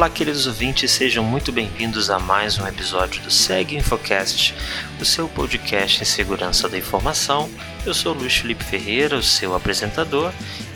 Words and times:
Olá, 0.00 0.08
queridos 0.08 0.46
ouvintes, 0.46 0.92
sejam 0.92 1.22
muito 1.22 1.52
bem-vindos 1.52 2.08
a 2.08 2.18
mais 2.18 2.58
um 2.58 2.66
episódio 2.66 3.20
do 3.20 3.30
Seg 3.30 3.76
Infocast, 3.76 4.54
o 4.98 5.04
seu 5.04 5.28
podcast 5.28 6.00
em 6.00 6.06
segurança 6.06 6.70
da 6.70 6.78
informação. 6.78 7.50
Eu 7.84 7.92
sou 7.92 8.14
Luiz 8.14 8.34
Felipe 8.34 8.64
Ferreira, 8.64 9.18
o 9.18 9.22
seu 9.22 9.54
apresentador, 9.54 10.32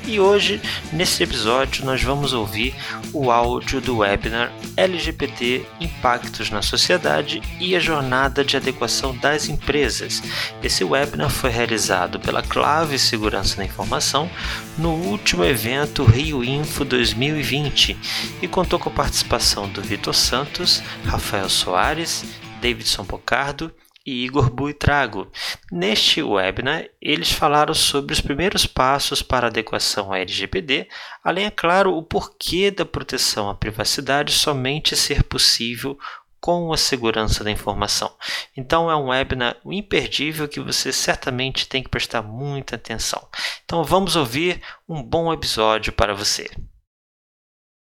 e 0.07 0.21
hoje, 0.21 0.61
nesse 0.93 1.23
episódio, 1.23 1.85
nós 1.85 2.03
vamos 2.03 2.33
ouvir 2.33 2.75
o 3.13 3.31
áudio 3.31 3.81
do 3.81 3.99
webinar 3.99 4.53
LGBT 4.77 5.65
Impactos 5.81 6.51
na 6.51 6.63
Sociedade 6.63 7.41
e 7.59 7.75
a 7.75 7.81
Jornada 7.81 8.45
de 8.45 8.57
Adequação 8.57 9.17
das 9.17 9.49
Empresas. 9.49 10.23
Esse 10.63 10.85
webinar 10.85 11.31
foi 11.31 11.51
realizado 11.51 12.21
pela 12.21 12.43
Clave 12.43 12.99
Segurança 12.99 13.57
da 13.57 13.65
Informação 13.65 14.31
no 14.77 14.91
último 14.91 15.45
evento 15.45 16.05
Rio 16.05 16.45
Info 16.45 16.85
2020 16.85 17.97
e 18.43 18.49
contou 18.49 18.79
com 18.79 18.91
a 18.91 18.93
participação 18.93 19.69
do 19.69 19.81
Vitor 19.81 20.15
Santos, 20.15 20.83
Rafael 21.05 21.49
Soares, 21.49 22.25
Davidson 22.61 23.05
Bocardo 23.05 23.73
e 24.05 24.25
Igor 24.25 24.51
Buitrago. 24.51 25.31
Neste 25.73 26.23
webinar, 26.23 26.89
eles 27.01 27.33
falaram 27.33 27.75
sobre 27.75 28.13
os 28.13 28.21
primeiros 28.21 28.67
passos 28.67 29.23
para 29.23 29.47
adequação 29.47 30.13
à 30.13 30.19
LGPD, 30.19 30.89
além, 31.23 31.47
é 31.47 31.51
claro, 31.51 31.97
o 31.97 32.03
porquê 32.03 32.71
da 32.71 32.85
proteção 32.85 33.49
à 33.49 33.55
privacidade 33.55 34.33
somente 34.33 34.97
ser 34.97 35.23
possível 35.25 35.99
com 36.45 36.75
a 36.75 36.77
segurança 36.77 37.43
da 37.43 37.51
informação. 37.51 38.15
Então 38.55 38.91
é 38.91 38.95
um 38.95 39.09
webinar 39.09 39.57
imperdível 39.65 40.47
que 40.47 40.61
você 40.61 40.93
certamente 40.93 41.67
tem 41.67 41.83
que 41.83 41.89
prestar 41.89 42.21
muita 42.21 42.77
atenção. 42.77 43.27
Então 43.65 43.83
vamos 43.83 44.15
ouvir 44.15 44.61
um 44.87 45.03
bom 45.03 45.33
episódio 45.33 45.91
para 45.91 46.13
você. 46.13 46.51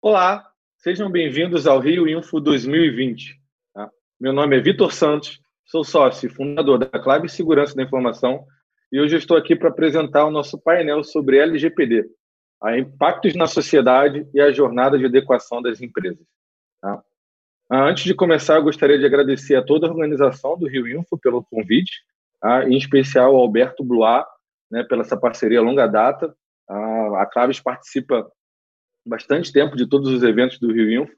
Olá, 0.01 0.48
sejam 0.77 1.11
bem-vindos 1.11 1.67
ao 1.67 1.81
Rio 1.81 2.09
Info 2.09 2.39
2020. 2.39 3.36
Tá? 3.75 3.91
Meu 4.20 4.33
nome 4.33 4.57
é 4.57 4.61
Vitor 4.61 4.92
Santos, 4.92 5.42
sou 5.73 5.83
sócio 5.83 6.27
e 6.27 6.31
fundador 6.31 6.77
da 6.77 6.98
Clave 6.98 7.31
Segurança 7.31 7.75
da 7.75 7.83
Informação 7.83 8.45
e 8.92 9.01
hoje 9.01 9.17
estou 9.17 9.39
aqui 9.39 9.56
para 9.56 9.70
apresentar 9.70 10.27
o 10.27 10.31
nosso 10.31 10.61
painel 10.61 11.03
sobre 11.03 11.39
LGPD, 11.39 12.11
a 12.62 12.77
impactos 12.77 13.34
na 13.34 13.47
sociedade 13.47 14.29
e 14.34 14.41
a 14.42 14.53
jornada 14.53 14.98
de 14.98 15.06
adequação 15.06 15.62
das 15.62 15.81
empresas. 15.81 16.27
Tá? 16.79 17.03
Ah, 17.70 17.89
antes 17.89 18.05
de 18.05 18.14
começar, 18.14 18.56
eu 18.56 18.62
gostaria 18.62 18.98
de 18.98 19.06
agradecer 19.06 19.56
a 19.56 19.64
toda 19.64 19.87
a 19.87 19.91
organização 19.91 20.59
do 20.59 20.69
Rio 20.69 20.87
Info 20.87 21.17
pelo 21.17 21.42
convite, 21.42 22.03
tá? 22.39 22.69
em 22.69 22.77
especial 22.77 23.34
ao 23.34 23.41
Alberto 23.41 23.83
Bluar, 23.83 24.29
né, 24.70 24.83
pela 24.83 25.01
essa 25.01 25.17
parceria 25.17 25.62
longa 25.62 25.86
data. 25.86 26.36
A 26.69 27.25
Claves 27.33 27.61
participa 27.61 28.31
bastante 29.07 29.51
tempo 29.51 29.75
de 29.75 29.89
todos 29.89 30.11
os 30.11 30.23
eventos 30.23 30.59
do 30.59 30.70
Rio 30.70 31.03
Info 31.03 31.14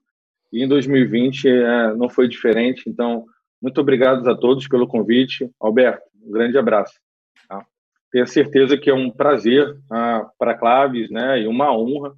e 0.52 0.62
em 0.62 0.68
2020 0.68 1.48
é, 1.48 1.94
não 1.96 2.08
foi 2.08 2.28
diferente. 2.28 2.88
Então, 2.88 3.26
muito 3.64 3.80
obrigado 3.80 4.28
a 4.28 4.36
todos 4.36 4.68
pelo 4.68 4.86
convite. 4.86 5.50
Alberto, 5.58 6.02
um 6.22 6.30
grande 6.30 6.58
abraço. 6.58 7.00
Tá? 7.48 7.64
Tenho 8.12 8.26
certeza 8.26 8.76
que 8.76 8.90
é 8.90 8.94
um 8.94 9.10
prazer 9.10 9.74
ah, 9.90 10.28
para 10.38 10.50
a 10.50 10.54
Claves 10.54 11.10
né, 11.10 11.40
e 11.40 11.46
uma 11.46 11.74
honra 11.74 12.14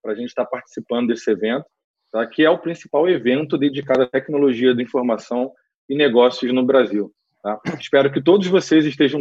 para 0.00 0.12
a 0.12 0.14
gente 0.14 0.28
estar 0.28 0.46
participando 0.46 1.08
desse 1.08 1.28
evento 1.28 1.66
tá? 2.12 2.24
que 2.28 2.44
é 2.44 2.48
o 2.48 2.60
principal 2.60 3.08
evento 3.08 3.58
dedicado 3.58 4.02
à 4.02 4.06
tecnologia 4.06 4.72
da 4.72 4.84
informação 4.84 5.52
e 5.88 5.96
negócios 5.96 6.54
no 6.54 6.64
Brasil. 6.64 7.12
Tá? 7.42 7.60
Espero 7.76 8.12
que 8.12 8.22
todos 8.22 8.46
vocês 8.46 8.86
estejam 8.86 9.20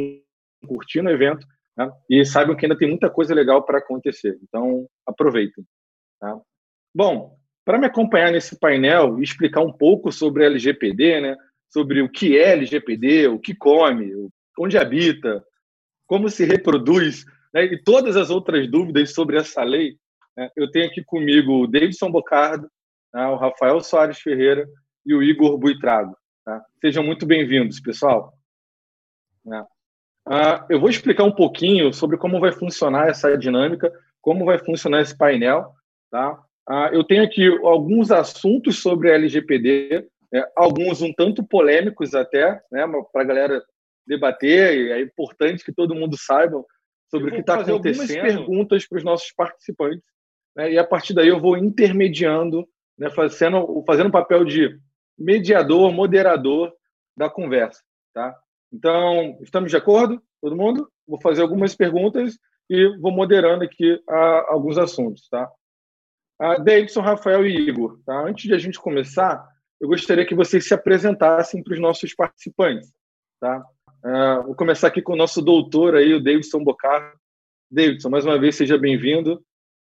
curtindo 0.67 1.09
o 1.09 1.11
evento 1.11 1.47
né? 1.75 1.91
e 2.07 2.23
saibam 2.23 2.55
que 2.55 2.67
ainda 2.67 2.77
tem 2.77 2.87
muita 2.87 3.09
coisa 3.09 3.33
legal 3.33 3.63
para 3.63 3.79
acontecer. 3.79 4.37
Então, 4.43 4.87
aproveitem. 5.07 5.65
Tá? 6.19 6.39
Bom, 6.93 7.35
para 7.65 7.79
me 7.79 7.87
acompanhar 7.87 8.31
nesse 8.31 8.59
painel 8.59 9.17
e 9.17 9.23
explicar 9.23 9.61
um 9.61 9.73
pouco 9.73 10.11
sobre 10.11 10.45
LGPD, 10.45 11.19
né? 11.19 11.37
Sobre 11.73 12.03
o 12.03 12.09
que 12.09 12.37
é 12.37 12.51
LGPD, 12.51 13.27
o 13.27 13.39
que 13.39 13.55
come, 13.55 14.13
onde 14.59 14.77
habita, 14.77 15.43
como 16.05 16.29
se 16.29 16.45
reproduz, 16.45 17.25
né? 17.51 17.65
e 17.65 17.81
todas 17.81 18.15
as 18.15 18.29
outras 18.29 18.69
dúvidas 18.69 19.11
sobre 19.11 19.37
essa 19.37 19.63
lei, 19.63 19.97
né? 20.37 20.51
eu 20.55 20.69
tenho 20.69 20.85
aqui 20.85 21.03
comigo 21.03 21.63
o 21.63 21.67
Davidson 21.67 22.11
Bocardo, 22.11 22.69
tá? 23.11 23.31
o 23.31 23.37
Rafael 23.37 23.81
Soares 23.81 24.19
Ferreira 24.19 24.69
e 25.03 25.15
o 25.15 25.23
Igor 25.23 25.57
Buitrago. 25.57 26.15
Tá? 26.45 26.63
Sejam 26.79 27.03
muito 27.03 27.25
bem-vindos, 27.25 27.79
pessoal. 27.79 28.31
Né? 29.43 29.65
Ah, 30.27 30.67
eu 30.69 30.79
vou 30.79 30.91
explicar 30.91 31.23
um 31.23 31.33
pouquinho 31.33 31.91
sobre 31.91 32.17
como 32.17 32.39
vai 32.39 32.51
funcionar 32.51 33.07
essa 33.07 33.35
dinâmica, 33.35 33.91
como 34.21 34.45
vai 34.45 34.59
funcionar 34.59 35.01
esse 35.01 35.17
painel. 35.17 35.73
Tá? 36.11 36.39
Ah, 36.69 36.91
eu 36.93 37.03
tenho 37.03 37.23
aqui 37.23 37.47
alguns 37.65 38.11
assuntos 38.11 38.79
sobre 38.79 39.09
LGPD, 39.09 40.07
né? 40.33 40.43
alguns 40.55 41.03
um 41.03 41.13
tanto 41.13 41.43
polêmicos 41.43 42.15
até, 42.15 42.59
né? 42.71 42.85
para 43.11 43.21
a 43.21 43.25
galera 43.25 43.63
debater, 44.05 44.75
e 44.75 44.91
é 44.91 44.99
importante 44.99 45.63
que 45.63 45.71
todo 45.71 45.95
mundo 45.95 46.17
saiba 46.17 46.61
sobre 47.09 47.29
o 47.29 47.33
que 47.33 47.41
está 47.41 47.61
acontecendo. 47.61 48.17
algumas 48.17 48.35
perguntas 48.35 48.87
para 48.87 48.97
os 48.97 49.03
nossos 49.03 49.31
participantes, 49.31 50.03
né? 50.55 50.71
e 50.73 50.79
a 50.79 50.83
partir 50.83 51.13
daí 51.13 51.27
eu 51.27 51.39
vou 51.39 51.55
intermediando 51.55 52.67
né, 52.97 53.09
fazendo, 53.11 53.83
fazendo 53.85 54.09
o 54.09 54.11
papel 54.11 54.43
de 54.43 54.79
mediador, 55.17 55.91
moderador 55.91 56.73
da 57.15 57.29
conversa. 57.29 57.81
Tá? 58.13 58.35
Então, 58.71 59.37
estamos 59.41 59.69
de 59.69 59.77
acordo? 59.77 60.21
Todo 60.41 60.55
mundo? 60.55 60.89
Vou 61.07 61.21
fazer 61.21 61.43
algumas 61.43 61.75
perguntas 61.75 62.37
e 62.69 62.97
vou 62.97 63.11
moderando 63.11 63.63
aqui 63.63 64.01
a, 64.09 64.51
alguns 64.51 64.77
assuntos. 64.77 65.27
Tá? 65.29 65.49
A 66.39 66.57
Davidson, 66.57 67.01
Rafael 67.01 67.45
e 67.45 67.55
Igor, 67.55 67.99
tá? 68.05 68.19
antes 68.25 68.45
de 68.45 68.53
a 68.53 68.57
gente 68.57 68.79
começar, 68.79 69.47
eu 69.79 69.87
gostaria 69.87 70.25
que 70.25 70.35
vocês 70.35 70.67
se 70.67 70.73
apresentassem 70.73 71.63
para 71.63 71.73
os 71.73 71.79
nossos 71.79 72.13
participantes. 72.13 72.91
Tá? 73.39 73.65
Uh, 74.03 74.43
vou 74.47 74.55
começar 74.55 74.87
aqui 74.87 75.01
com 75.01 75.13
o 75.13 75.17
nosso 75.17 75.41
doutor 75.41 75.95
aí, 75.95 76.13
o 76.13 76.23
Davidson 76.23 76.63
Bocar. 76.63 77.15
Davidson, 77.69 78.09
mais 78.09 78.25
uma 78.25 78.39
vez, 78.39 78.55
seja 78.55 78.77
bem-vindo. 78.77 79.43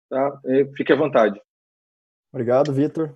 Tá? 0.09 0.39
Fique 0.75 0.93
à 0.93 0.95
vontade. 0.95 1.41
Obrigado, 2.31 2.71
Vitor. 2.71 3.15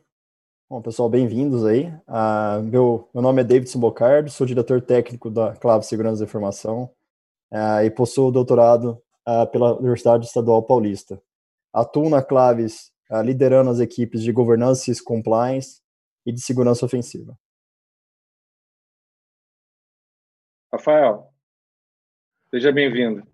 Bom, 0.69 0.81
pessoal, 0.81 1.09
bem-vindos 1.09 1.65
aí. 1.65 1.87
Uh, 2.07 2.63
meu, 2.63 3.09
meu 3.13 3.21
nome 3.21 3.41
é 3.41 3.43
Davidson 3.43 3.79
Bocardo, 3.79 4.29
sou 4.29 4.47
diretor 4.47 4.81
técnico 4.81 5.29
da 5.29 5.55
Clave 5.55 5.85
Segurança 5.85 6.19
da 6.19 6.25
Informação 6.25 6.89
uh, 7.51 7.83
e 7.83 7.91
possuo 7.91 8.31
doutorado 8.31 9.01
pela 9.53 9.77
Universidade 9.77 10.25
Estadual 10.25 10.63
Paulista. 10.63 11.21
Atuo 11.71 12.09
na 12.09 12.21
Claves 12.21 12.91
liderando 13.23 13.69
as 13.69 13.79
equipes 13.79 14.21
de 14.21 14.33
governança 14.33 14.91
e 14.91 15.03
compliance 15.03 15.82
e 16.25 16.31
de 16.31 16.41
segurança 16.41 16.85
ofensiva. 16.85 17.37
Rafael, 20.71 21.31
seja 22.49 22.71
bem-vindo. 22.71 23.25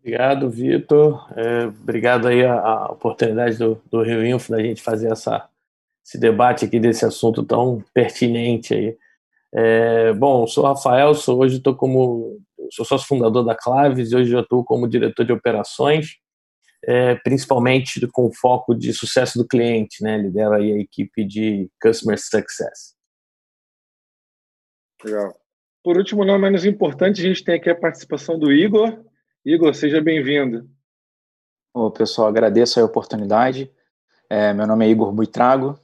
Obrigado, 0.00 0.48
Vitor. 0.48 1.28
É, 1.36 1.66
obrigado 1.66 2.26
aí 2.26 2.44
a, 2.44 2.58
a 2.58 2.92
oportunidade 2.92 3.58
do, 3.58 3.80
do 3.90 4.02
Rio 4.02 4.24
Info 4.24 4.50
da 4.50 4.62
gente 4.62 4.82
fazer 4.82 5.12
essa, 5.12 5.48
esse 6.04 6.18
debate 6.18 6.64
aqui 6.64 6.80
desse 6.80 7.04
assunto 7.04 7.44
tão 7.44 7.84
pertinente 7.92 8.74
aí. 8.74 8.98
É, 9.52 10.12
bom, 10.12 10.46
sou 10.46 10.64
Rafael, 10.64 11.14
sou, 11.14 11.40
hoje 11.40 11.58
estou 11.58 11.74
como 11.74 12.40
sou 12.70 12.84
sócio 12.84 13.06
fundador 13.06 13.44
da 13.44 13.54
Claves 13.54 14.10
e 14.10 14.16
hoje 14.16 14.32
eu 14.32 14.40
estou 14.40 14.64
como 14.64 14.88
diretor 14.88 15.24
de 15.24 15.32
operações, 15.32 16.19
é, 16.90 17.14
principalmente 17.14 18.04
com 18.08 18.32
foco 18.32 18.74
de 18.74 18.92
sucesso 18.92 19.38
do 19.38 19.46
cliente, 19.46 20.02
né? 20.02 20.18
Lidero 20.18 20.54
aí 20.54 20.72
a 20.72 20.78
equipe 20.78 21.24
de 21.24 21.70
Customer 21.80 22.18
Success. 22.18 22.96
Legal. 25.04 25.32
Por 25.84 25.96
último, 25.96 26.24
não 26.24 26.36
menos 26.36 26.64
importante, 26.64 27.20
a 27.20 27.28
gente 27.28 27.44
tem 27.44 27.54
aqui 27.54 27.70
a 27.70 27.78
participação 27.78 28.36
do 28.36 28.50
Igor, 28.50 29.04
Igor, 29.44 29.72
seja 29.72 30.00
bem-vindo. 30.00 30.68
Ô, 31.72 31.92
pessoal, 31.92 32.26
agradeço 32.26 32.80
a 32.80 32.84
oportunidade. 32.84 33.72
É, 34.28 34.52
meu 34.52 34.66
nome 34.66 34.84
é 34.84 34.90
Igor 34.90 35.12
Buitrago, 35.12 35.78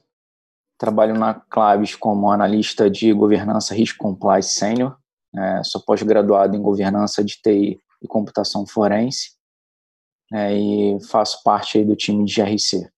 trabalho 0.77 1.15
na 1.15 1.35
Claves 1.35 1.95
como 1.95 2.33
analista 2.33 2.91
de 2.91 3.13
governança 3.13 3.75
Risk 3.75 3.97
Compliance 3.97 4.55
Sênior, 4.55 4.99
é, 5.37 5.63
sou 5.63 5.81
pós-graduado 5.81 6.57
em 6.57 6.61
governança 6.61 7.23
de 7.23 7.41
TI 7.41 7.81
e 8.03 8.09
computação 8.09 8.67
forense 8.67 9.36
é, 10.33 10.55
e 10.55 10.99
faço 11.09 11.43
parte 11.43 11.85
do 11.85 11.95
time 11.95 12.25
de 12.25 12.35
GRC. 12.35 12.91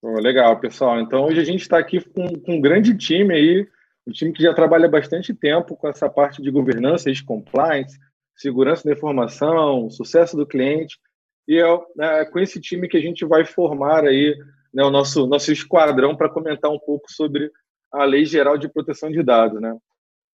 Oh, 0.00 0.20
legal, 0.20 0.58
pessoal. 0.60 1.00
Então, 1.00 1.24
hoje 1.24 1.40
a 1.40 1.44
gente 1.44 1.62
está 1.62 1.78
aqui 1.78 2.00
com, 2.00 2.26
com 2.40 2.54
um 2.54 2.60
grande 2.60 2.96
time 2.96 3.34
aí, 3.34 3.68
um 4.06 4.12
time 4.12 4.32
que 4.32 4.42
já 4.42 4.54
trabalha 4.54 4.88
bastante 4.88 5.34
tempo 5.34 5.76
com 5.76 5.88
essa 5.88 6.08
parte 6.08 6.42
de 6.42 6.50
governança, 6.50 7.08
risk 7.08 7.24
compliance, 7.24 7.98
segurança 8.36 8.84
da 8.84 8.92
informação, 8.92 9.90
sucesso 9.90 10.36
do 10.36 10.46
cliente. 10.46 10.98
E 11.46 11.58
é, 11.58 12.24
com 12.24 12.38
esse 12.38 12.60
time 12.60 12.88
que 12.88 12.96
a 12.96 13.00
gente 13.00 13.24
vai 13.24 13.44
formar 13.44 14.04
aí 14.04 14.36
né, 14.72 14.82
o 14.84 14.90
nosso, 14.90 15.26
nosso 15.26 15.52
esquadrão 15.52 16.16
para 16.16 16.28
comentar 16.30 16.70
um 16.70 16.78
pouco 16.78 17.10
sobre 17.10 17.50
a 17.92 18.04
Lei 18.04 18.24
Geral 18.24 18.56
de 18.56 18.68
Proteção 18.68 19.10
de 19.10 19.22
Dados. 19.22 19.60
Né? 19.60 19.76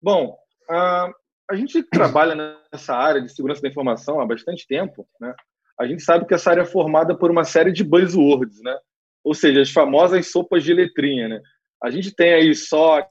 Bom, 0.03 0.37
a, 0.69 1.11
a 1.51 1.55
gente 1.55 1.83
trabalha 1.83 2.59
nessa 2.73 2.95
área 2.95 3.21
de 3.21 3.33
segurança 3.33 3.63
da 3.63 3.69
informação 3.69 4.21
há 4.21 4.27
bastante 4.27 4.67
tempo. 4.67 5.07
Né? 5.21 5.35
A 5.79 5.87
gente 5.87 6.03
sabe 6.03 6.27
que 6.27 6.35
essa 6.35 6.51
área 6.51 6.63
é 6.63 6.67
formada 6.67 7.17
por 7.17 7.31
uma 7.31 7.45
série 7.45 7.73
de 7.73 7.85
buzzwords, 7.85 8.61
né? 8.63 8.77
ou 9.25 9.35
seja, 9.35 9.61
as 9.61 9.71
famosas 9.71 10.31
sopas 10.31 10.65
de 10.65 10.73
letrinha. 10.73 11.29
Né? 11.29 11.41
A 11.83 11.91
gente 11.91 12.15
tem 12.15 12.35
aí 12.35 12.55
SOX, 12.55 13.09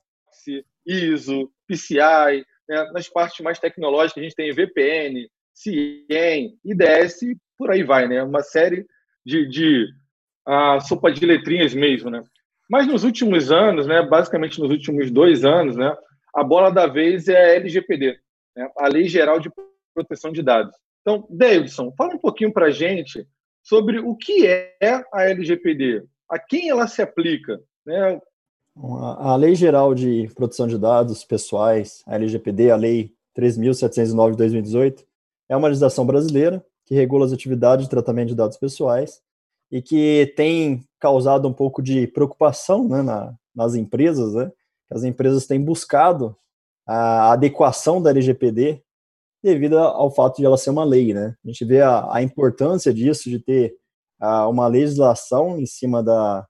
ISO, 0.85 1.51
PCI, 1.67 2.45
né? 2.69 2.91
nas 2.93 3.09
partes 3.09 3.43
mais 3.43 3.59
tecnológicas 3.59 4.21
a 4.21 4.23
gente 4.23 4.35
tem 4.35 4.53
VPN, 4.53 5.27
CIEM, 5.53 6.57
IDS, 6.63 7.19
por 7.57 7.71
aí 7.71 7.83
vai, 7.83 8.07
né? 8.07 8.21
Uma 8.21 8.41
série 8.41 8.85
de, 9.25 9.47
de 9.47 9.87
uh, 10.47 10.79
sopa 10.81 11.11
de 11.11 11.25
letrinhas 11.25 11.73
mesmo, 11.73 12.09
né? 12.09 12.21
Mas 12.69 12.87
nos 12.87 13.03
últimos 13.03 13.51
anos, 13.51 13.87
né, 13.87 14.01
basicamente 14.01 14.59
nos 14.59 14.69
últimos 14.69 15.11
dois 15.11 15.45
anos, 15.45 15.75
né, 15.75 15.95
a 16.33 16.43
bola 16.43 16.71
da 16.71 16.87
vez 16.87 17.27
é 17.27 17.37
a 17.37 17.55
LGPD, 17.55 18.19
né, 18.55 18.69
a 18.77 18.87
Lei 18.87 19.07
Geral 19.07 19.39
de 19.39 19.51
Proteção 19.93 20.31
de 20.31 20.41
Dados. 20.41 20.75
Então, 21.01 21.27
Davidson, 21.29 21.93
fala 21.97 22.15
um 22.15 22.19
pouquinho 22.19 22.51
para 22.51 22.67
a 22.67 22.71
gente 22.71 23.27
sobre 23.63 23.99
o 23.99 24.15
que 24.15 24.47
é 24.47 25.03
a 25.13 25.23
LGPD, 25.23 26.03
a 26.29 26.39
quem 26.39 26.69
ela 26.69 26.87
se 26.87 27.01
aplica. 27.01 27.59
Né? 27.85 28.19
A 28.75 29.35
Lei 29.35 29.55
Geral 29.55 29.93
de 29.93 30.29
Proteção 30.35 30.67
de 30.67 30.77
Dados 30.77 31.23
Pessoais, 31.23 32.03
a 32.05 32.15
LGPD, 32.15 32.71
a 32.71 32.75
Lei 32.75 33.13
3.709 33.37 34.31
de 34.31 34.37
2018, 34.37 35.05
é 35.49 35.55
uma 35.55 35.67
legislação 35.67 36.05
brasileira 36.05 36.65
que 36.85 36.95
regula 36.95 37.25
as 37.25 37.33
atividades 37.33 37.85
de 37.85 37.89
tratamento 37.89 38.29
de 38.29 38.35
dados 38.35 38.57
pessoais 38.57 39.21
e 39.71 39.81
que 39.81 40.31
tem 40.35 40.83
causado 40.99 41.47
um 41.47 41.53
pouco 41.53 41.81
de 41.81 42.07
preocupação 42.07 42.87
né, 42.87 43.01
na, 43.01 43.33
nas 43.55 43.75
empresas, 43.75 44.33
né? 44.33 44.51
As 44.91 45.03
empresas 45.03 45.47
têm 45.47 45.59
buscado 45.59 46.37
a 46.85 47.31
adequação 47.31 48.01
da 48.01 48.11
LGPD 48.11 48.81
devido 49.41 49.77
ao 49.77 50.09
fato 50.09 50.37
de 50.37 50.45
ela 50.45 50.57
ser 50.57 50.71
uma 50.71 50.83
lei, 50.83 51.13
né? 51.13 51.35
A 51.43 51.47
gente 51.47 51.63
vê 51.65 51.81
a, 51.81 52.11
a 52.11 52.23
importância 52.23 52.91
disso, 52.91 53.29
de 53.29 53.39
ter 53.39 53.75
a, 54.19 54.47
uma 54.47 54.67
legislação 54.67 55.59
em 55.59 55.67
cima 55.67 56.01
da, 56.01 56.47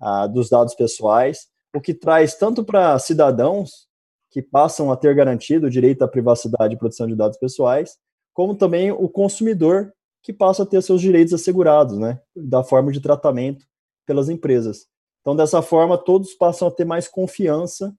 a, 0.00 0.26
dos 0.28 0.48
dados 0.48 0.74
pessoais, 0.74 1.48
o 1.74 1.80
que 1.80 1.92
traz 1.92 2.36
tanto 2.36 2.64
para 2.64 2.98
cidadãos 3.00 3.86
que 4.30 4.40
passam 4.40 4.92
a 4.92 4.96
ter 4.96 5.14
garantido 5.14 5.66
o 5.66 5.70
direito 5.70 6.02
à 6.02 6.08
privacidade 6.08 6.74
e 6.74 6.78
proteção 6.78 7.06
de 7.06 7.16
dados 7.16 7.38
pessoais, 7.38 7.96
como 8.32 8.54
também 8.54 8.92
o 8.92 9.08
consumidor 9.08 9.92
que 10.22 10.32
passa 10.32 10.62
a 10.62 10.66
ter 10.66 10.82
seus 10.82 11.00
direitos 11.00 11.32
assegurados, 11.32 11.98
né, 11.98 12.20
da 12.34 12.62
forma 12.62 12.92
de 12.92 13.00
tratamento 13.00 13.64
pelas 14.06 14.28
empresas. 14.28 14.86
Então, 15.20 15.34
dessa 15.34 15.62
forma, 15.62 15.98
todos 15.98 16.34
passam 16.34 16.68
a 16.68 16.70
ter 16.70 16.84
mais 16.84 17.08
confiança 17.08 17.92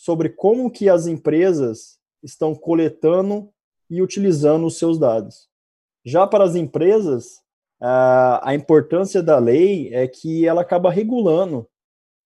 sobre 0.00 0.30
como 0.30 0.70
que 0.70 0.88
as 0.88 1.06
empresas 1.06 1.98
estão 2.22 2.54
coletando 2.54 3.50
e 3.90 4.00
utilizando 4.00 4.66
os 4.66 4.78
seus 4.78 4.98
dados. 4.98 5.46
Já 6.02 6.26
para 6.26 6.42
as 6.42 6.56
empresas, 6.56 7.42
a 7.78 8.54
importância 8.54 9.22
da 9.22 9.38
lei 9.38 9.92
é 9.92 10.08
que 10.08 10.46
ela 10.46 10.62
acaba 10.62 10.90
regulando 10.90 11.68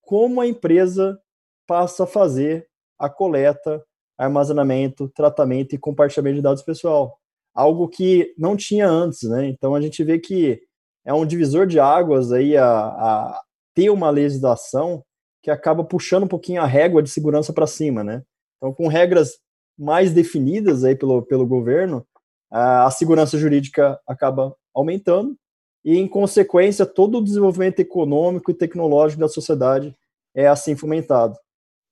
como 0.02 0.40
a 0.40 0.46
empresa 0.46 1.20
passa 1.66 2.04
a 2.04 2.06
fazer 2.06 2.68
a 2.96 3.10
coleta, 3.10 3.84
armazenamento, 4.16 5.08
tratamento 5.08 5.74
e 5.74 5.78
compartilhamento 5.78 6.36
de 6.36 6.42
dados 6.42 6.62
pessoal 6.62 7.18
algo 7.52 7.88
que 7.88 8.32
não 8.38 8.56
tinha 8.56 8.88
antes, 8.88 9.28
né? 9.28 9.48
Então 9.48 9.74
a 9.74 9.80
gente 9.80 10.02
vê 10.04 10.20
que 10.20 10.60
é 11.04 11.12
um 11.12 11.26
divisor 11.26 11.66
de 11.66 11.80
águas 11.80 12.30
aí 12.30 12.56
a, 12.56 12.68
a 12.68 13.42
ter 13.74 13.90
uma 13.90 14.10
legislação 14.10 15.04
que 15.44 15.50
acaba 15.50 15.84
puxando 15.84 16.22
um 16.22 16.28
pouquinho 16.28 16.62
a 16.62 16.66
régua 16.66 17.02
de 17.02 17.10
segurança 17.10 17.52
para 17.52 17.66
cima, 17.66 18.02
né? 18.02 18.22
Então 18.56 18.72
com 18.72 18.88
regras 18.88 19.38
mais 19.78 20.10
definidas 20.10 20.84
aí 20.84 20.96
pelo, 20.96 21.20
pelo 21.20 21.46
governo, 21.46 22.06
a, 22.50 22.86
a 22.86 22.90
segurança 22.90 23.36
jurídica 23.36 24.00
acaba 24.06 24.56
aumentando 24.74 25.36
e 25.84 25.98
em 25.98 26.08
consequência 26.08 26.86
todo 26.86 27.18
o 27.18 27.22
desenvolvimento 27.22 27.78
econômico 27.80 28.50
e 28.50 28.54
tecnológico 28.54 29.20
da 29.20 29.28
sociedade 29.28 29.94
é 30.34 30.48
assim 30.48 30.74
fomentado. 30.74 31.36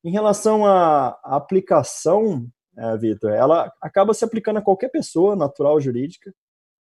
Em 0.03 0.11
relação 0.11 0.65
à 0.65 1.19
aplicação 1.23 2.49
é, 2.75 2.97
Vitor, 2.97 3.33
ela 3.33 3.71
acaba 3.83 4.15
se 4.15 4.25
aplicando 4.25 4.57
a 4.57 4.63
qualquer 4.63 4.89
pessoa 4.89 5.37
natural 5.37 5.79
jurídica 5.79 6.35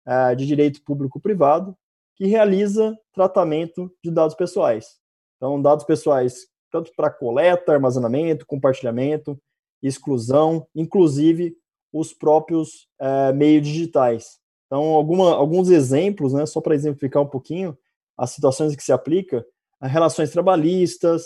é, 0.06 0.36
de 0.36 0.46
direito 0.46 0.84
público-privado 0.84 1.76
que 2.14 2.26
realiza 2.26 2.96
tratamento 3.12 3.92
de 4.04 4.12
dados 4.12 4.36
pessoais. 4.36 5.00
Então, 5.36 5.60
dados 5.60 5.84
pessoais 5.84 6.50
tanto 6.70 6.92
para 6.96 7.10
coleta, 7.10 7.72
armazenamento, 7.72 8.46
compartilhamento, 8.46 9.38
exclusão, 9.82 10.66
inclusive 10.74 11.56
os 11.92 12.12
próprios 12.12 12.88
é, 13.00 13.32
meios 13.32 13.66
digitais. 13.66 14.38
Então, 14.66 14.82
alguma, 14.82 15.34
alguns 15.34 15.68
exemplos, 15.68 16.32
né, 16.32 16.46
só 16.46 16.60
para 16.60 16.74
exemplificar 16.74 17.22
um 17.22 17.26
pouquinho 17.26 17.76
as 18.16 18.30
situações 18.30 18.76
que 18.76 18.84
se 18.84 18.92
aplica, 18.92 19.44
relações 19.82 20.30
trabalhistas, 20.30 21.24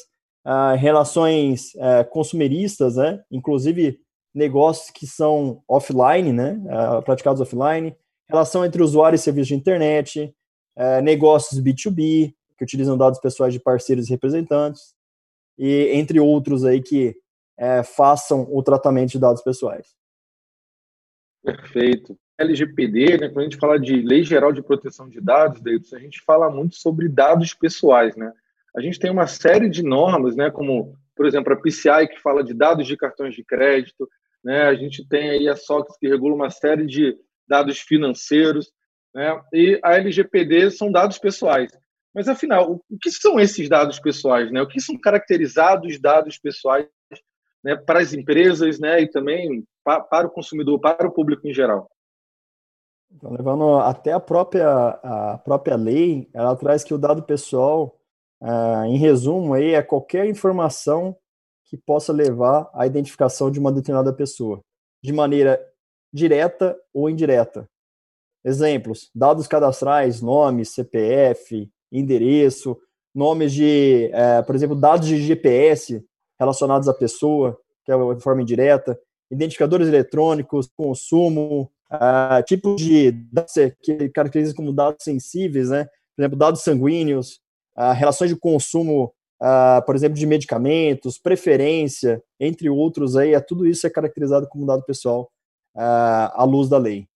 relações 0.78 1.74
é, 1.76 2.04
consumeristas, 2.04 2.96
né, 2.96 3.20
inclusive 3.30 3.98
negócios 4.34 4.90
que 4.90 5.06
são 5.06 5.62
offline, 5.68 6.32
né, 6.32 6.60
uh, 6.66 7.02
praticados 7.02 7.40
offline, 7.40 7.94
relação 8.28 8.64
entre 8.64 8.82
usuário 8.82 9.14
e 9.14 9.18
serviço 9.18 9.48
de 9.48 9.54
internet, 9.54 10.34
negócios 11.04 11.60
B2B, 11.60 12.34
que 12.58 12.64
utilizam 12.64 12.98
dados 12.98 13.20
pessoais 13.20 13.52
de 13.52 13.60
parceiros 13.60 14.08
e 14.08 14.10
representantes, 14.10 14.94
e 15.58 15.90
entre 15.92 16.18
outros 16.20 16.64
aí 16.64 16.82
que 16.82 17.16
uh, 17.58 17.84
façam 17.84 18.46
o 18.50 18.62
tratamento 18.62 19.12
de 19.12 19.18
dados 19.18 19.42
pessoais. 19.42 19.94
Perfeito. 21.42 22.18
LGPD, 22.38 23.18
né, 23.18 23.28
quando 23.28 23.40
a 23.40 23.44
gente 23.44 23.58
fala 23.58 23.78
de 23.78 24.02
Lei 24.02 24.24
Geral 24.24 24.52
de 24.52 24.62
Proteção 24.62 25.08
de 25.08 25.20
Dados, 25.20 25.60
Davidson, 25.60 25.96
a 25.96 26.00
gente 26.00 26.20
fala 26.22 26.50
muito 26.50 26.74
sobre 26.74 27.08
dados 27.08 27.54
pessoais, 27.54 28.16
né? 28.16 28.32
A 28.76 28.80
gente 28.80 28.98
tem 28.98 29.10
uma 29.10 29.28
série 29.28 29.68
de 29.68 29.84
normas, 29.84 30.34
né, 30.34 30.50
como, 30.50 30.96
por 31.14 31.26
exemplo, 31.26 31.52
a 31.52 31.56
PCI, 31.56 32.08
que 32.08 32.20
fala 32.20 32.42
de 32.42 32.52
dados 32.52 32.88
de 32.88 32.96
cartões 32.96 33.34
de 33.34 33.44
crédito, 33.44 34.08
né? 34.42 34.62
A 34.62 34.74
gente 34.74 35.06
tem 35.06 35.30
aí 35.30 35.48
a 35.48 35.54
SOX 35.54 35.96
que 35.96 36.08
regula 36.08 36.34
uma 36.34 36.50
série 36.50 36.86
de 36.86 37.16
dados 37.46 37.78
financeiros, 37.78 38.72
né? 39.14 39.40
E 39.52 39.78
a 39.82 39.94
LGPD 39.94 40.70
são 40.72 40.90
dados 40.90 41.18
pessoais. 41.18 41.70
Mas 42.14 42.28
afinal, 42.28 42.80
o 42.88 42.98
que 42.98 43.10
são 43.10 43.40
esses 43.40 43.68
dados 43.68 43.98
pessoais, 43.98 44.52
né? 44.52 44.62
O 44.62 44.68
que 44.68 44.80
são 44.80 44.96
caracterizados 44.98 46.00
dados 46.00 46.38
pessoais, 46.38 46.86
né, 47.62 47.74
para 47.74 48.00
as 48.00 48.12
empresas, 48.12 48.78
né, 48.78 49.00
e 49.00 49.10
também 49.10 49.66
para, 49.82 50.26
o 50.26 50.30
consumidor, 50.30 50.78
para 50.78 51.08
o 51.08 51.12
público 51.12 51.48
em 51.48 51.52
geral? 51.52 51.90
Então, 53.10 53.32
levando 53.32 53.76
até 53.78 54.12
a 54.12 54.20
própria 54.20 54.68
a 55.02 55.38
própria 55.38 55.76
lei, 55.76 56.28
ela 56.32 56.54
traz 56.56 56.84
que 56.84 56.92
o 56.92 56.98
dado 56.98 57.22
pessoal, 57.22 57.98
ah, 58.40 58.84
em 58.86 58.96
resumo, 58.96 59.54
aí 59.54 59.72
é 59.72 59.82
qualquer 59.82 60.26
informação 60.26 61.16
que 61.64 61.76
possa 61.76 62.12
levar 62.12 62.70
à 62.74 62.86
identificação 62.86 63.50
de 63.50 63.58
uma 63.58 63.72
determinada 63.72 64.12
pessoa, 64.12 64.60
de 65.02 65.12
maneira 65.12 65.60
direta 66.12 66.76
ou 66.92 67.08
indireta. 67.08 67.68
Exemplos: 68.44 69.10
dados 69.14 69.46
cadastrais, 69.46 70.20
nome, 70.20 70.64
CPF, 70.64 71.70
endereço, 71.98 72.76
nomes 73.14 73.52
de, 73.52 74.10
é, 74.12 74.42
por 74.42 74.54
exemplo, 74.54 74.74
dados 74.74 75.06
de 75.06 75.22
GPS 75.22 76.04
relacionados 76.38 76.88
à 76.88 76.94
pessoa, 76.94 77.58
que 77.84 77.92
é 77.92 78.14
de 78.14 78.22
forma 78.22 78.42
indireta, 78.42 78.98
identificadores 79.30 79.88
eletrônicos, 79.88 80.68
consumo, 80.76 81.70
uh, 81.92 82.42
tipos 82.44 82.80
de 82.80 83.12
dados 83.12 83.54
que 83.82 84.08
caracterizam 84.08 84.54
como 84.54 84.72
dados 84.72 85.04
sensíveis, 85.04 85.70
né? 85.70 85.84
Por 86.16 86.22
exemplo, 86.22 86.38
dados 86.38 86.62
sanguíneos, 86.62 87.40
uh, 87.76 87.92
relações 87.92 88.30
de 88.30 88.36
consumo 88.36 89.12
uh, 89.42 89.84
por 89.84 89.94
exemplo, 89.94 90.18
de 90.18 90.26
medicamentos, 90.26 91.18
preferência, 91.18 92.22
entre 92.38 92.68
outros, 92.68 93.16
aí, 93.16 93.34
é, 93.34 93.40
tudo 93.40 93.66
isso 93.66 93.86
é 93.86 93.90
caracterizado 93.90 94.48
como 94.48 94.66
dado 94.66 94.84
pessoal 94.84 95.30
à 95.76 96.44
luz 96.44 96.68
da 96.68 96.78
lei. 96.78 97.08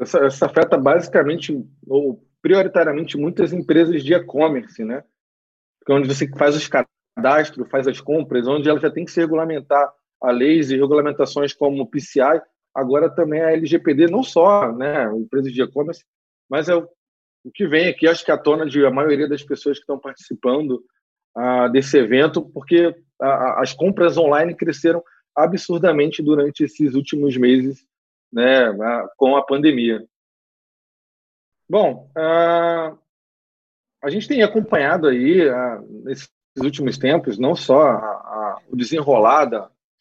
Essa, 0.00 0.18
essa 0.26 0.46
afeta 0.46 0.76
basicamente, 0.76 1.64
ou 1.86 2.24
prioritariamente, 2.40 3.16
muitas 3.16 3.52
empresas 3.52 4.02
de 4.02 4.14
e-commerce, 4.14 4.84
né? 4.84 5.02
Onde 5.88 6.06
você 6.06 6.28
faz 6.36 6.54
os 6.54 6.68
cadastros, 6.68 7.68
faz 7.70 7.88
as 7.88 8.00
compras, 8.00 8.46
onde 8.46 8.68
ela 8.68 8.78
já 8.78 8.90
tem 8.90 9.04
que 9.04 9.10
se 9.10 9.20
regulamentar 9.20 9.92
a 10.22 10.30
leis 10.30 10.70
e 10.70 10.76
regulamentações 10.76 11.54
como 11.54 11.82
o 11.82 11.86
PCI, 11.86 12.40
agora 12.74 13.08
também 13.08 13.40
a 13.40 13.52
LGPD, 13.52 14.08
não 14.08 14.22
só 14.22 14.70
né, 14.72 15.10
empresas 15.16 15.52
de 15.52 15.62
e-commerce, 15.62 16.04
mas 16.48 16.68
é 16.68 16.74
o 16.74 16.88
o 17.44 17.50
que 17.50 17.66
vem 17.66 17.88
aqui, 17.88 18.06
acho 18.06 18.24
que 18.24 18.30
a 18.30 18.38
tona 18.38 18.66
de 18.66 18.84
a 18.84 18.90
maioria 18.90 19.28
das 19.28 19.42
pessoas 19.42 19.78
que 19.78 19.82
estão 19.82 19.98
participando 19.98 20.84
uh, 21.36 21.70
desse 21.70 21.96
evento, 21.98 22.42
porque 22.42 22.94
as 23.20 23.72
compras 23.72 24.16
online 24.16 24.54
cresceram 24.54 25.02
absurdamente 25.34 26.22
durante 26.22 26.62
esses 26.64 26.94
últimos 26.94 27.36
meses, 27.36 27.84
né, 28.32 28.72
com 29.16 29.36
a 29.36 29.44
pandemia. 29.44 30.04
Bom, 31.68 32.10
a 32.16 34.10
gente 34.10 34.28
tem 34.28 34.42
acompanhado 34.42 35.06
aí, 35.06 35.42
nesses 36.04 36.30
últimos 36.56 36.96
tempos, 36.96 37.38
não 37.38 37.54
só 37.54 38.60
o 38.68 38.76
desenrolar 38.76 39.44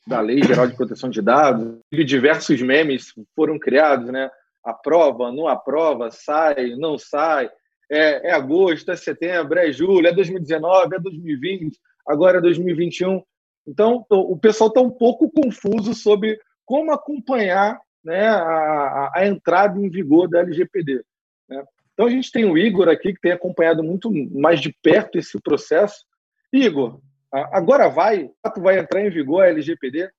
da, 0.05 0.21
Lei 0.21 0.41
Geral 0.41 0.67
de 0.67 0.75
Proteção 0.75 1.09
de 1.09 1.21
Dados, 1.21 1.77
diversos 1.91 2.61
memes 2.61 3.13
foram 3.35 3.59
criados, 3.59 4.09
né? 4.09 4.31
aprova, 4.63 5.31
não 5.31 5.47
aprova, 5.47 6.11
sai, 6.11 6.75
não 6.75 6.97
sai. 6.97 7.49
é, 7.89 8.29
é 8.29 8.31
agosto, 8.33 8.91
é 8.91 8.95
setembro, 8.95 9.57
é 9.57 9.71
julho, 9.71 10.07
é 10.07 10.13
2019, 10.13 10.95
é 10.95 10.99
2020, 10.99 11.79
agora 12.05 12.37
é 12.37 12.41
2021. 12.41 13.23
Então, 13.65 14.05
o 14.09 14.37
pessoal 14.37 14.69
está 14.69 14.81
um 14.81 14.89
pouco 14.89 15.31
confuso 15.31 15.93
sobre 15.93 16.39
como 16.65 16.91
acompanhar 16.91 17.79
né, 18.03 18.27
a, 18.27 19.11
a, 19.15 19.27
entrada 19.27 19.79
em 19.79 19.89
vigor 19.89 20.29
da 20.29 20.39
LGPD. 20.39 21.03
Né? 21.49 21.63
Então, 21.93 22.05
a 22.05 22.09
gente 22.09 22.31
tem 22.31 22.45
o 22.45 22.57
Igor 22.57 22.87
aqui, 22.87 23.13
que 23.13 23.21
tem 23.21 23.31
acompanhado 23.31 23.83
muito 23.83 24.11
mais 24.31 24.61
de 24.61 24.71
perto 24.83 25.17
esse 25.17 25.39
processo. 25.41 26.05
Igor, 26.53 26.99
agora 27.31 27.89
vai? 27.89 28.29
Vai 28.57 28.79
entrar 28.79 29.01
em 29.01 29.09
vigor 29.09 29.43
a 29.43 29.49
LGPD? 29.49 30.09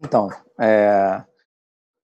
Então, 0.00 0.28
é, 0.60 1.22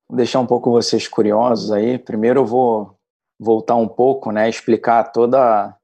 vou 0.08 0.16
deixar 0.16 0.40
um 0.40 0.46
pouco 0.46 0.70
vocês 0.70 1.08
curiosos 1.08 1.72
aí. 1.72 1.98
Primeiro 1.98 2.40
eu 2.40 2.46
vou 2.46 2.98
voltar 3.38 3.76
um 3.76 3.88
pouco, 3.88 4.30
né, 4.30 4.48
explicar 4.48 5.04
toda, 5.12 5.76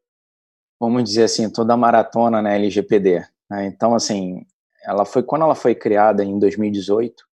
vamos 0.79 1.05
dizer 1.05 1.25
assim, 1.25 1.51
toda 1.51 1.75
a 1.75 1.77
maratona 1.77 2.41
na 2.41 2.55
LGPD. 2.55 3.27
Né? 3.51 3.67
Então, 3.67 3.95
assim, 3.95 4.47
ela 4.85 5.05
foi 5.05 5.23
quando 5.23 5.43
ela 5.43 5.55
foi 5.55 5.75
criada 5.75 6.25
em 6.25 6.39
2018. 6.39 7.30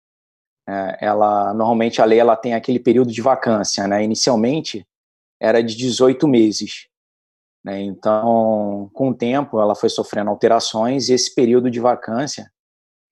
É, 0.67 0.97
ela 1.01 1.53
normalmente 1.53 2.01
a 2.01 2.05
lei 2.05 2.19
ela 2.19 2.35
tem 2.35 2.53
aquele 2.53 2.79
período 2.79 3.11
de 3.11 3.21
vacância, 3.21 3.87
né? 3.87 4.03
Inicialmente 4.03 4.85
era 5.39 5.61
de 5.63 5.75
18 5.75 6.27
meses. 6.27 6.87
Né? 7.63 7.81
Então, 7.81 8.89
com 8.93 9.09
o 9.09 9.13
tempo, 9.13 9.59
ela 9.59 9.75
foi 9.75 9.89
sofrendo 9.89 10.29
alterações 10.29 11.09
e 11.09 11.13
esse 11.13 11.33
período 11.33 11.69
de 11.69 11.79
vacância 11.79 12.51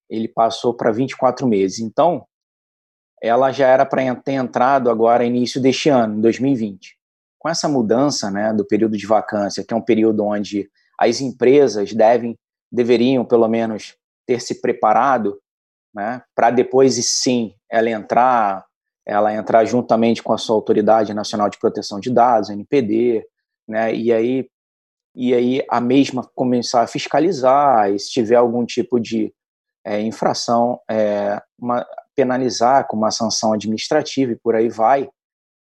ele 0.08 0.28
passou 0.28 0.74
para 0.74 0.92
24 0.92 1.46
meses. 1.46 1.80
Então, 1.80 2.26
ela 3.22 3.50
já 3.50 3.66
era 3.66 3.84
para 3.84 4.14
ter 4.16 4.32
entrado 4.32 4.90
agora 4.90 5.24
início 5.24 5.60
deste 5.60 5.88
ano, 5.88 6.20
2020. 6.20 6.96
Com 7.38 7.48
essa 7.48 7.68
mudança 7.68 8.30
né, 8.30 8.52
do 8.52 8.64
período 8.64 8.96
de 8.96 9.06
vacância, 9.06 9.64
que 9.64 9.74
é 9.74 9.76
um 9.76 9.82
período 9.82 10.24
onde 10.24 10.70
as 10.98 11.20
empresas 11.20 11.92
devem, 11.92 12.36
deveriam, 12.70 13.24
pelo 13.24 13.48
menos, 13.48 13.96
ter 14.26 14.40
se 14.40 14.60
preparado 14.60 15.38
né, 15.96 16.22
para 16.34 16.50
depois, 16.50 16.94
sim, 17.08 17.54
ela 17.70 17.88
entrar, 17.88 18.66
ela 19.06 19.32
entrar 19.32 19.64
juntamente 19.64 20.22
com 20.22 20.34
a 20.34 20.38
sua 20.38 20.54
Autoridade 20.54 21.14
Nacional 21.14 21.48
de 21.48 21.58
Proteção 21.58 21.98
de 21.98 22.10
Dados, 22.10 22.50
NPD, 22.50 23.26
né, 23.66 23.94
e 23.94 24.12
aí 24.12 24.46
e 25.18 25.32
aí 25.32 25.64
a 25.70 25.80
mesma 25.80 26.22
começar 26.34 26.82
a 26.82 26.86
fiscalizar, 26.86 27.90
e 27.90 27.98
se 27.98 28.10
tiver 28.10 28.34
algum 28.34 28.66
tipo 28.66 29.00
de 29.00 29.32
é, 29.82 29.98
infração, 30.02 30.78
é, 30.90 31.40
uma, 31.58 31.86
penalizar 32.14 32.86
com 32.86 32.98
uma 32.98 33.10
sanção 33.10 33.54
administrativa 33.54 34.32
e 34.32 34.36
por 34.36 34.54
aí 34.54 34.68
vai. 34.68 35.08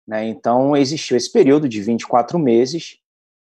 Né? 0.07 0.27
Então, 0.27 0.75
existiu 0.75 1.15
esse 1.15 1.31
período 1.31 1.69
de 1.69 1.79
24 1.83 2.39
meses, 2.39 2.97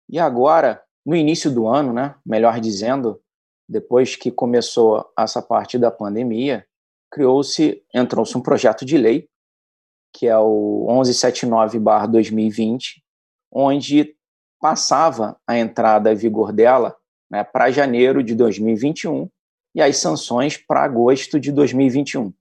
e 0.07 0.19
agora, 0.19 0.83
no 1.03 1.15
início 1.15 1.49
do 1.49 1.67
ano, 1.67 1.91
né, 1.91 2.13
melhor 2.23 2.59
dizendo, 2.59 3.19
depois 3.71 4.15
que 4.17 4.29
começou 4.29 5.09
essa 5.17 5.41
parte 5.41 5.79
da 5.79 5.89
pandemia, 5.89 6.67
criou-se, 7.09 7.81
entrou-se 7.93 8.37
um 8.37 8.41
projeto 8.41 8.83
de 8.83 8.97
lei, 8.97 9.29
que 10.13 10.27
é 10.27 10.37
o 10.37 10.85
1179-2020, 10.89 13.01
onde 13.49 14.13
passava 14.59 15.39
a 15.47 15.57
entrada 15.57 16.11
em 16.11 16.15
vigor 16.15 16.51
dela 16.51 16.97
né, 17.29 17.45
para 17.45 17.71
janeiro 17.71 18.21
de 18.21 18.35
2021 18.35 19.29
e 19.73 19.81
as 19.81 19.95
sanções 19.97 20.57
para 20.57 20.83
agosto 20.83 21.39
de 21.39 21.49
2021. 21.49 22.33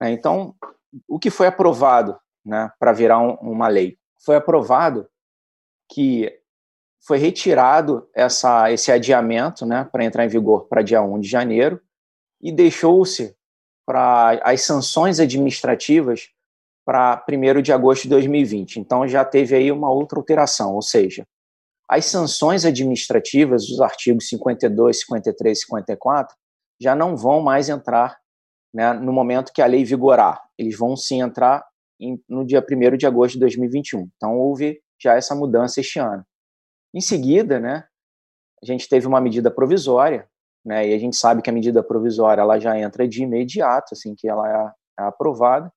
Né, 0.00 0.10
então, 0.10 0.56
o 1.06 1.20
que 1.20 1.30
foi 1.30 1.46
aprovado 1.46 2.18
né, 2.44 2.68
para 2.80 2.92
virar 2.92 3.20
um, 3.20 3.34
uma 3.34 3.68
lei? 3.68 3.96
Foi 4.24 4.34
aprovado 4.34 5.08
que 5.88 6.36
foi 7.06 7.18
retirado 7.18 8.08
essa, 8.14 8.70
esse 8.72 8.92
adiamento 8.92 9.64
né, 9.64 9.88
para 9.90 10.04
entrar 10.04 10.24
em 10.24 10.28
vigor 10.28 10.66
para 10.68 10.82
dia 10.82 11.02
1 11.02 11.20
de 11.20 11.28
janeiro 11.28 11.80
e 12.40 12.52
deixou-se 12.52 13.34
para 13.86 14.40
as 14.44 14.62
sanções 14.62 15.18
administrativas 15.18 16.28
para 16.84 17.24
1 17.28 17.62
de 17.62 17.72
agosto 17.72 18.02
de 18.04 18.10
2020. 18.10 18.80
Então 18.80 19.06
já 19.06 19.24
teve 19.24 19.54
aí 19.54 19.72
uma 19.72 19.90
outra 19.90 20.18
alteração, 20.18 20.74
ou 20.74 20.82
seja, 20.82 21.26
as 21.88 22.04
sanções 22.04 22.66
administrativas, 22.66 23.68
os 23.68 23.80
artigos 23.80 24.28
52, 24.28 25.00
53 25.00 25.58
e 25.58 25.60
54, 25.62 26.36
já 26.80 26.94
não 26.94 27.16
vão 27.16 27.40
mais 27.40 27.68
entrar 27.68 28.18
né, 28.72 28.92
no 28.92 29.12
momento 29.12 29.52
que 29.52 29.62
a 29.62 29.66
lei 29.66 29.84
vigorar. 29.84 30.42
Eles 30.58 30.76
vão 30.76 30.94
sim 30.96 31.22
entrar 31.22 31.64
em, 31.98 32.22
no 32.28 32.44
dia 32.44 32.64
1 32.64 32.96
de 32.96 33.06
agosto 33.06 33.34
de 33.34 33.40
2021. 33.40 34.10
Então, 34.16 34.38
houve 34.38 34.80
já 35.02 35.14
essa 35.14 35.34
mudança 35.34 35.80
este 35.80 35.98
ano. 35.98 36.24
Em 36.94 37.00
seguida, 37.00 37.60
né, 37.60 37.84
a 38.62 38.66
gente 38.66 38.88
teve 38.88 39.06
uma 39.06 39.20
medida 39.20 39.50
provisória, 39.50 40.28
né, 40.64 40.88
e 40.88 40.94
a 40.94 40.98
gente 40.98 41.16
sabe 41.16 41.42
que 41.42 41.50
a 41.50 41.52
medida 41.52 41.82
provisória 41.82 42.42
ela 42.42 42.58
já 42.58 42.78
entra 42.78 43.06
de 43.06 43.22
imediato, 43.22 43.94
assim 43.94 44.14
que 44.14 44.28
ela 44.28 44.74
é, 44.98 45.02
é 45.02 45.06
aprovada. 45.06 45.72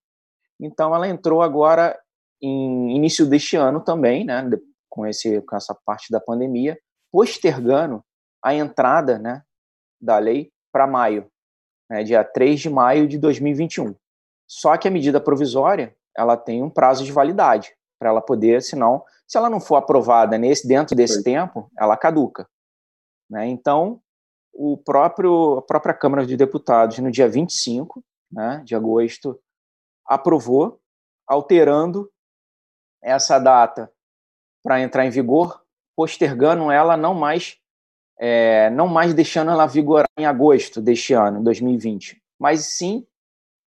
Então, 0.60 0.94
ela 0.96 1.08
entrou 1.08 1.42
agora 1.42 2.00
em 2.42 2.96
início 2.96 3.26
deste 3.26 3.56
ano 3.56 3.82
também, 3.82 4.24
né, 4.26 4.50
com, 4.90 5.06
esse, 5.06 5.42
com 5.42 5.56
essa 5.56 5.76
parte 5.86 6.12
da 6.12 6.20
pandemia, 6.20 6.78
postergando 7.12 8.04
a 8.44 8.54
entrada 8.54 9.20
né, 9.20 9.44
da 10.00 10.18
lei 10.18 10.52
para 10.72 10.88
maio, 10.88 11.30
né, 11.90 12.04
dia 12.04 12.24
3 12.24 12.60
de 12.60 12.70
maio 12.70 13.08
de 13.08 13.18
2021. 13.18 13.96
Só 14.48 14.76
que 14.78 14.88
a 14.88 14.92
medida 14.92 15.20
provisória 15.20 15.96
ela 16.16 16.36
tem 16.36 16.64
um 16.64 16.70
prazo 16.70 17.04
de 17.04 17.12
validade 17.12 17.74
para 18.02 18.10
ela 18.10 18.22
poder, 18.22 18.64
senão, 18.64 19.06
se 19.28 19.38
ela 19.38 19.48
não 19.48 19.60
for 19.60 19.76
aprovada 19.76 20.36
nesse 20.36 20.68
dentro 20.68 20.96
desse 20.96 21.22
tempo, 21.22 21.70
ela 21.78 21.96
caduca. 21.96 22.50
Né? 23.30 23.46
Então, 23.46 24.02
o 24.52 24.76
próprio, 24.76 25.60
a 25.60 25.62
própria 25.62 25.94
Câmara 25.94 26.26
de 26.26 26.36
Deputados, 26.36 26.98
no 26.98 27.12
dia 27.12 27.30
25 27.30 28.04
né, 28.32 28.64
de 28.66 28.74
agosto, 28.74 29.40
aprovou, 30.04 30.82
alterando 31.28 32.12
essa 33.04 33.38
data 33.38 33.92
para 34.64 34.82
entrar 34.82 35.06
em 35.06 35.12
vigor, 35.12 35.62
postergando 35.96 36.72
ela 36.72 36.98
não 36.98 37.14
mais 37.14 37.56
é, 38.20 38.72
não 38.72 38.88
mais 38.88 39.14
deixando 39.14 39.52
ela 39.52 39.68
vigorar 39.68 40.10
em 40.18 40.26
agosto 40.26 40.82
deste 40.82 41.14
ano, 41.14 41.44
2020, 41.44 42.20
mas 42.40 42.66
sim 42.66 43.06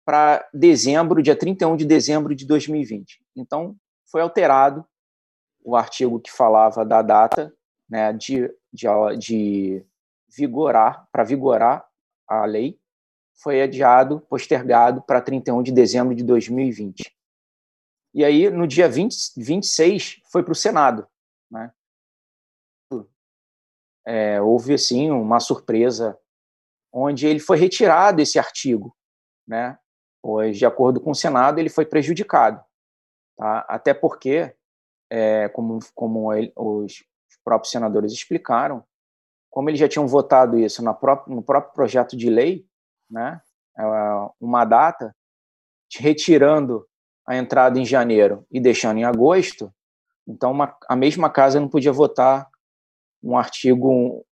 para 0.05 0.45
dezembro, 0.53 1.23
dia 1.23 1.37
31 1.37 1.77
de 1.77 1.85
dezembro 1.85 2.35
de 2.35 2.45
2020. 2.45 3.21
Então, 3.37 3.77
foi 4.15 4.21
alterado 4.21 4.87
o 5.65 5.75
artigo 5.75 6.21
que 6.21 6.31
falava 6.31 6.85
da 6.85 7.03
data 7.03 7.53
né, 7.91 8.13
de, 8.13 8.49
de, 8.73 8.87
de 9.19 9.85
vigorar, 10.29 11.09
para 11.11 11.25
vigorar 11.25 11.85
a 12.29 12.45
lei, 12.45 12.79
foi 13.43 13.61
adiado, 13.61 14.21
postergado 14.21 15.03
para 15.03 15.21
31 15.21 15.65
de 15.65 15.73
dezembro 15.73 16.15
de 16.15 16.23
2020. 16.23 17.13
E 18.15 18.25
aí, 18.25 18.49
no 18.51 18.69
dia 18.69 18.89
20, 18.89 19.17
26, 19.37 20.23
foi 20.31 20.45
para 20.45 20.53
o 20.53 20.55
Senado. 20.55 21.09
Né? 21.51 21.73
é, 24.07 24.41
houve 24.41 24.75
assim 24.75 25.11
uma 25.11 25.41
surpresa 25.41 26.17
onde 26.93 27.27
ele 27.27 27.41
foi 27.41 27.59
retirado 27.59 28.23
esse 28.23 28.39
artigo, 28.39 28.97
né? 29.45 29.77
Pois, 30.23 30.57
de 30.57 30.65
acordo 30.65 31.01
com 31.01 31.11
o 31.11 31.17
Senado, 31.17 31.59
ele 31.59 31.69
foi 31.69 31.85
prejudicado, 31.85 32.65
tá? 33.37 33.65
Até 33.69 33.93
porque, 33.95 34.55
é, 35.11 35.49
como, 35.49 35.79
como 35.95 36.33
ele, 36.33 36.53
os 36.57 37.05
próprios 37.45 37.71
senadores 37.71 38.13
explicaram, 38.13 38.85
como 39.51 39.71
eles 39.71 39.79
já 39.79 39.89
tinham 39.89 40.07
votado 40.07 40.59
isso 40.59 40.83
no 40.83 40.95
próprio, 40.95 41.35
no 41.35 41.43
próprio 41.43 41.75
projeto 41.75 42.17
de 42.17 42.29
lei, 42.29 42.67
né? 43.11 43.41
É, 43.79 43.83
uma 44.41 44.65
data 44.65 45.15
retirando 45.99 46.87
a 47.27 47.37
entrada 47.37 47.79
em 47.79 47.85
janeiro 47.85 48.47
e 48.51 48.61
deixando 48.61 48.99
em 48.99 49.05
agosto, 49.05 49.73
então 50.27 50.51
uma, 50.51 50.77
a 50.89 50.97
mesma 50.97 51.31
casa 51.31 51.61
não 51.61 51.69
podia 51.69 51.93
votar 51.93 52.49
um 53.23 53.37
artigo 53.37 54.25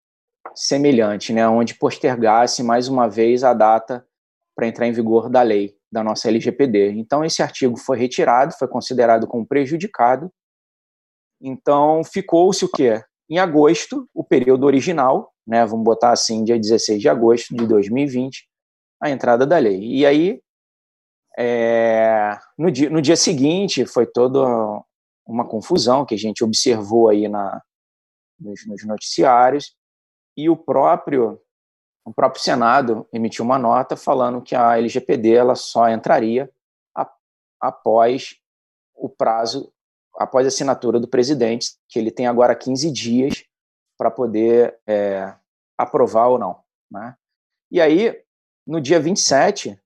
semelhante, 0.54 1.32
né, 1.32 1.48
onde 1.48 1.74
postergasse 1.74 2.62
mais 2.62 2.88
uma 2.88 3.08
vez 3.08 3.42
a 3.42 3.54
data 3.54 4.06
para 4.54 4.66
entrar 4.66 4.86
em 4.86 4.92
vigor 4.92 5.30
da 5.30 5.42
lei, 5.42 5.76
da 5.92 6.02
nossa 6.02 6.28
LGPD. 6.28 6.92
Então, 6.92 7.22
esse 7.22 7.42
artigo 7.42 7.76
foi 7.76 7.98
retirado, 7.98 8.54
foi 8.58 8.66
considerado 8.66 9.26
como 9.26 9.46
prejudicado. 9.46 10.32
Então, 11.38 12.02
ficou-se 12.02 12.64
o 12.64 12.70
quê? 12.70 13.04
Em 13.28 13.38
agosto, 13.38 14.08
o 14.14 14.24
período 14.24 14.64
original, 14.64 15.32
né, 15.46 15.66
vamos 15.66 15.84
botar 15.84 16.12
assim, 16.12 16.44
dia 16.44 16.58
16 16.58 17.00
de 17.00 17.08
agosto 17.08 17.54
de 17.54 17.66
2020, 17.66 18.48
a 19.02 19.10
entrada 19.10 19.46
da 19.46 19.58
lei. 19.58 19.80
E 19.80 20.06
aí, 20.06 20.40
é, 21.38 22.38
no, 22.56 22.70
dia, 22.70 22.88
no 22.88 23.02
dia 23.02 23.16
seguinte, 23.16 23.84
foi 23.84 24.06
toda 24.06 24.40
uma 25.26 25.46
confusão 25.46 26.06
que 26.06 26.14
a 26.14 26.18
gente 26.18 26.42
observou 26.42 27.08
aí 27.08 27.28
na, 27.28 27.60
nos, 28.40 28.66
nos 28.66 28.84
noticiários, 28.84 29.74
e 30.36 30.48
o 30.48 30.56
próprio 30.56 31.38
o 32.04 32.12
próprio 32.12 32.42
Senado 32.42 33.06
emitiu 33.12 33.44
uma 33.44 33.58
nota 33.58 33.96
falando 33.96 34.42
que 34.42 34.54
a 34.54 34.76
LGPD 34.76 35.34
ela 35.34 35.54
só 35.54 35.88
entraria 35.88 36.50
a, 36.94 37.08
após 37.60 38.36
o 38.94 39.08
prazo 39.08 39.72
após 40.14 40.46
a 40.46 40.48
assinatura 40.48 41.00
do 41.00 41.08
presidente, 41.08 41.70
que 41.88 41.98
ele 41.98 42.10
tem 42.10 42.26
agora 42.26 42.54
15 42.54 42.90
dias 42.90 43.44
para 43.96 44.10
poder 44.10 44.78
é, 44.86 45.34
aprovar 45.76 46.28
ou 46.28 46.38
não. 46.38 46.60
Né? 46.90 47.16
E 47.70 47.80
aí, 47.80 48.22
no 48.66 48.80
dia 48.80 49.00
27, 49.00 49.80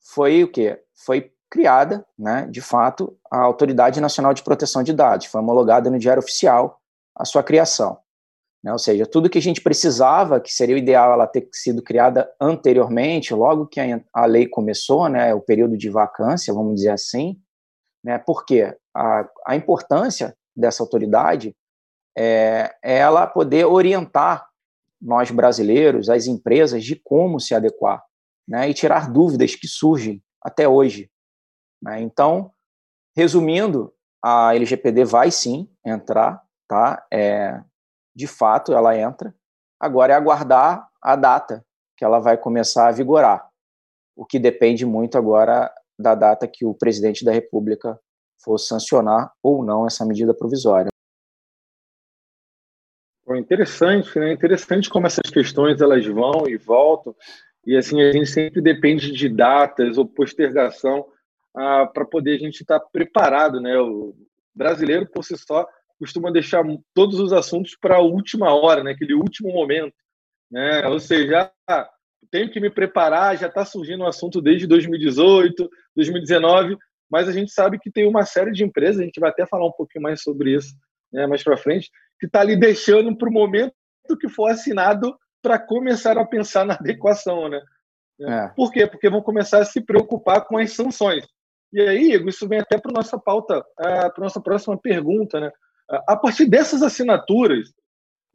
foi 0.00 0.44
o 0.44 0.50
quê? 0.50 0.82
Foi 0.94 1.32
criada, 1.50 2.06
né, 2.18 2.46
de 2.50 2.60
fato, 2.60 3.18
a 3.30 3.40
Autoridade 3.40 4.00
Nacional 4.00 4.32
de 4.32 4.42
Proteção 4.42 4.82
de 4.82 4.92
Dados. 4.92 5.26
Foi 5.26 5.40
homologada 5.40 5.90
no 5.90 5.98
Diário 5.98 6.22
Oficial 6.22 6.80
a 7.14 7.24
sua 7.24 7.42
criação. 7.42 7.98
Né? 8.62 8.72
Ou 8.72 8.78
seja, 8.78 9.06
tudo 9.06 9.28
que 9.28 9.38
a 9.38 9.42
gente 9.42 9.60
precisava, 9.60 10.40
que 10.40 10.52
seria 10.52 10.74
o 10.74 10.78
ideal 10.78 11.12
ela 11.12 11.26
ter 11.26 11.48
sido 11.52 11.82
criada 11.82 12.32
anteriormente, 12.40 13.34
logo 13.34 13.66
que 13.66 13.80
a, 13.80 14.00
a 14.12 14.26
lei 14.26 14.46
começou, 14.46 15.08
né, 15.08 15.34
o 15.34 15.40
período 15.40 15.76
de 15.76 15.90
vacância, 15.90 16.54
vamos 16.54 16.76
dizer 16.76 16.90
assim, 16.90 17.40
né, 18.04 18.18
porque 18.18 18.74
a, 18.94 19.28
a 19.46 19.56
importância 19.56 20.36
dessa 20.54 20.82
autoridade 20.82 21.56
é, 22.16 22.74
é 22.82 22.98
ela 22.98 23.26
poder 23.26 23.64
orientar 23.64 24.46
nós 25.00 25.30
brasileiros, 25.30 26.08
as 26.08 26.26
empresas, 26.26 26.84
de 26.84 26.94
como 26.94 27.40
se 27.40 27.54
adequar 27.54 28.04
né, 28.46 28.68
e 28.68 28.74
tirar 28.74 29.10
dúvidas 29.10 29.56
que 29.56 29.66
surgem 29.66 30.22
até 30.40 30.68
hoje. 30.68 31.10
Né? 31.82 32.00
Então, 32.00 32.52
resumindo, 33.16 33.92
a 34.22 34.54
LGPD 34.54 35.04
vai 35.04 35.32
sim 35.32 35.68
entrar, 35.84 36.40
tá? 36.68 37.04
É, 37.12 37.60
de 38.14 38.26
fato, 38.26 38.72
ela 38.72 38.96
entra. 38.96 39.34
Agora 39.80 40.12
é 40.12 40.16
aguardar 40.16 40.88
a 41.00 41.16
data 41.16 41.64
que 41.96 42.04
ela 42.04 42.18
vai 42.18 42.36
começar 42.36 42.88
a 42.88 42.92
vigorar, 42.92 43.48
o 44.16 44.24
que 44.24 44.38
depende 44.38 44.84
muito 44.84 45.16
agora 45.16 45.72
da 45.98 46.14
data 46.14 46.48
que 46.48 46.64
o 46.64 46.74
presidente 46.74 47.24
da 47.24 47.32
República 47.32 47.98
for 48.42 48.58
sancionar 48.58 49.32
ou 49.42 49.64
não 49.64 49.86
essa 49.86 50.04
medida 50.04 50.34
provisória. 50.34 50.88
interessante, 53.36 54.18
né? 54.18 54.32
Interessante 54.32 54.90
como 54.90 55.06
essas 55.06 55.30
questões 55.30 55.80
elas 55.80 56.04
vão 56.06 56.46
e 56.48 56.56
voltam 56.56 57.14
e 57.64 57.76
assim 57.76 58.02
a 58.02 58.12
gente 58.12 58.26
sempre 58.26 58.60
depende 58.60 59.12
de 59.12 59.28
datas 59.28 59.96
ou 59.96 60.06
postergação 60.06 61.06
ah, 61.56 61.86
para 61.86 62.04
poder 62.04 62.34
a 62.34 62.38
gente 62.38 62.60
estar 62.62 62.80
tá 62.80 62.86
preparado, 62.92 63.60
né? 63.60 63.78
O 63.78 64.14
brasileiro 64.54 65.08
por 65.08 65.24
si 65.24 65.36
só 65.36 65.66
costuma 66.02 66.32
deixar 66.32 66.64
todos 66.92 67.20
os 67.20 67.32
assuntos 67.32 67.76
para 67.80 67.96
a 67.96 68.00
última 68.00 68.52
hora, 68.52 68.82
né? 68.82 68.90
Aquele 68.90 69.14
último 69.14 69.52
momento, 69.52 69.94
né? 70.50 70.84
Ou 70.88 70.98
seja, 70.98 71.48
ah, 71.68 71.88
tenho 72.28 72.50
que 72.50 72.58
me 72.58 72.70
preparar, 72.70 73.38
já 73.38 73.46
está 73.46 73.64
surgindo 73.64 74.02
um 74.02 74.08
assunto 74.08 74.42
desde 74.42 74.66
2018, 74.66 75.70
2019, 75.94 76.76
mas 77.08 77.28
a 77.28 77.32
gente 77.32 77.52
sabe 77.52 77.78
que 77.78 77.90
tem 77.90 78.08
uma 78.08 78.24
série 78.24 78.50
de 78.50 78.64
empresas, 78.64 79.00
a 79.00 79.04
gente 79.04 79.20
vai 79.20 79.30
até 79.30 79.46
falar 79.46 79.66
um 79.66 79.72
pouquinho 79.72 80.02
mais 80.02 80.20
sobre 80.22 80.56
isso 80.56 80.74
né, 81.12 81.26
mais 81.26 81.44
para 81.44 81.56
frente, 81.56 81.88
que 82.18 82.26
está 82.26 82.40
ali 82.40 82.56
deixando 82.56 83.16
para 83.16 83.28
o 83.28 83.32
momento 83.32 83.72
que 84.20 84.28
for 84.28 84.50
assinado 84.50 85.16
para 85.40 85.58
começar 85.58 86.18
a 86.18 86.24
pensar 86.24 86.64
na 86.64 86.74
adequação, 86.74 87.48
né? 87.48 87.60
É. 88.20 88.48
Por 88.48 88.72
quê? 88.72 88.86
Porque 88.86 89.08
vão 89.08 89.22
começar 89.22 89.58
a 89.60 89.64
se 89.64 89.80
preocupar 89.80 90.44
com 90.46 90.58
as 90.58 90.72
sanções. 90.72 91.26
E 91.72 91.80
aí, 91.80 92.12
Igor, 92.12 92.28
isso 92.28 92.48
vem 92.48 92.60
até 92.60 92.78
para 92.78 92.92
nossa 92.92 93.18
pauta, 93.18 93.64
para 93.76 94.12
nossa 94.18 94.40
próxima 94.40 94.78
pergunta, 94.78 95.40
né? 95.40 95.50
A 96.06 96.16
partir 96.16 96.46
dessas 96.46 96.82
assinaturas, 96.82 97.68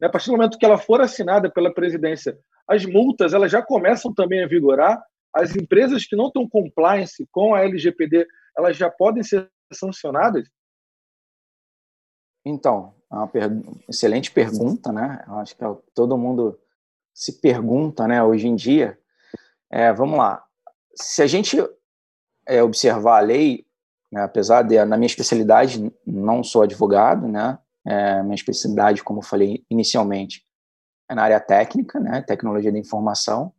né, 0.00 0.06
a 0.06 0.10
partir 0.10 0.26
do 0.26 0.36
momento 0.36 0.58
que 0.58 0.64
ela 0.64 0.78
for 0.78 1.00
assinada 1.00 1.50
pela 1.50 1.74
presidência, 1.74 2.38
as 2.68 2.84
multas 2.84 3.32
elas 3.32 3.50
já 3.50 3.60
começam 3.62 4.12
também 4.14 4.44
a 4.44 4.48
vigorar. 4.48 5.02
As 5.34 5.56
empresas 5.56 6.06
que 6.06 6.16
não 6.16 6.28
estão 6.28 6.48
compliance 6.48 7.26
com 7.32 7.54
a 7.54 7.62
LGPD, 7.62 8.26
elas 8.56 8.76
já 8.76 8.90
podem 8.90 9.22
ser 9.22 9.50
sancionadas. 9.72 10.48
Então, 12.44 12.94
é 13.10 13.14
uma 13.14 13.28
per... 13.28 13.50
excelente 13.88 14.30
pergunta, 14.30 14.92
né? 14.92 15.24
Eu 15.26 15.34
acho 15.34 15.56
que 15.56 15.64
é 15.64 15.76
todo 15.94 16.16
mundo 16.16 16.58
se 17.12 17.40
pergunta, 17.40 18.06
né, 18.06 18.22
hoje 18.22 18.46
em 18.46 18.54
dia. 18.54 18.98
É, 19.70 19.92
vamos 19.92 20.18
lá. 20.18 20.44
Se 20.94 21.22
a 21.22 21.26
gente 21.26 21.56
é, 22.46 22.62
observar 22.62 23.18
a 23.18 23.26
lei, 23.26 23.66
né, 24.12 24.22
apesar 24.22 24.62
de, 24.62 24.82
na 24.84 24.96
minha 24.96 25.06
especialidade, 25.06 25.92
não 26.06 26.42
sou 26.42 26.62
advogado, 26.62 27.28
né? 27.28 27.58
É, 27.86 28.22
minha 28.22 28.34
especialidade, 28.34 29.02
como 29.02 29.20
eu 29.20 29.24
falei 29.24 29.64
inicialmente, 29.70 30.44
é 31.08 31.14
na 31.14 31.22
área 31.22 31.40
técnica, 31.40 31.98
né? 31.98 32.22
Tecnologia 32.22 32.72
da 32.72 32.78
informação. 32.78 33.52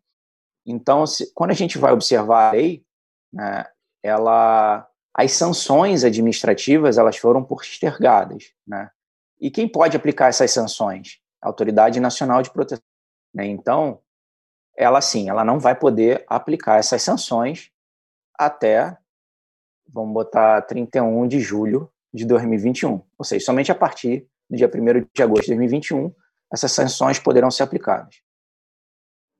Então, 0.65 1.05
se, 1.07 1.33
quando 1.33 1.51
a 1.51 1.55
gente 1.55 1.77
vai 1.77 1.91
observar 1.91 2.49
a 2.49 2.51
lei, 2.51 2.85
né, 3.33 3.65
ela 4.03 4.87
as 5.13 5.33
sanções 5.33 6.03
administrativas 6.03 6.97
elas 6.97 7.17
foram 7.17 7.43
postergadas, 7.43 8.53
né? 8.65 8.89
E 9.39 9.49
quem 9.49 9.67
pode 9.67 9.95
aplicar 9.95 10.27
essas 10.27 10.51
sanções? 10.51 11.19
A 11.41 11.47
Autoridade 11.47 11.99
Nacional 11.99 12.41
de 12.41 12.51
Proteção. 12.51 12.83
Né? 13.33 13.47
Então, 13.47 14.01
ela 14.77 15.01
sim, 15.01 15.29
ela 15.29 15.43
não 15.43 15.59
vai 15.59 15.75
poder 15.75 16.25
aplicar 16.27 16.77
essas 16.77 17.01
sanções 17.01 17.71
até, 18.37 18.97
vamos 19.93 20.13
botar 20.13 20.61
31 20.63 21.27
de 21.27 21.39
julho 21.39 21.91
de 22.13 22.25
2021. 22.25 23.01
Ou 23.17 23.25
seja, 23.25 23.45
somente 23.45 23.71
a 23.71 23.75
partir 23.75 24.27
do 24.49 24.57
dia 24.57 24.67
1 24.67 25.07
de 25.13 25.23
agosto 25.23 25.43
de 25.43 25.55
2021 25.55 26.13
essas 26.51 26.71
sanções 26.71 27.19
poderão 27.19 27.51
ser 27.51 27.63
aplicadas. 27.63 28.21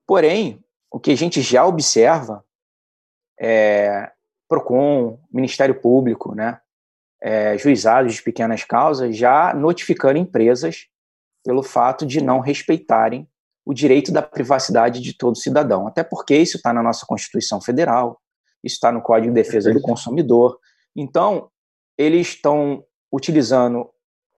Porém, 0.06 0.64
o 0.92 1.00
que 1.00 1.12
a 1.12 1.18
gente 1.18 1.42
já 1.42 1.66
observa 1.66 2.44
é 3.40 4.12
PROCON, 4.48 5.20
Ministério 5.32 5.80
Público, 5.80 6.36
né, 6.36 6.60
é, 7.22 7.58
juizados 7.58 8.16
de 8.16 8.24
pequenas 8.24 8.64
causas 8.64 9.16
já 9.16 9.54
notificando 9.54 10.18
empresas 10.18 10.88
pelo 11.44 11.64
fato 11.64 12.06
de 12.06 12.22
não 12.22 12.40
respeitarem 12.40 13.28
o 13.66 13.74
direito 13.74 14.12
da 14.12 14.22
privacidade 14.22 15.02
de 15.02 15.14
todo 15.14 15.38
cidadão. 15.38 15.88
Até 15.88 16.04
porque 16.04 16.36
isso 16.36 16.58
está 16.58 16.74
na 16.74 16.82
nossa 16.82 17.06
Constituição 17.06 17.62
Federal, 17.62 18.20
está 18.64 18.92
no 18.92 19.02
Código 19.02 19.34
de 19.34 19.42
Defesa 19.42 19.74
do 19.74 19.82
Consumidor. 19.82 20.58
Então, 20.96 21.50
eles 21.98 22.30
estão 22.30 22.84
utilizando, 23.12 23.90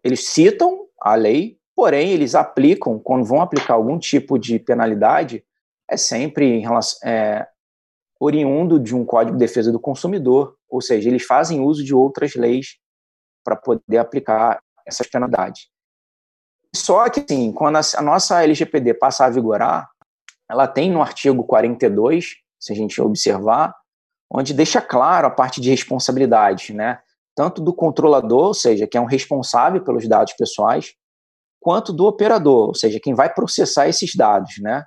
eles 0.04 0.28
citam 0.28 0.88
a 1.02 1.16
lei, 1.16 1.58
porém, 1.76 2.12
eles 2.12 2.36
aplicam, 2.36 3.00
quando 3.00 3.26
vão 3.26 3.42
aplicar 3.42 3.74
algum 3.74 3.98
tipo 3.98 4.38
de 4.38 4.60
penalidade, 4.60 5.44
é 5.90 5.98
sempre 5.98 6.46
em 6.46 6.62
relação, 6.62 7.10
é, 7.10 7.48
oriundo 8.20 8.80
de 8.80 8.96
um 8.96 9.04
Código 9.04 9.38
de 9.38 9.46
Defesa 9.46 9.72
do 9.72 9.80
Consumidor, 9.80 10.56
ou 10.70 10.82
seja, 10.82 11.10
eles 11.10 11.26
fazem 11.26 11.60
uso 11.60 11.84
de 11.84 11.94
outras 11.94 12.36
leis 12.36 12.78
para 13.44 13.56
poder 13.56 13.98
aplicar 13.98 14.62
essas 14.86 15.08
penalidades. 15.08 15.68
Só 16.74 17.10
que, 17.10 17.20
assim, 17.20 17.52
quando 17.52 17.78
a 17.78 18.02
nossa 18.02 18.44
LGPD 18.44 18.94
passar 18.94 19.26
a 19.26 19.30
vigorar, 19.30 19.90
ela 20.50 20.68
tem 20.68 20.92
no 20.92 21.02
artigo 21.02 21.44
42, 21.44 22.36
se 22.60 22.72
a 22.72 22.76
gente 22.76 23.02
observar, 23.02 23.76
onde 24.34 24.54
deixa 24.54 24.82
claro 24.82 25.28
a 25.28 25.32
parte 25.32 25.60
de 25.60 25.70
responsabilidade, 25.70 26.74
né? 26.74 27.00
Tanto 27.36 27.62
do 27.62 27.74
controlador, 27.74 28.48
ou 28.48 28.54
seja, 28.54 28.88
que 28.88 28.98
é 28.98 29.02
um 29.02 29.06
responsável 29.06 29.84
pelos 29.84 30.08
dados 30.08 30.34
pessoais, 30.34 30.94
quanto 31.60 31.92
do 31.92 32.06
operador, 32.06 32.70
ou 32.70 32.76
seja, 32.76 33.00
quem 33.00 33.14
vai 33.14 33.34
processar 33.34 33.88
esses 33.88 34.16
dados, 34.16 34.54
né? 34.60 34.86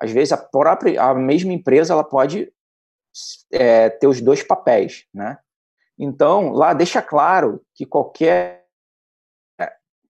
Às 0.00 0.10
vezes 0.10 0.32
a 0.32 0.36
própria 0.36 1.02
a 1.02 1.14
mesma 1.14 1.52
empresa 1.52 1.92
ela 1.92 2.04
pode 2.04 2.52
é, 3.50 3.90
ter 3.90 4.06
os 4.06 4.20
dois 4.20 4.42
papéis, 4.42 5.04
né? 5.12 5.38
Então, 5.98 6.50
lá 6.52 6.74
deixa 6.74 7.00
claro 7.00 7.62
que 7.74 7.86
qualquer 7.86 8.66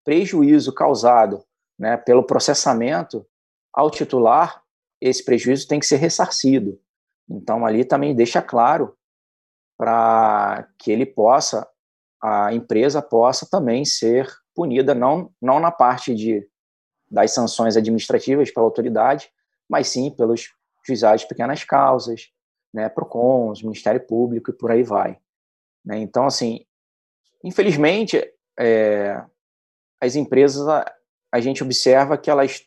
prejuízo 0.05 0.73
causado 0.73 1.45
né, 1.77 1.97
pelo 1.97 2.25
processamento 2.25 3.27
ao 3.75 3.91
titular, 3.91 4.63
esse 5.01 5.25
prejuízo 5.25 5.67
tem 5.67 5.81
que 5.81 5.87
ser 5.87 5.97
ressarcido. 5.97 6.81
Então, 7.29 7.67
ali 7.67 7.85
também 7.85 8.15
deixa 8.15 8.41
claro 8.41 8.97
para 9.77 10.69
que 10.79 10.91
ele 10.91 11.05
possa, 11.05 11.69
a 12.23 12.53
empresa 12.53 13.03
possa 13.03 13.47
também 13.49 13.85
ser 13.85 14.29
punida, 14.55 14.95
não, 14.95 15.31
não 15.41 15.61
na 15.61 15.71
parte 15.71 16.15
de, 16.15 16.49
das 17.11 17.33
sanções 17.33 17.77
administrativas 17.77 18.51
pela 18.51 18.65
autoridade, 18.65 19.31
mas 19.69 19.89
sim 19.89 20.11
pelos 20.11 20.55
juizados 20.87 21.23
de 21.23 21.29
pequenas 21.29 21.65
causas, 21.65 22.31
né, 22.73 22.89
PROCONs, 22.89 23.63
Ministério 23.63 24.07
Público 24.07 24.51
e 24.51 24.55
por 24.55 24.71
aí 24.71 24.83
vai. 24.83 25.19
Né? 25.85 25.99
Então, 25.99 26.27
assim, 26.27 26.65
infelizmente, 27.45 28.23
é, 28.59 29.23
as 30.01 30.17
empresas, 30.17 30.67
a, 30.69 30.93
a, 31.33 31.41
gente 31.41 31.63
observa 31.63 32.19
que 32.19 32.31
elas 32.31 32.63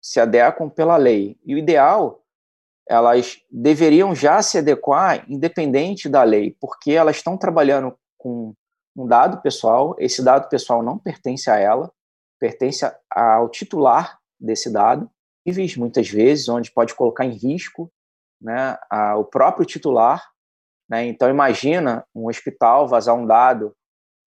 se 0.00 0.20
adequam 0.20 0.68
pela 0.68 0.96
lei. 0.96 1.38
E 1.44 1.54
o 1.54 1.58
ideal, 1.58 2.19
elas 2.90 3.40
deveriam 3.48 4.12
já 4.16 4.42
se 4.42 4.58
adequar 4.58 5.24
independente 5.30 6.08
da 6.08 6.24
lei, 6.24 6.56
porque 6.60 6.90
elas 6.90 7.16
estão 7.16 7.38
trabalhando 7.38 7.96
com 8.18 8.52
um 8.96 9.06
dado 9.06 9.40
pessoal, 9.40 9.94
esse 9.96 10.24
dado 10.24 10.48
pessoal 10.48 10.82
não 10.82 10.98
pertence 10.98 11.48
a 11.48 11.56
ela, 11.56 11.92
pertence 12.40 12.84
ao 13.08 13.48
titular 13.48 14.18
desse 14.40 14.72
dado, 14.72 15.08
e 15.46 15.78
muitas 15.78 16.08
vezes, 16.08 16.48
onde 16.48 16.72
pode 16.72 16.92
colocar 16.96 17.24
em 17.24 17.30
risco 17.30 17.88
né, 18.42 18.76
a, 18.90 19.16
o 19.16 19.24
próprio 19.24 19.64
titular. 19.64 20.28
Né? 20.88 21.06
Então, 21.06 21.30
imagina 21.30 22.04
um 22.12 22.26
hospital 22.26 22.88
vazar 22.88 23.14
um 23.14 23.24
dado 23.24 23.72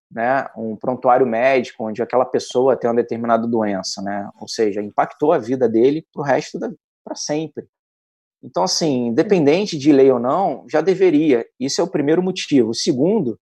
né, 0.10 0.48
um 0.56 0.78
prontuário 0.78 1.28
médico 1.28 1.86
onde 1.86 2.02
aquela 2.02 2.26
pessoa 2.26 2.78
tem 2.78 2.90
uma 2.90 2.96
determinada 2.96 3.46
doença, 3.48 4.00
né? 4.02 4.30
Ou 4.40 4.48
seja, 4.48 4.80
impactou 4.80 5.34
a 5.34 5.40
vida 5.40 5.68
dele 5.68 6.06
para 6.14 6.22
o 6.22 6.24
resto 6.24 6.60
da 6.60 6.70
para 7.04 7.16
sempre. 7.16 7.68
Então, 8.44 8.64
assim, 8.64 9.08
independente 9.08 9.78
de 9.78 9.94
lei 9.94 10.12
ou 10.12 10.20
não, 10.20 10.66
já 10.70 10.82
deveria. 10.82 11.48
Isso 11.58 11.80
é 11.80 11.84
o 11.84 11.90
primeiro 11.90 12.22
motivo. 12.22 12.72
O 12.72 12.76
segundo, 12.76 13.40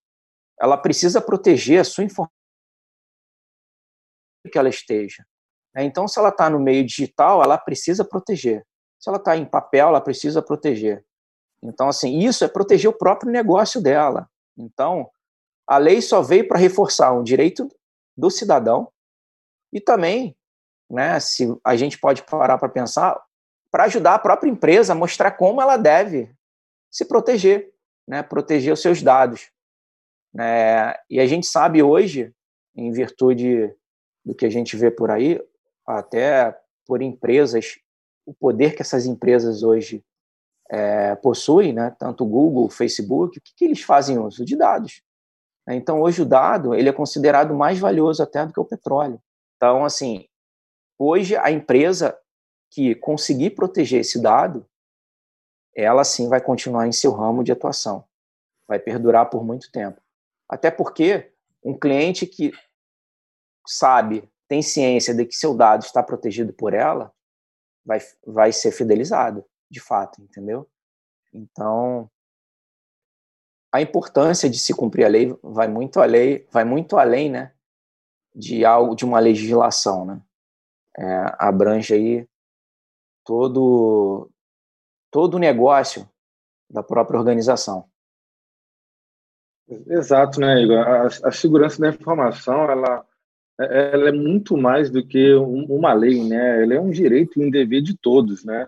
ela 0.60 0.78
precisa 0.78 1.20
proteger 1.20 1.82
a 1.82 1.84
sua 1.84 2.04
informação 2.04 2.32
que 4.52 4.58
ela 4.58 4.70
esteja. 4.70 5.26
Né? 5.74 5.84
Então, 5.84 6.08
se 6.08 6.20
ela 6.20 6.30
está 6.30 6.50
no 6.50 6.60
meio 6.60 6.86
digital, 6.86 7.44
ela 7.44 7.58
precisa 7.58 8.06
proteger. 8.06 8.66
Se 9.00 9.10
ela 9.10 9.18
está 9.18 9.36
em 9.36 9.46
papel, 9.46 9.88
ela 9.88 10.02
precisa 10.02 10.42
proteger. 10.42 11.04
Então, 11.64 11.88
assim, 11.88 12.20
isso 12.20 12.44
é 12.44 12.48
proteger 12.48 12.90
o 12.90 12.98
próprio 12.98 13.32
negócio 13.32 13.82
dela. 13.82 14.30
Então, 14.58 15.10
a 15.68 15.78
lei 15.78 16.02
só 16.02 16.22
veio 16.22 16.48
para 16.48 16.60
reforçar 16.60 17.12
um 17.14 17.24
direito 17.24 17.68
do 18.16 18.30
cidadão 18.30 18.92
e 19.74 19.80
também, 19.80 20.36
né, 20.90 21.20
se 21.20 21.48
a 21.64 21.76
gente 21.76 22.00
pode 22.00 22.24
parar 22.24 22.58
para 22.58 22.70
pensar, 22.70 23.20
para 23.72 23.86
ajudar 23.86 24.16
a 24.16 24.20
própria 24.20 24.50
empresa 24.50 24.94
a 24.94 24.96
mostrar 24.96 25.32
como 25.32 25.62
ela 25.62 25.78
deve 25.78 26.30
se 26.92 27.06
proteger, 27.06 27.74
né, 28.08 28.22
proteger 28.22 28.74
os 28.74 28.82
seus 28.82 29.02
dados. 29.02 29.50
É, 30.38 31.00
e 31.10 31.20
a 31.20 31.26
gente 31.26 31.48
sabe 31.48 31.82
hoje, 31.82 32.34
em 32.76 32.92
virtude 32.92 33.74
do 34.24 34.36
que 34.36 34.46
a 34.46 34.50
gente 34.50 34.76
vê 34.76 34.92
por 34.92 35.10
aí, 35.10 35.42
até 35.88 36.58
por 36.86 37.02
empresas, 37.02 37.80
o 38.26 38.34
poder 38.34 38.76
que 38.76 38.82
essas 38.82 39.06
empresas 39.06 39.64
hoje 39.64 40.04
é, 40.70 41.16
possuem, 41.16 41.74
né, 41.74 41.96
tanto 41.98 42.26
Google, 42.26 42.70
Facebook, 42.70 43.38
o 43.38 43.42
que, 43.42 43.54
que 43.56 43.66
eles 43.66 43.82
fazem 43.82 44.20
uso? 44.20 44.46
De 44.46 44.56
dados. 44.56 45.02
Então, 45.70 46.02
hoje 46.02 46.22
o 46.22 46.26
dado 46.26 46.74
ele 46.74 46.90
é 46.90 46.94
considerado 46.94 47.54
mais 47.54 47.80
valioso 47.80 48.22
até 48.22 48.46
do 48.46 48.54
que 48.54 48.60
o 48.60 48.66
petróleo. 48.66 49.22
Então, 49.56 49.86
assim, 49.86 50.26
hoje 50.98 51.36
a 51.36 51.52
empresa 51.52 52.18
que 52.72 52.96
conseguir 52.96 53.52
proteger 53.52 54.00
esse 54.00 54.22
dado, 54.22 54.66
ela 55.76 56.04
sim 56.04 56.28
vai 56.28 56.42
continuar 56.42 56.88
em 56.88 56.92
seu 56.92 57.12
ramo 57.12 57.44
de 57.44 57.52
atuação, 57.52 58.06
vai 58.68 58.80
perdurar 58.80 59.30
por 59.30 59.44
muito 59.44 59.72
tempo. 59.72 60.02
Até 60.50 60.72
porque 60.72 61.32
um 61.64 61.78
cliente 61.78 62.26
que 62.26 62.52
sabe, 63.68 64.28
tem 64.48 64.62
ciência 64.62 65.14
de 65.14 65.26
que 65.26 65.36
seu 65.36 65.56
dado 65.56 65.84
está 65.84 66.02
protegido 66.02 66.54
por 66.54 66.74
ela, 66.74 67.14
vai, 67.86 68.00
vai 68.26 68.52
ser 68.52 68.72
fidelizado, 68.72 69.46
de 69.70 69.80
fato, 69.80 70.22
entendeu? 70.22 70.70
Então, 71.34 72.10
a 73.72 73.82
importância 73.82 74.50
de 74.50 74.60
se 74.60 74.74
cumprir 74.74 75.06
a 75.06 75.10
lei 75.10 75.38
vai 75.42 75.68
muito 75.68 76.02
além, 76.02 76.46
vai 76.52 76.66
muito 76.66 76.98
além, 76.98 77.30
né, 77.30 77.54
de 78.36 78.66
algo, 78.66 78.96
de 78.96 79.06
uma 79.06 79.20
legislação, 79.20 80.06
né? 80.06 80.22
É, 80.98 81.36
abrange 81.40 81.94
aí 81.94 82.30
todo 83.32 84.30
todo 85.10 85.36
o 85.36 85.40
negócio 85.40 86.06
da 86.70 86.84
própria 86.84 87.18
organização. 87.18 87.86
Exato, 89.88 90.42
né, 90.42 90.62
Igor? 90.62 90.80
A, 90.80 91.06
a 91.06 91.32
segurança 91.32 91.80
da 91.80 91.90
informação, 91.90 92.70
ela 92.70 93.06
ela 93.58 94.10
é 94.10 94.12
muito 94.12 94.58
mais 94.58 94.90
do 94.90 95.06
que 95.06 95.34
uma 95.36 95.94
lei, 95.94 96.28
né? 96.28 96.64
Ela 96.64 96.74
é 96.74 96.80
um 96.80 96.90
direito 96.90 97.40
e 97.40 97.46
um 97.46 97.50
dever 97.50 97.82
de 97.82 97.96
todos, 97.96 98.44
né? 98.44 98.68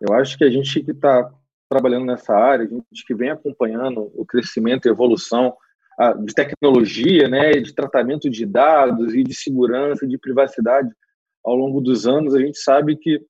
Eu 0.00 0.12
acho 0.12 0.36
que 0.36 0.44
a 0.44 0.50
gente 0.50 0.82
que 0.82 0.90
está 0.90 1.30
trabalhando 1.68 2.04
nessa 2.04 2.34
área, 2.34 2.66
a 2.66 2.68
gente 2.68 3.06
que 3.06 3.14
vem 3.14 3.30
acompanhando 3.30 4.10
o 4.14 4.26
crescimento 4.26 4.86
e 4.86 4.90
evolução 4.90 5.56
de 6.24 6.34
tecnologia, 6.34 7.28
né, 7.28 7.52
de 7.52 7.72
tratamento 7.72 8.28
de 8.28 8.44
dados 8.44 9.14
e 9.14 9.22
de 9.22 9.32
segurança, 9.32 10.04
de 10.04 10.18
privacidade 10.18 10.90
ao 11.44 11.54
longo 11.54 11.80
dos 11.80 12.04
anos, 12.04 12.34
a 12.34 12.40
gente 12.40 12.58
sabe 12.58 12.96
que 12.96 13.24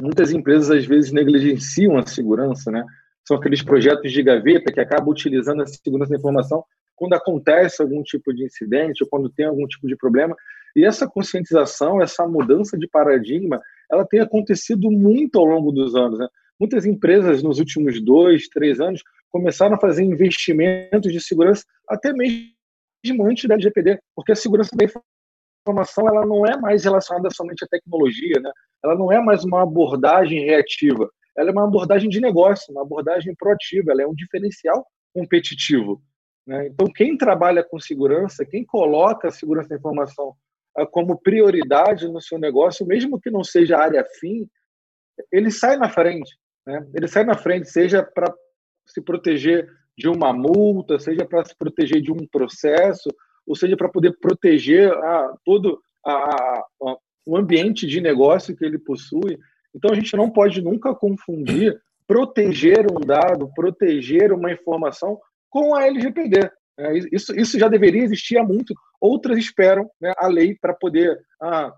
muitas 0.00 0.32
empresas 0.32 0.70
às 0.70 0.84
vezes 0.84 1.12
negligenciam 1.12 1.96
a 1.96 2.06
segurança, 2.06 2.70
né? 2.70 2.84
São 3.26 3.36
aqueles 3.36 3.62
projetos 3.62 4.10
de 4.10 4.22
gaveta 4.22 4.72
que 4.72 4.80
acabam 4.80 5.08
utilizando 5.08 5.62
a 5.62 5.66
segurança 5.66 6.10
da 6.10 6.16
informação 6.16 6.64
quando 6.96 7.14
acontece 7.14 7.80
algum 7.80 8.02
tipo 8.02 8.32
de 8.34 8.44
incidente 8.44 9.02
ou 9.02 9.08
quando 9.08 9.30
tem 9.30 9.46
algum 9.46 9.66
tipo 9.66 9.86
de 9.86 9.96
problema. 9.96 10.36
E 10.76 10.84
essa 10.84 11.08
conscientização, 11.08 12.02
essa 12.02 12.26
mudança 12.26 12.78
de 12.78 12.86
paradigma, 12.86 13.60
ela 13.90 14.06
tem 14.06 14.20
acontecido 14.20 14.90
muito 14.90 15.38
ao 15.38 15.44
longo 15.44 15.72
dos 15.72 15.94
anos. 15.94 16.18
Né? 16.18 16.28
Muitas 16.58 16.84
empresas 16.84 17.42
nos 17.42 17.58
últimos 17.58 18.02
dois, 18.02 18.48
três 18.48 18.80
anos 18.80 19.02
começaram 19.30 19.76
a 19.76 19.80
fazer 19.80 20.02
investimentos 20.02 21.12
de 21.12 21.20
segurança 21.20 21.64
até 21.88 22.12
mesmo 22.12 23.26
antes 23.26 23.48
da 23.48 23.54
LGPD, 23.54 23.98
porque 24.14 24.32
a 24.32 24.36
segurança 24.36 24.76
da 24.76 24.84
informação 25.64 26.08
ela 26.08 26.26
não 26.26 26.44
é 26.44 26.56
mais 26.58 26.84
relacionada 26.84 27.30
somente 27.30 27.64
à 27.64 27.68
tecnologia, 27.68 28.40
né? 28.40 28.50
Ela 28.84 28.94
não 28.94 29.12
é 29.12 29.20
mais 29.20 29.44
uma 29.44 29.62
abordagem 29.62 30.44
reativa, 30.44 31.10
ela 31.36 31.50
é 31.50 31.52
uma 31.52 31.64
abordagem 31.64 32.08
de 32.08 32.20
negócio, 32.20 32.72
uma 32.72 32.82
abordagem 32.82 33.34
proativa, 33.34 33.92
ela 33.92 34.02
é 34.02 34.06
um 34.06 34.14
diferencial 34.14 34.86
competitivo. 35.14 36.02
Né? 36.46 36.66
Então, 36.68 36.86
quem 36.92 37.16
trabalha 37.16 37.62
com 37.62 37.78
segurança, 37.78 38.44
quem 38.44 38.64
coloca 38.64 39.28
a 39.28 39.32
segurança 39.32 39.68
da 39.68 39.76
informação 39.76 40.34
ah, 40.76 40.86
como 40.86 41.20
prioridade 41.20 42.08
no 42.08 42.20
seu 42.20 42.38
negócio, 42.38 42.86
mesmo 42.86 43.20
que 43.20 43.30
não 43.30 43.44
seja 43.44 43.78
área 43.78 44.04
fim, 44.18 44.48
ele 45.32 45.50
sai 45.50 45.76
na 45.76 45.88
frente. 45.88 46.36
Né? 46.66 46.86
Ele 46.94 47.08
sai 47.08 47.24
na 47.24 47.34
frente, 47.34 47.70
seja 47.70 48.02
para 48.02 48.32
se 48.86 49.00
proteger 49.00 49.68
de 49.96 50.08
uma 50.08 50.32
multa, 50.32 50.98
seja 50.98 51.24
para 51.24 51.44
se 51.44 51.56
proteger 51.56 52.00
de 52.00 52.12
um 52.12 52.26
processo, 52.30 53.10
ou 53.46 53.54
seja 53.54 53.76
para 53.76 53.88
poder 53.88 54.16
proteger 54.18 54.92
a, 54.92 55.34
todo 55.44 55.80
a, 56.04 56.12
a, 56.12 56.96
o 57.24 57.36
ambiente 57.36 57.86
de 57.86 58.00
negócio 58.00 58.56
que 58.56 58.64
ele 58.64 58.78
possui. 58.78 59.38
Então, 59.74 59.90
a 59.92 59.94
gente 59.94 60.16
não 60.16 60.30
pode 60.30 60.60
nunca 60.60 60.94
confundir 60.94 61.80
proteger 62.10 62.90
um 62.90 62.98
dado, 62.98 63.48
proteger 63.54 64.32
uma 64.32 64.50
informação 64.50 65.16
com 65.48 65.76
a 65.76 65.86
LGPD. 65.86 66.50
É, 66.76 66.98
isso, 67.12 67.32
isso 67.38 67.56
já 67.56 67.68
deveria 67.68 68.02
existir 68.02 68.36
há 68.36 68.42
muito. 68.42 68.74
Outras 69.00 69.38
esperam 69.38 69.88
né, 70.00 70.12
a 70.16 70.26
lei 70.26 70.56
para 70.60 70.74
poder 70.74 71.20
ah, 71.40 71.72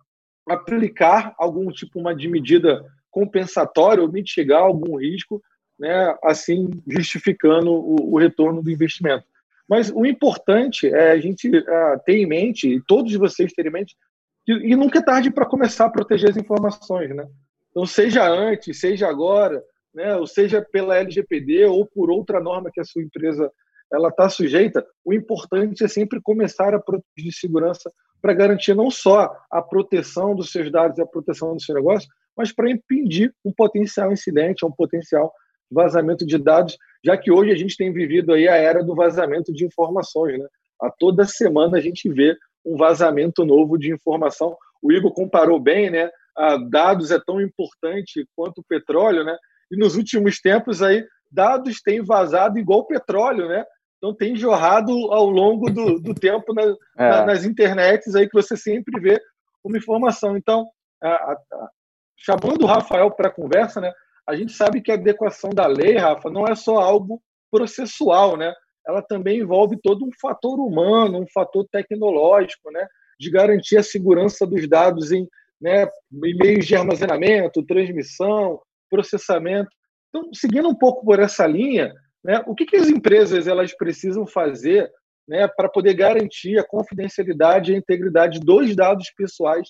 aplicar 0.49 1.35
algum 1.39 1.71
tipo 1.71 2.01
uma 2.01 2.15
de 2.15 2.29
medida 2.29 2.83
compensatória 3.11 4.03
ou 4.03 4.11
mitigar 4.11 4.63
algum 4.63 4.97
risco, 4.97 5.43
né, 5.79 6.17
assim 6.25 6.71
justificando 6.89 7.71
o, 7.71 8.15
o 8.15 8.19
retorno 8.19 8.63
do 8.63 8.71
investimento. 8.71 9.25
Mas 9.69 9.91
o 9.91 10.07
importante 10.07 10.87
é 10.87 11.11
a 11.11 11.19
gente 11.19 11.51
ah, 11.69 12.01
ter 12.07 12.17
em 12.17 12.27
mente, 12.27 12.69
e 12.69 12.81
todos 12.81 13.13
vocês 13.17 13.53
terem 13.53 13.71
em 13.71 13.73
mente, 13.75 13.97
que, 14.45 14.53
e 14.53 14.77
nunca 14.77 14.99
é 14.99 15.03
tarde 15.03 15.31
para 15.31 15.47
começar 15.47 15.87
a 15.87 15.91
proteger 15.91 16.31
as 16.31 16.37
informações. 16.37 17.15
Né? 17.15 17.27
Então, 17.71 17.87
seja 17.87 18.29
antes, 18.29 18.81
seja 18.81 19.09
agora, 19.09 19.63
né, 19.95 20.17
ou 20.17 20.27
seja 20.27 20.65
pela 20.73 20.97
LGPD 20.97 21.67
ou 21.67 21.87
por 21.87 22.11
outra 22.11 22.41
norma 22.41 22.71
que 22.73 22.81
a 22.81 22.85
sua 22.85 23.03
empresa 23.03 23.51
ela 23.93 24.09
está 24.09 24.29
sujeita, 24.29 24.85
o 25.05 25.13
importante 25.13 25.85
é 25.85 25.89
sempre 25.89 26.21
começar 26.23 26.75
a 26.75 26.81
proteger 26.81 27.05
de 27.17 27.33
segurança 27.33 27.93
para 28.23 28.33
garantir 28.33 28.75
não 28.75 28.91
só 28.91 29.37
a 29.51 29.61
proteção 29.61 30.35
dos 30.35 30.51
seus 30.51 30.71
dados 30.73 30.97
e 30.97 31.03
a 31.03 31.07
proteção 31.07 31.55
do 31.55 31.61
seu 31.61 31.75
negócio, 31.75 32.09
mas 32.37 32.53
para 32.53 32.71
impedir 32.71 33.35
um 33.45 33.53
potencial 33.53 34.11
incidente, 34.11 34.65
um 34.65 34.73
potencial 34.73 35.31
vazamento 35.71 36.25
de 36.25 36.39
dados, 36.39 36.79
já 37.05 37.17
que 37.17 37.31
hoje 37.31 37.51
a 37.51 37.57
gente 37.57 37.77
tem 37.77 37.93
vivido 37.93 38.33
aí 38.33 38.49
a 38.49 38.57
era 38.57 38.83
do 38.83 38.95
vazamento 38.95 39.53
de 39.53 39.65
informações, 39.65 40.39
né? 40.39 40.47
A 40.81 40.91
toda 40.91 41.25
semana 41.27 41.79
a 41.79 41.81
gente 41.81 42.09
vê 42.09 42.37
um 42.65 42.77
vazamento 42.77 43.45
novo 43.45 43.79
de 43.79 43.93
informação. 43.93 44.57
O 44.83 44.93
Igor 44.93 45.13
comparou 45.13 45.61
bem, 45.61 45.91
né? 45.91 46.11
A 46.37 46.57
dados 46.57 47.11
é 47.11 47.21
tão 47.21 47.41
importante 47.41 48.27
quanto 48.35 48.59
o 48.59 48.65
petróleo, 48.65 49.25
né? 49.25 49.37
E 49.71 49.77
nos 49.77 49.97
últimos 49.97 50.41
tempos 50.41 50.83
aí 50.83 51.05
dados 51.31 51.81
têm 51.81 52.03
vazado 52.03 52.59
igual 52.59 52.87
petróleo, 52.87 53.49
né? 53.49 53.65
Então 53.99 54.15
tem 54.15 54.35
jorrado 54.35 54.93
ao 55.13 55.27
longo 55.27 55.71
do, 55.71 55.99
do 56.01 56.15
tempo 56.15 56.53
na, 56.53 56.63
é. 56.63 56.77
na, 57.11 57.27
nas 57.27 57.45
internets 57.45 58.15
aí 58.15 58.29
que 58.29 58.35
você 58.35 58.57
sempre 58.57 59.01
vê 59.01 59.21
uma 59.65 59.79
informação. 59.79 60.37
Então, 60.37 60.67
a, 61.03 61.09
a, 61.09 61.33
a, 61.33 61.69
chamando 62.17 62.63
o 62.63 62.67
Rafael 62.67 63.11
para 63.11 63.29
a 63.29 63.33
conversa, 63.33 63.81
né? 63.81 63.93
A 64.27 64.37
gente 64.37 64.53
sabe 64.53 64.81
que 64.81 64.91
a 64.91 64.95
adequação 64.95 65.51
da 65.51 65.67
lei, 65.67 65.97
Rafa, 65.97 66.31
não 66.31 66.47
é 66.47 66.55
só 66.55 66.77
algo 66.79 67.21
processual, 67.51 68.37
né? 68.37 68.53
Ela 68.87 69.03
também 69.03 69.41
envolve 69.41 69.79
todo 69.83 70.05
um 70.05 70.11
fator 70.21 70.59
humano, 70.59 71.21
um 71.21 71.27
fator 71.33 71.67
tecnológico, 71.71 72.71
né? 72.71 72.87
De 73.19 73.31
garantir 73.31 73.77
a 73.77 73.83
segurança 73.83 74.47
dos 74.47 74.69
dados 74.69 75.13
em, 75.13 75.29
né, 75.61 75.87
em 76.25 76.37
meios 76.37 76.67
de 76.67 76.75
armazenamento, 76.75 77.65
transmissão, 77.65 78.61
processamento. 78.91 79.71
Então, 80.09 80.33
seguindo 80.35 80.69
um 80.69 80.75
pouco 80.75 81.05
por 81.05 81.21
essa 81.21 81.47
linha, 81.47 81.95
né, 82.23 82.43
o 82.47 82.55
que, 82.55 82.67
que 82.67 82.77
as 82.77 82.89
empresas 82.89 83.47
elas 83.47 83.75
precisam 83.75 84.27
fazer 84.27 84.91
né, 85.27 85.49
para 85.49 85.69
poder 85.69 85.95
garantir 85.95 86.59
a 86.59 86.67
confidencialidade 86.67 87.73
e 87.73 87.75
a 87.75 87.79
integridade 87.79 88.41
dos 88.41 88.75
dados 88.75 89.11
pessoais 89.17 89.69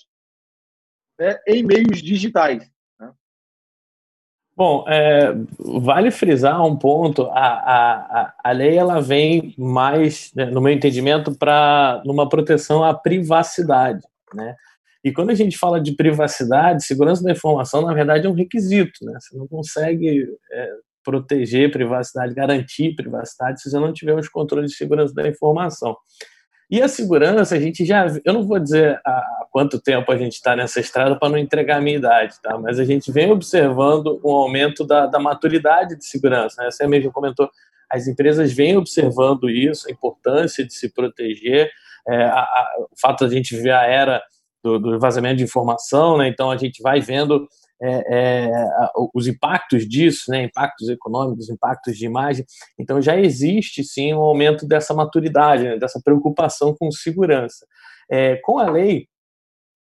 né, 1.19 1.39
em 1.47 1.63
meios 1.63 2.01
digitais? 2.01 2.67
Bom, 4.55 4.85
é, 4.87 5.33
vale 5.81 6.11
frisar 6.11 6.63
um 6.63 6.77
ponto. 6.77 7.23
A, 7.31 7.47
a, 7.47 8.33
a 8.43 8.51
lei 8.51 8.77
ela 8.77 9.01
vem 9.01 9.53
mais, 9.57 10.31
né, 10.35 10.45
no 10.45 10.61
meu 10.61 10.71
entendimento, 10.71 11.35
para 11.35 12.01
numa 12.05 12.29
proteção 12.29 12.83
à 12.83 12.93
privacidade, 12.93 14.01
né? 14.33 14.55
E 15.03 15.11
quando 15.11 15.31
a 15.31 15.35
gente 15.35 15.57
fala 15.57 15.81
de 15.81 15.93
privacidade, 15.95 16.85
segurança 16.85 17.23
da 17.23 17.31
informação, 17.31 17.81
na 17.81 17.93
verdade, 17.93 18.25
é 18.25 18.29
um 18.29 18.33
requisito, 18.33 19.03
né? 19.03 19.17
Você 19.19 19.35
não 19.37 19.47
consegue 19.47 20.23
é, 20.51 20.69
proteger 21.03 21.71
privacidade, 21.71 22.33
garantir 22.33 22.95
privacidade, 22.95 23.61
se 23.61 23.69
você 23.69 23.79
não 23.79 23.91
tiver 23.91 24.15
os 24.15 24.29
controles 24.29 24.71
de 24.71 24.77
segurança 24.77 25.13
da 25.13 25.27
informação. 25.27 25.97
E 26.73 26.81
a 26.81 26.87
segurança, 26.87 27.53
a 27.53 27.59
gente 27.59 27.85
já. 27.85 28.07
Eu 28.25 28.33
não 28.33 28.47
vou 28.47 28.57
dizer 28.57 28.99
há 29.05 29.45
quanto 29.51 29.79
tempo 29.79 30.11
a 30.11 30.17
gente 30.17 30.33
está 30.33 30.55
nessa 30.55 30.79
estrada 30.79 31.15
para 31.15 31.29
não 31.29 31.37
entregar 31.37 31.77
a 31.77 31.81
minha 31.81 31.97
idade, 31.97 32.41
tá? 32.41 32.57
mas 32.57 32.79
a 32.79 32.83
gente 32.83 33.11
vem 33.11 33.31
observando 33.31 34.19
um 34.25 34.31
aumento 34.31 34.83
da, 34.83 35.05
da 35.05 35.19
maturidade 35.19 35.95
de 35.95 36.03
segurança. 36.03 36.63
Né? 36.63 36.71
Você 36.71 36.87
mesmo 36.87 37.11
comentou, 37.11 37.47
as 37.91 38.07
empresas 38.07 38.51
vêm 38.51 38.75
observando 38.75 39.51
isso, 39.51 39.87
a 39.87 39.91
importância 39.91 40.65
de 40.65 40.73
se 40.73 40.91
proteger, 40.91 41.69
é, 42.07 42.23
a, 42.23 42.39
a, 42.39 42.75
o 42.91 42.99
fato 42.99 43.19
de 43.19 43.35
a 43.35 43.37
gente 43.37 43.55
viver 43.55 43.73
a 43.73 43.85
era 43.85 44.23
do, 44.63 44.79
do 44.79 44.99
vazamento 44.99 45.35
de 45.35 45.43
informação, 45.43 46.17
né? 46.17 46.27
então 46.27 46.49
a 46.49 46.57
gente 46.57 46.81
vai 46.81 46.99
vendo 46.99 47.47
é, 47.81 48.49
é, 48.49 48.51
os 49.13 49.27
impactos 49.27 49.87
disso, 49.87 50.31
né, 50.31 50.43
impactos 50.43 50.87
econômicos, 50.89 51.49
impactos 51.49 51.97
de 51.97 52.05
imagem. 52.05 52.45
Então 52.79 53.01
já 53.01 53.19
existe 53.19 53.83
sim 53.83 54.13
um 54.13 54.21
aumento 54.21 54.65
dessa 54.65 54.93
maturidade, 54.93 55.63
né, 55.63 55.77
dessa 55.77 55.99
preocupação 56.03 56.75
com 56.77 56.91
segurança. 56.91 57.65
É, 58.09 58.37
com 58.37 58.57
a 58.57 58.69
lei, 58.69 59.07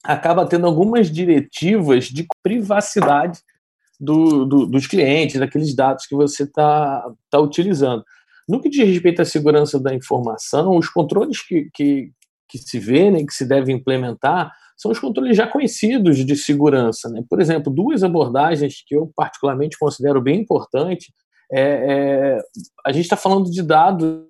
acaba 0.03 0.47
tendo 0.47 0.65
algumas 0.65 1.11
diretivas 1.11 2.05
de 2.05 2.25
privacidade 2.41 3.39
do, 3.99 4.45
do, 4.45 4.65
dos 4.65 4.87
clientes, 4.87 5.39
daqueles 5.39 5.75
dados 5.75 6.07
que 6.07 6.15
você 6.15 6.43
está 6.43 7.07
tá 7.29 7.39
utilizando. 7.39 8.03
No 8.49 8.59
que 8.59 8.69
diz 8.69 8.87
respeito 8.87 9.21
à 9.21 9.25
segurança 9.25 9.79
da 9.79 9.93
informação, 9.93 10.75
os 10.75 10.89
controles 10.89 11.45
que, 11.45 11.69
que, 11.73 12.11
que 12.49 12.57
se 12.57 12.79
vê, 12.79 13.11
né, 13.11 13.23
que 13.23 13.33
se 13.33 13.45
deve 13.45 13.71
implementar, 13.71 14.51
são 14.81 14.91
os 14.91 14.97
controles 14.97 15.37
já 15.37 15.45
conhecidos 15.45 16.25
de 16.25 16.35
segurança. 16.35 17.07
Né? 17.09 17.23
Por 17.29 17.39
exemplo, 17.39 17.71
duas 17.71 18.03
abordagens 18.03 18.83
que 18.83 18.95
eu 18.95 19.11
particularmente 19.15 19.77
considero 19.77 20.19
bem 20.19 20.41
importantes. 20.41 21.13
É, 21.53 21.61
é, 21.61 22.39
a 22.83 22.91
gente 22.91 23.03
está 23.03 23.15
falando 23.15 23.51
de 23.51 23.61
dados 23.61 24.25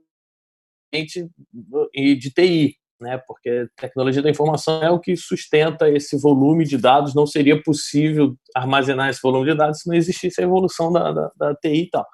e 0.94 2.16
de 2.16 2.32
TI, 2.32 2.76
né? 3.00 3.18
porque 3.26 3.66
tecnologia 3.78 4.22
da 4.22 4.30
informação 4.30 4.84
é 4.84 4.92
o 4.92 5.00
que 5.00 5.16
sustenta 5.16 5.90
esse 5.90 6.20
volume 6.20 6.66
de 6.66 6.78
dados. 6.78 7.16
Não 7.16 7.26
seria 7.26 7.62
possível 7.64 8.36
armazenar 8.54 9.10
esse 9.10 9.22
volume 9.24 9.52
de 9.52 9.58
dados 9.58 9.80
se 9.80 9.88
não 9.88 9.96
existisse 9.96 10.42
a 10.42 10.44
evolução 10.44 10.92
da, 10.92 11.14
da, 11.14 11.32
da 11.38 11.56
TI 11.56 11.84
e 11.84 11.90
tal. 11.90 12.06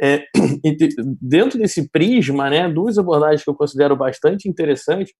É, 0.00 0.24
dentro 1.20 1.58
desse 1.58 1.90
prisma, 1.90 2.48
né, 2.48 2.72
duas 2.72 2.96
abordagens 2.96 3.44
que 3.44 3.50
eu 3.50 3.54
considero 3.54 3.94
bastante 3.94 4.48
interessantes 4.48 5.12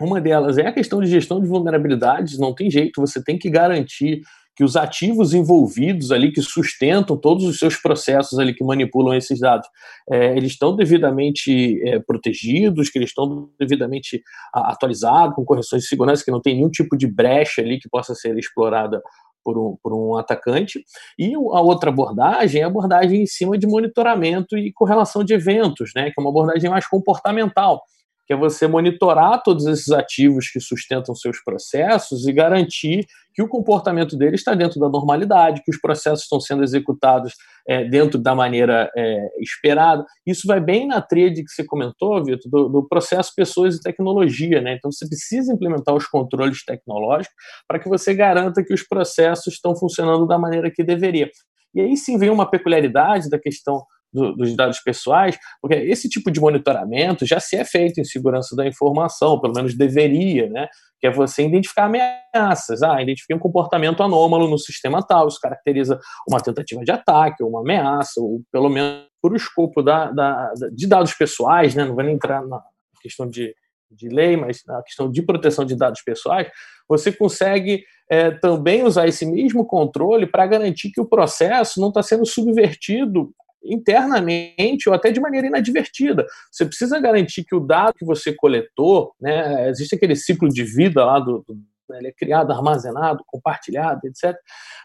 uma 0.00 0.20
delas 0.20 0.58
é 0.58 0.66
a 0.66 0.72
questão 0.72 1.00
de 1.00 1.06
gestão 1.06 1.40
de 1.40 1.46
vulnerabilidades, 1.46 2.38
não 2.38 2.54
tem 2.54 2.70
jeito, 2.70 3.00
você 3.00 3.22
tem 3.22 3.38
que 3.38 3.48
garantir 3.48 4.22
que 4.56 4.62
os 4.62 4.76
ativos 4.76 5.34
envolvidos 5.34 6.12
ali, 6.12 6.30
que 6.30 6.40
sustentam 6.40 7.16
todos 7.16 7.44
os 7.44 7.58
seus 7.58 7.76
processos 7.76 8.38
ali, 8.38 8.54
que 8.54 8.64
manipulam 8.64 9.14
esses 9.14 9.40
dados, 9.40 9.68
é, 10.08 10.36
eles 10.36 10.52
estão 10.52 10.76
devidamente 10.76 11.80
é, 11.88 11.98
protegidos, 11.98 12.88
que 12.88 12.98
eles 12.98 13.10
estão 13.10 13.50
devidamente 13.58 14.22
atualizados, 14.52 15.34
com 15.34 15.44
correções 15.44 15.82
de 15.82 15.88
segurança, 15.88 16.24
que 16.24 16.30
não 16.30 16.40
tem 16.40 16.54
nenhum 16.54 16.70
tipo 16.70 16.96
de 16.96 17.06
brecha 17.06 17.62
ali 17.62 17.80
que 17.80 17.88
possa 17.88 18.14
ser 18.14 18.38
explorada 18.38 19.02
por 19.42 19.58
um, 19.58 19.76
por 19.82 19.92
um 19.92 20.16
atacante. 20.16 20.84
E 21.18 21.34
a 21.34 21.60
outra 21.60 21.90
abordagem 21.90 22.60
é 22.60 22.64
a 22.64 22.68
abordagem 22.68 23.22
em 23.22 23.26
cima 23.26 23.58
de 23.58 23.66
monitoramento 23.66 24.56
e 24.56 24.72
correlação 24.72 25.24
de 25.24 25.34
eventos, 25.34 25.90
né, 25.96 26.10
que 26.10 26.14
é 26.16 26.20
uma 26.20 26.30
abordagem 26.30 26.70
mais 26.70 26.86
comportamental 26.86 27.82
que 28.26 28.32
é 28.32 28.36
você 28.36 28.66
monitorar 28.66 29.42
todos 29.42 29.66
esses 29.66 29.90
ativos 29.90 30.48
que 30.48 30.60
sustentam 30.60 31.14
seus 31.14 31.42
processos 31.42 32.26
e 32.26 32.32
garantir 32.32 33.06
que 33.34 33.42
o 33.42 33.48
comportamento 33.48 34.16
deles 34.16 34.40
está 34.40 34.54
dentro 34.54 34.78
da 34.78 34.88
normalidade, 34.88 35.62
que 35.64 35.70
os 35.70 35.80
processos 35.80 36.22
estão 36.22 36.40
sendo 36.40 36.62
executados 36.62 37.34
é, 37.68 37.84
dentro 37.84 38.18
da 38.18 38.34
maneira 38.34 38.90
é, 38.96 39.28
esperada. 39.40 40.04
Isso 40.24 40.46
vai 40.46 40.60
bem 40.60 40.86
na 40.86 41.02
tríade 41.02 41.42
que 41.42 41.50
você 41.50 41.64
comentou, 41.64 42.24
Vitor, 42.24 42.50
do, 42.50 42.68
do, 42.68 42.88
processo 42.88 43.32
pessoas 43.34 43.76
e 43.76 43.80
tecnologia. 43.80 44.60
Né? 44.60 44.74
Então, 44.74 44.90
você 44.90 45.06
precisa 45.06 45.52
implementar 45.52 45.94
os 45.94 46.06
controles 46.06 46.64
tecnológicos 46.64 47.34
para 47.66 47.78
que 47.80 47.88
você 47.88 48.14
garanta 48.14 48.62
que 48.62 48.72
os 48.72 48.86
processos 48.86 49.54
estão 49.54 49.74
funcionando 49.76 50.26
da 50.26 50.38
maneira 50.38 50.70
que 50.70 50.84
deveria. 50.84 51.28
E 51.74 51.80
aí 51.80 51.96
sim 51.96 52.16
vem 52.16 52.30
uma 52.30 52.48
peculiaridade 52.48 53.28
da 53.28 53.38
questão 53.38 53.82
do, 54.14 54.32
dos 54.32 54.54
dados 54.54 54.78
pessoais, 54.78 55.36
porque 55.60 55.74
esse 55.74 56.08
tipo 56.08 56.30
de 56.30 56.40
monitoramento 56.40 57.26
já 57.26 57.40
se 57.40 57.56
é 57.56 57.64
feito 57.64 58.00
em 58.00 58.04
segurança 58.04 58.54
da 58.54 58.64
informação, 58.64 59.40
pelo 59.40 59.52
menos 59.52 59.76
deveria, 59.76 60.48
né? 60.48 60.68
Que 61.00 61.08
é 61.08 61.10
você 61.10 61.44
identificar 61.44 61.86
ameaças. 61.86 62.82
Ah, 62.82 63.02
identifiquei 63.02 63.34
um 63.34 63.40
comportamento 63.40 64.02
anômalo 64.02 64.48
no 64.48 64.58
sistema 64.58 65.02
tal, 65.02 65.26
isso 65.26 65.40
caracteriza 65.40 65.98
uma 66.28 66.40
tentativa 66.40 66.82
de 66.84 66.92
ataque, 66.92 67.42
ou 67.42 67.50
uma 67.50 67.60
ameaça, 67.60 68.20
ou 68.20 68.40
pelo 68.52 68.68
menos 68.68 69.08
por 69.20 69.32
o 69.32 69.36
escopo 69.36 69.82
da, 69.82 70.12
da, 70.12 70.52
de 70.72 70.86
dados 70.86 71.12
pessoais, 71.14 71.74
né? 71.74 71.84
Não 71.84 71.94
vou 71.94 72.04
nem 72.04 72.14
entrar 72.14 72.46
na 72.46 72.62
questão 73.02 73.28
de, 73.28 73.52
de 73.90 74.08
lei, 74.08 74.36
mas 74.36 74.62
na 74.64 74.80
questão 74.82 75.10
de 75.10 75.22
proteção 75.22 75.64
de 75.64 75.76
dados 75.76 76.02
pessoais, 76.02 76.48
você 76.88 77.10
consegue 77.10 77.82
é, 78.08 78.30
também 78.30 78.84
usar 78.84 79.08
esse 79.08 79.26
mesmo 79.26 79.66
controle 79.66 80.26
para 80.26 80.46
garantir 80.46 80.90
que 80.92 81.00
o 81.00 81.08
processo 81.08 81.80
não 81.80 81.88
está 81.88 82.02
sendo 82.02 82.24
subvertido 82.24 83.32
internamente 83.64 84.88
ou 84.88 84.94
até 84.94 85.10
de 85.10 85.20
maneira 85.20 85.46
inadvertida. 85.46 86.26
Você 86.50 86.64
precisa 86.66 87.00
garantir 87.00 87.44
que 87.44 87.54
o 87.54 87.60
dado 87.60 87.94
que 87.94 88.04
você 88.04 88.32
coletou, 88.34 89.12
né, 89.20 89.68
existe 89.68 89.94
aquele 89.94 90.16
ciclo 90.16 90.48
de 90.48 90.64
vida 90.64 91.04
lá 91.04 91.18
do, 91.18 91.44
do 91.46 91.56
né, 91.88 91.98
ele 91.98 92.08
é 92.08 92.12
criado, 92.12 92.52
armazenado, 92.52 93.22
compartilhado, 93.26 94.00
etc. 94.06 94.36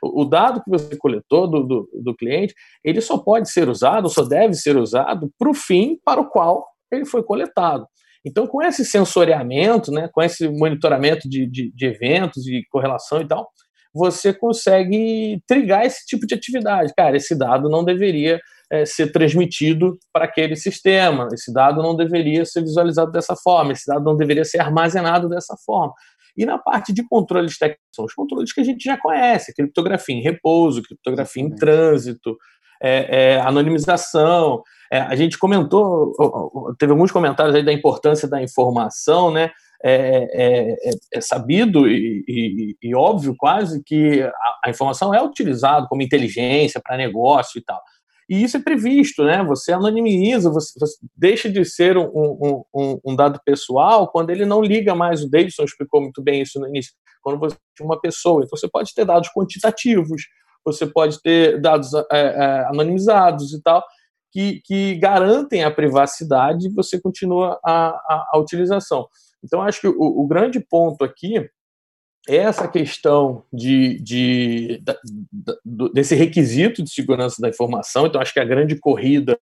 O, 0.03 0.25
dado 0.25 0.61
que 0.63 0.69
você 0.69 0.95
coletou 0.97 1.49
do, 1.49 1.63
do, 1.63 1.89
do 2.03 2.15
cliente, 2.15 2.53
ele 2.83 3.01
só 3.01 3.17
pode 3.17 3.49
ser 3.49 3.69
usado, 3.69 4.09
só 4.09 4.23
deve 4.23 4.53
ser 4.53 4.77
usado 4.77 5.31
para 5.37 5.49
o 5.49 5.53
fim 5.53 5.97
para 6.03 6.21
o 6.21 6.29
qual 6.29 6.67
ele 6.91 7.05
foi 7.05 7.23
coletado. 7.23 7.87
Então, 8.25 8.45
com 8.47 8.61
esse 8.61 8.83
sensoriamento, 8.83 9.91
né, 9.91 10.09
com 10.11 10.21
esse 10.21 10.47
monitoramento 10.49 11.29
de, 11.29 11.49
de, 11.49 11.71
de 11.73 11.85
eventos 11.85 12.45
e 12.47 12.63
correlação 12.69 13.21
e 13.21 13.27
tal, 13.27 13.49
você 13.93 14.33
consegue 14.33 15.41
trigar 15.47 15.85
esse 15.85 16.05
tipo 16.05 16.27
de 16.27 16.35
atividade. 16.35 16.93
Cara, 16.95 17.17
esse 17.17 17.35
dado 17.35 17.69
não 17.69 17.83
deveria 17.83 18.39
é, 18.71 18.85
ser 18.85 19.11
transmitido 19.11 19.97
para 20.13 20.25
aquele 20.25 20.55
sistema. 20.55 21.27
Esse 21.33 21.51
dado 21.51 21.81
não 21.81 21.95
deveria 21.95 22.45
ser 22.45 22.61
visualizado 22.61 23.11
dessa 23.11 23.35
forma, 23.35 23.73
esse 23.73 23.87
dado 23.87 24.03
não 24.03 24.15
deveria 24.15 24.45
ser 24.45 24.59
armazenado 24.59 25.27
dessa 25.27 25.55
forma. 25.65 25.93
E 26.37 26.45
na 26.45 26.57
parte 26.57 26.93
de 26.93 27.05
controles 27.07 27.57
técnicos, 27.57 27.83
são 27.93 28.05
os 28.05 28.13
controles 28.13 28.53
que 28.53 28.61
a 28.61 28.63
gente 28.63 28.83
já 28.83 28.97
conhece: 28.97 29.53
criptografia 29.53 30.15
em 30.15 30.21
repouso, 30.21 30.83
criptografia 30.83 31.43
em 31.43 31.53
trânsito, 31.53 32.37
é, 32.81 33.33
é, 33.33 33.41
anonimização. 33.41 34.61
É, 34.91 34.99
a 34.99 35.15
gente 35.15 35.37
comentou, 35.37 36.13
teve 36.79 36.91
alguns 36.91 37.11
comentários 37.11 37.55
aí 37.55 37.63
da 37.63 37.73
importância 37.73 38.27
da 38.27 38.41
informação, 38.41 39.31
né? 39.31 39.51
É, 39.81 40.27
é, 40.33 40.89
é, 40.89 40.91
é 41.13 41.21
sabido 41.21 41.87
e, 41.87 42.25
e, 42.27 42.75
e, 42.83 42.93
óbvio 42.93 43.33
quase 43.37 43.81
que 43.81 44.21
a, 44.21 44.31
a 44.65 44.69
informação 44.69 45.13
é 45.13 45.23
utilizada 45.23 45.87
como 45.87 46.01
inteligência 46.01 46.81
para 46.83 46.97
negócio 46.97 47.57
e 47.57 47.63
tal. 47.63 47.81
E 48.29 48.43
isso 48.43 48.57
é 48.57 48.61
previsto, 48.61 49.23
né? 49.23 49.43
Você 49.43 49.71
anonimiza, 49.71 50.51
você, 50.51 50.79
você 50.79 50.97
deixa 51.17 51.49
de 51.49 51.65
ser 51.65 51.97
um, 51.97 52.05
um, 52.13 52.63
um, 52.75 52.99
um, 53.03 53.15
dado 53.15 53.41
pessoal 53.43 54.07
quando 54.07 54.29
ele 54.29 54.45
não 54.45 54.61
liga 54.61 54.93
mais. 54.93 55.23
O 55.23 55.29
Davidson 55.29 55.63
explicou 55.63 55.99
muito 55.99 56.21
bem 56.21 56.43
isso 56.43 56.59
no 56.59 56.67
início. 56.67 56.93
Quando 57.23 57.39
você 57.39 57.57
tem 57.75 57.85
uma 57.85 57.99
pessoa, 57.99 58.43
então 58.43 58.55
você 58.55 58.69
pode 58.69 58.93
ter 58.93 59.03
dados 59.03 59.29
quantitativos, 59.35 60.27
você 60.63 60.85
pode 60.85 61.19
ter 61.21 61.59
dados 61.59 61.91
é, 61.93 62.05
é, 62.11 62.65
anonimizados 62.67 63.51
e 63.51 63.61
tal, 63.63 63.83
que, 64.31 64.61
que 64.63 64.93
garantem 64.95 65.63
a 65.63 65.71
privacidade 65.71 66.67
e 66.67 66.73
você 66.73 67.01
continua 67.01 67.59
a, 67.65 67.87
a, 67.89 68.29
a 68.33 68.37
utilização. 68.37 69.07
Então, 69.43 69.61
acho 69.63 69.81
que 69.81 69.87
o, 69.87 69.95
o 69.97 70.27
grande 70.27 70.59
ponto 70.59 71.03
aqui 71.03 71.49
essa 72.29 72.67
questão 72.67 73.43
de, 73.51 73.99
de, 74.01 74.83
de, 74.83 75.93
desse 75.93 76.15
requisito 76.15 76.83
de 76.83 76.91
segurança 76.91 77.41
da 77.41 77.49
informação, 77.49 78.05
então 78.05 78.21
acho 78.21 78.33
que 78.33 78.39
a 78.39 78.45
grande 78.45 78.77
corrida 78.77 79.37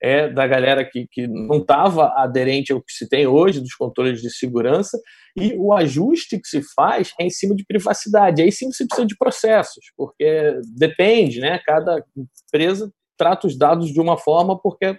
é 0.00 0.28
da 0.28 0.46
galera 0.46 0.84
que, 0.84 1.06
que 1.10 1.26
não 1.26 1.58
estava 1.58 2.12
aderente 2.16 2.72
ao 2.72 2.80
que 2.80 2.92
se 2.92 3.08
tem 3.08 3.26
hoje 3.26 3.60
dos 3.60 3.74
controles 3.74 4.20
de 4.20 4.30
segurança, 4.30 4.98
e 5.36 5.54
o 5.56 5.72
ajuste 5.72 6.38
que 6.38 6.46
se 6.46 6.62
faz 6.74 7.12
é 7.18 7.24
em 7.24 7.30
cima 7.30 7.54
de 7.54 7.64
privacidade. 7.64 8.42
Aí 8.42 8.52
sim 8.52 8.70
você 8.70 8.86
precisa 8.86 9.06
de 9.06 9.16
processos, 9.16 9.86
porque 9.96 10.60
depende, 10.76 11.40
né? 11.40 11.60
Cada 11.64 12.04
empresa 12.46 12.92
trata 13.16 13.46
os 13.46 13.58
dados 13.58 13.92
de 13.92 14.00
uma 14.00 14.16
forma 14.16 14.58
porque 14.60 14.98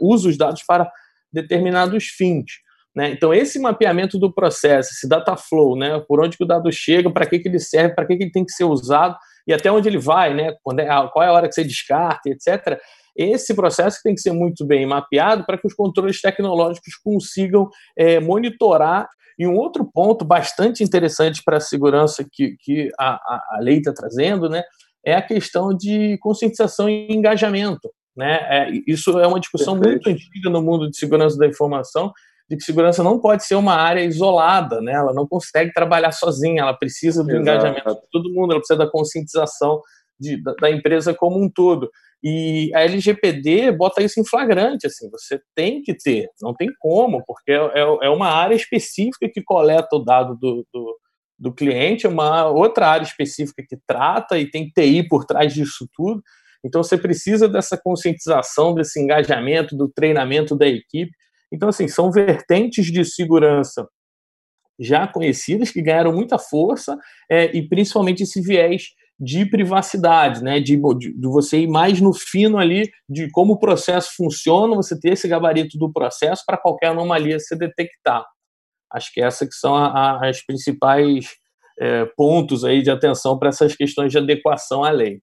usa 0.00 0.28
os 0.28 0.38
dados 0.38 0.62
para 0.66 0.90
determinados 1.32 2.06
fins. 2.06 2.52
Né? 2.94 3.10
Então, 3.10 3.32
esse 3.32 3.58
mapeamento 3.58 4.18
do 4.18 4.32
processo, 4.32 4.90
esse 4.90 5.08
data 5.08 5.36
flow, 5.36 5.76
né? 5.76 6.02
por 6.08 6.22
onde 6.22 6.36
o 6.40 6.46
dado 6.46 6.70
chega, 6.72 7.10
para 7.10 7.26
que, 7.26 7.38
que 7.38 7.48
ele 7.48 7.60
serve, 7.60 7.94
para 7.94 8.06
que, 8.06 8.16
que 8.16 8.24
ele 8.24 8.32
tem 8.32 8.44
que 8.44 8.52
ser 8.52 8.64
usado, 8.64 9.16
e 9.46 9.52
até 9.52 9.70
onde 9.70 9.88
ele 9.88 9.98
vai, 9.98 10.34
né? 10.34 10.54
Quando 10.62 10.80
é, 10.80 10.86
qual 11.12 11.22
é 11.24 11.28
a 11.28 11.32
hora 11.32 11.48
que 11.48 11.54
você 11.54 11.64
descarta, 11.64 12.28
etc. 12.28 12.78
Esse 13.16 13.54
processo 13.54 14.00
tem 14.02 14.14
que 14.14 14.20
ser 14.20 14.32
muito 14.32 14.64
bem 14.64 14.86
mapeado 14.86 15.44
para 15.44 15.58
que 15.58 15.66
os 15.66 15.74
controles 15.74 16.20
tecnológicos 16.20 16.94
consigam 17.02 17.68
é, 17.96 18.20
monitorar. 18.20 19.08
E 19.38 19.46
um 19.46 19.56
outro 19.56 19.90
ponto 19.90 20.24
bastante 20.24 20.84
interessante 20.84 21.42
para 21.42 21.56
a 21.56 21.60
segurança 21.60 22.24
que, 22.30 22.56
que 22.60 22.90
a, 22.98 23.14
a, 23.14 23.56
a 23.56 23.60
lei 23.60 23.78
está 23.78 23.92
trazendo 23.92 24.48
né, 24.50 24.62
é 25.04 25.14
a 25.14 25.22
questão 25.22 25.74
de 25.74 26.18
conscientização 26.18 26.90
e 26.90 27.08
engajamento. 27.10 27.90
Né? 28.14 28.34
É, 28.50 28.70
isso 28.86 29.18
é 29.18 29.26
uma 29.26 29.40
discussão 29.40 29.80
Perfeito. 29.80 30.08
muito 30.08 30.22
antiga 30.22 30.50
no 30.50 30.62
mundo 30.62 30.90
de 30.90 30.96
segurança 30.96 31.38
da 31.38 31.46
informação, 31.46 32.12
de 32.50 32.56
que 32.56 32.64
segurança 32.64 33.04
não 33.04 33.20
pode 33.20 33.46
ser 33.46 33.54
uma 33.54 33.74
área 33.74 34.04
isolada, 34.04 34.80
né? 34.80 34.92
ela 34.92 35.14
não 35.14 35.24
consegue 35.24 35.72
trabalhar 35.72 36.10
sozinha, 36.10 36.62
ela 36.62 36.74
precisa 36.74 37.22
do 37.22 37.30
Exato. 37.30 37.42
engajamento 37.42 38.00
de 38.00 38.10
todo 38.10 38.34
mundo, 38.34 38.50
ela 38.50 38.58
precisa 38.58 38.76
da 38.76 38.90
conscientização 38.90 39.80
de, 40.18 40.42
da, 40.42 40.52
da, 40.54 40.68
empresa 40.68 41.14
como 41.14 41.40
um 41.40 41.48
todo. 41.48 41.88
E 42.20 42.72
a 42.74 42.80
LGPD 42.80 43.70
bota 43.70 44.02
isso 44.02 44.18
em 44.18 44.26
flagrante, 44.26 44.84
assim, 44.84 45.08
você 45.10 45.40
tem 45.54 45.80
que 45.80 45.94
ter, 45.96 46.28
não 46.42 46.52
tem 46.52 46.68
como, 46.80 47.22
porque 47.24 47.52
é, 47.52 47.54
é, 47.54 48.06
é 48.06 48.10
uma 48.10 48.28
área 48.28 48.56
específica 48.56 49.30
que 49.32 49.42
coleta 49.42 49.94
o 49.94 50.04
dado 50.04 50.36
do, 50.36 50.66
do, 50.74 50.96
do 51.38 51.54
cliente, 51.54 52.04
é 52.04 52.08
uma 52.08 52.48
outra 52.48 52.88
área 52.88 53.04
específica 53.04 53.62
que 53.66 53.78
trata 53.86 54.36
e 54.40 54.50
tem 54.50 54.68
TI 54.68 55.06
por 55.08 55.24
trás 55.24 55.54
disso 55.54 55.88
tudo. 55.94 56.20
Então 56.64 56.82
você 56.82 56.98
precisa 56.98 57.48
dessa 57.48 57.78
conscientização, 57.80 58.74
desse 58.74 59.00
engajamento, 59.00 59.76
do 59.76 59.88
treinamento 59.88 60.56
da 60.56 60.66
equipe. 60.66 61.12
Então, 61.52 61.68
assim, 61.68 61.88
são 61.88 62.10
vertentes 62.10 62.86
de 62.86 63.04
segurança 63.04 63.88
já 64.78 65.06
conhecidas 65.06 65.70
que 65.70 65.82
ganharam 65.82 66.12
muita 66.12 66.38
força 66.38 66.98
é, 67.30 67.54
e 67.54 67.68
principalmente 67.68 68.22
esse 68.22 68.40
viés 68.40 68.88
de 69.18 69.44
privacidade, 69.44 70.42
né? 70.42 70.58
De, 70.58 70.80
de, 70.96 71.12
de, 71.12 71.28
você 71.28 71.58
ir 71.58 71.68
mais 71.68 72.00
no 72.00 72.14
fino 72.14 72.56
ali 72.56 72.90
de 73.06 73.30
como 73.30 73.52
o 73.52 73.58
processo 73.58 74.12
funciona, 74.16 74.74
você 74.74 74.98
ter 74.98 75.12
esse 75.12 75.28
gabarito 75.28 75.76
do 75.76 75.92
processo 75.92 76.42
para 76.46 76.56
qualquer 76.56 76.86
anomalia 76.86 77.38
se 77.38 77.54
detectar. 77.54 78.24
Acho 78.90 79.12
que 79.12 79.20
essas 79.20 79.46
que 79.46 79.54
são 79.54 79.76
a, 79.76 79.88
a, 79.88 80.28
as 80.28 80.44
principais 80.44 81.26
é, 81.78 82.06
pontos 82.16 82.64
aí 82.64 82.82
de 82.82 82.90
atenção 82.90 83.38
para 83.38 83.50
essas 83.50 83.76
questões 83.76 84.10
de 84.10 84.16
adequação 84.16 84.82
à 84.82 84.90
lei. 84.90 85.20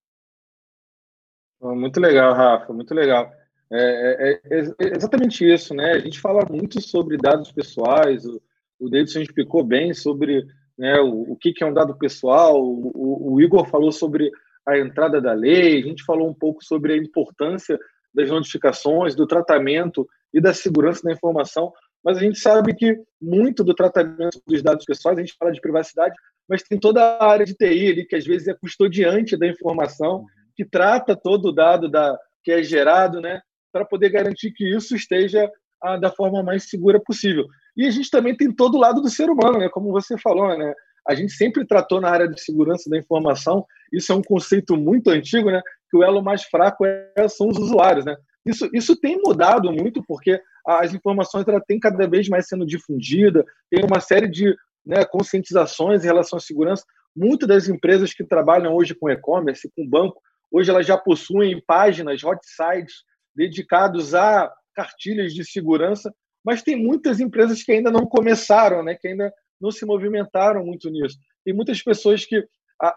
Muito 1.60 2.00
legal, 2.00 2.36
Rafa, 2.36 2.72
muito 2.72 2.94
legal. 2.94 3.32
É, 3.71 4.39
é, 4.49 4.60
é, 4.60 4.60
é 4.60 4.95
exatamente 4.95 5.45
isso, 5.45 5.73
né? 5.73 5.91
A 5.93 5.99
gente 5.99 6.19
fala 6.19 6.45
muito 6.49 6.82
sobre 6.82 7.17
dados 7.17 7.51
pessoais, 7.51 8.25
o, 8.25 8.41
o 8.80 8.89
Davidson 8.89 9.21
explicou 9.21 9.63
bem 9.63 9.93
sobre 9.93 10.45
né, 10.77 10.99
o, 10.99 11.32
o 11.32 11.36
que, 11.36 11.51
que 11.51 11.63
é 11.63 11.67
um 11.67 11.73
dado 11.73 11.97
pessoal, 11.97 12.62
o, 12.62 13.34
o, 13.34 13.41
Igor 13.41 13.67
falou 13.67 13.91
sobre 13.91 14.32
a 14.65 14.77
entrada 14.77 15.19
da 15.19 15.34
lei, 15.34 15.80
a 15.80 15.86
gente 15.86 16.03
falou 16.03 16.30
um 16.30 16.34
pouco 16.34 16.63
sobre 16.63 16.93
a 16.93 16.97
importância 16.97 17.80
das 18.13 18.30
notificações, 18.30 19.15
do 19.15 19.25
tratamento 19.25 20.08
e 20.34 20.39
da 20.39 20.53
segurança 20.53 21.01
da 21.03 21.12
informação, 21.12 21.71
mas 22.03 22.17
a 22.17 22.21
gente 22.21 22.39
sabe 22.39 22.75
que 22.75 22.95
muito 23.19 23.63
do 23.63 23.73
tratamento 23.73 24.41
dos 24.45 24.62
dados 24.62 24.86
pessoais, 24.86 25.17
a 25.17 25.21
gente 25.21 25.36
fala 25.38 25.51
de 25.51 25.62
privacidade, 25.62 26.15
mas 26.47 26.63
tem 26.63 26.80
toda 26.80 27.01
a 27.01 27.30
área 27.30 27.45
de 27.45 27.53
TI 27.53 27.91
ali, 27.91 28.06
que 28.06 28.15
às 28.15 28.25
vezes 28.25 28.47
é 28.47 28.53
custodiante 28.53 29.36
da 29.36 29.47
informação, 29.47 30.25
que 30.56 30.63
trata 30.63 31.15
todo 31.15 31.49
o 31.49 31.51
dado 31.51 31.89
da, 31.89 32.17
que 32.43 32.51
é 32.51 32.63
gerado, 32.63 33.19
né, 33.19 33.41
para 33.78 33.86
poder 33.86 34.10
garantir 34.10 34.52
que 34.52 34.68
isso 34.76 34.96
esteja 34.96 35.50
ah, 35.82 35.98
da 35.98 36.10
forma 36.10 36.42
mais 36.42 36.68
segura 36.68 37.00
possível. 37.00 37.46
E 37.76 37.86
a 37.86 37.92
gente 37.92 38.10
também 38.10 38.36
tem 38.36 38.52
todo 38.52 38.76
o 38.76 38.80
lado 38.80 39.02
do 39.02 39.10
ser 39.10 39.30
humano, 39.30 39.60
né? 39.60 39.70
Como 39.70 39.92
você 39.92 40.18
falou, 40.18 40.58
né? 40.58 40.74
A 41.08 41.13
gente 41.13 41.32
sempre 41.34 41.66
tratou 41.66 42.02
na 42.02 42.10
área 42.10 42.28
de 42.28 42.42
segurança 42.42 42.90
da 42.90 42.98
informação, 42.98 43.63
isso 43.94 44.12
é 44.12 44.16
um 44.16 44.22
conceito 44.22 44.76
muito 44.76 45.12
antigo, 45.12 45.52
né? 45.52 45.62
Que 45.92 45.98
o 45.98 46.04
elo 46.04 46.24
mais 46.24 46.44
fraco 46.44 46.86
é, 46.86 47.28
são 47.28 47.48
os 47.50 47.58
usuários, 47.58 48.04
né? 48.04 48.16
Isso, 48.46 48.68
isso 48.74 48.96
tem 49.00 49.22
mudado 49.24 49.72
muito, 49.72 50.04
porque 50.08 50.42
as 50.66 50.94
informações 50.94 51.48
ela 51.48 51.62
tem 51.62 51.80
cada 51.80 52.08
vez 52.08 52.28
mais 52.28 52.48
sendo 52.48 52.66
difundida, 52.66 53.46
tem 53.70 53.86
uma 53.86 54.00
série 54.00 54.28
de 54.28 54.56
né, 54.86 55.06
conscientizações 55.06 56.04
em 56.04 56.08
relação 56.08 56.38
à 56.38 56.40
segurança. 56.40 56.84
Muitas 57.16 57.48
das 57.48 57.70
empresas 57.70 58.13
que 58.13 58.24
trabalham 58.24 58.74
hoje 58.74 58.96
com 58.96 59.10
e-commerce, 59.10 59.70
com 59.76 59.88
banco, 59.88 60.20
hoje 60.52 60.72
elas 60.72 60.86
já 60.88 60.98
possuem 60.98 61.62
páginas, 61.66 62.24
hot 62.24 62.40
sites 62.44 63.06
dedicados 63.38 64.13
a 64.13 64.52
cartilhas 64.73 65.34
de 65.34 65.45
segurança 65.45 66.12
mas 66.47 66.63
tem 66.63 66.78
muitas 66.78 67.19
empresas 67.19 67.62
que 67.62 67.73
ainda 67.73 67.91
não 67.91 68.06
começaram, 68.06 68.82
né? 68.82 68.95
que 68.95 69.10
ainda 69.10 69.34
não 69.60 69.69
se 69.69 69.86
movimentaram 69.86 70.65
muito 70.65 70.89
nisso. 70.89 71.17
Tem 71.43 71.54
muitas 71.54 71.84
pessoas 71.84 72.23
que 72.23 72.41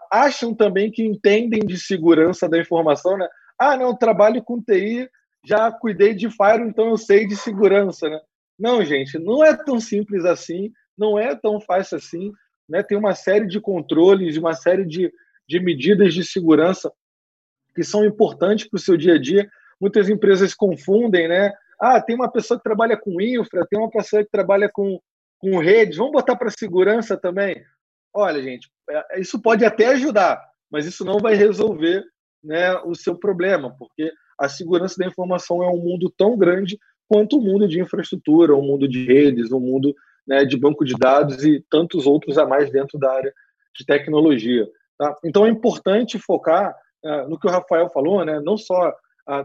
acham 0.09 0.55
também 0.55 0.89
que 0.89 1.03
entendem 1.03 1.59
de 1.59 1.77
segurança 1.77 2.47
da 2.47 2.57
informação, 2.57 3.17
né? 3.17 3.27
Ah, 3.59 3.75
não, 3.75 3.93
trabalho 3.93 4.41
com 4.41 4.61
TI, 4.61 5.09
já 5.43 5.69
cuidei 5.69 6.13
de 6.13 6.29
Fire, 6.29 6.63
então 6.65 6.91
eu 6.91 6.97
sei 6.97 7.27
de 7.27 7.35
segurança, 7.35 8.07
né? 8.07 8.21
Não, 8.57 8.85
gente, 8.85 9.19
não 9.19 9.43
é 9.43 9.53
tão 9.53 9.81
simples 9.81 10.23
assim, 10.23 10.71
não 10.97 11.19
é 11.19 11.35
tão 11.35 11.59
fácil 11.59 11.97
assim, 11.97 12.31
né? 12.69 12.81
Tem 12.81 12.97
uma 12.97 13.15
série 13.15 13.47
de 13.47 13.59
controles, 13.59 14.37
uma 14.37 14.53
série 14.53 14.85
de, 14.85 15.11
de 15.45 15.59
medidas 15.59 16.13
de 16.13 16.23
segurança 16.23 16.89
que 17.75 17.83
são 17.83 18.05
importantes 18.05 18.69
para 18.69 18.77
o 18.77 18.81
seu 18.81 18.95
dia 18.95 19.15
a 19.15 19.19
dia. 19.19 19.49
Muitas 19.81 20.07
empresas 20.07 20.53
confundem, 20.53 21.27
né? 21.27 21.51
Ah, 21.79 21.99
tem 21.99 22.15
uma 22.15 22.31
pessoa 22.31 22.57
que 22.59 22.63
trabalha 22.63 22.95
com 22.95 23.19
infra, 23.19 23.65
tem 23.67 23.79
uma 23.79 23.89
pessoa 23.89 24.23
que 24.23 24.29
trabalha 24.29 24.69
com, 24.71 24.99
com 25.39 25.57
redes, 25.57 25.97
vamos 25.97 26.11
botar 26.11 26.35
para 26.35 26.51
segurança 26.51 27.17
também? 27.17 27.63
Olha, 28.13 28.41
gente, 28.43 28.69
é, 28.87 29.19
isso 29.19 29.41
pode 29.41 29.65
até 29.65 29.87
ajudar, 29.87 30.39
mas 30.69 30.85
isso 30.85 31.03
não 31.03 31.17
vai 31.17 31.33
resolver 31.33 32.03
né, 32.43 32.75
o 32.85 32.93
seu 32.93 33.15
problema, 33.15 33.75
porque 33.77 34.11
a 34.39 34.47
segurança 34.47 34.95
da 34.97 35.07
informação 35.07 35.63
é 35.63 35.67
um 35.67 35.77
mundo 35.77 36.13
tão 36.15 36.37
grande 36.37 36.79
quanto 37.07 37.37
o 37.37 37.41
mundo 37.41 37.67
de 37.67 37.79
infraestrutura, 37.79 38.55
o 38.55 38.61
mundo 38.61 38.87
de 38.87 39.05
redes, 39.05 39.51
o 39.51 39.59
mundo 39.59 39.93
né, 40.27 40.45
de 40.45 40.57
banco 40.57 40.85
de 40.85 40.93
dados 40.93 41.43
e 41.43 41.63
tantos 41.69 42.05
outros 42.05 42.37
a 42.37 42.45
mais 42.45 42.71
dentro 42.71 42.99
da 42.99 43.11
área 43.11 43.33
de 43.75 43.85
tecnologia. 43.85 44.67
Tá? 44.97 45.15
Então 45.25 45.45
é 45.45 45.49
importante 45.49 46.19
focar 46.19 46.75
uh, 47.03 47.29
no 47.29 47.39
que 47.39 47.47
o 47.47 47.51
Rafael 47.51 47.89
falou, 47.89 48.23
né, 48.23 48.39
não 48.39 48.57
só 48.57 48.93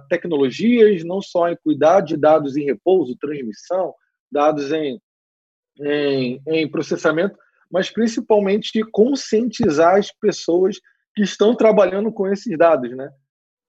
tecnologias, 0.08 1.04
não 1.04 1.20
só 1.20 1.48
em 1.48 1.56
cuidar 1.56 2.00
de 2.00 2.16
dados 2.16 2.56
em 2.56 2.64
repouso, 2.64 3.16
transmissão, 3.16 3.94
dados 4.30 4.72
em, 4.72 5.00
em, 5.80 6.40
em 6.46 6.70
processamento, 6.70 7.36
mas 7.70 7.90
principalmente 7.90 8.82
conscientizar 8.92 9.96
as 9.96 10.10
pessoas 10.12 10.78
que 11.14 11.22
estão 11.22 11.54
trabalhando 11.54 12.12
com 12.12 12.28
esses 12.28 12.56
dados, 12.56 12.94
né? 12.96 13.10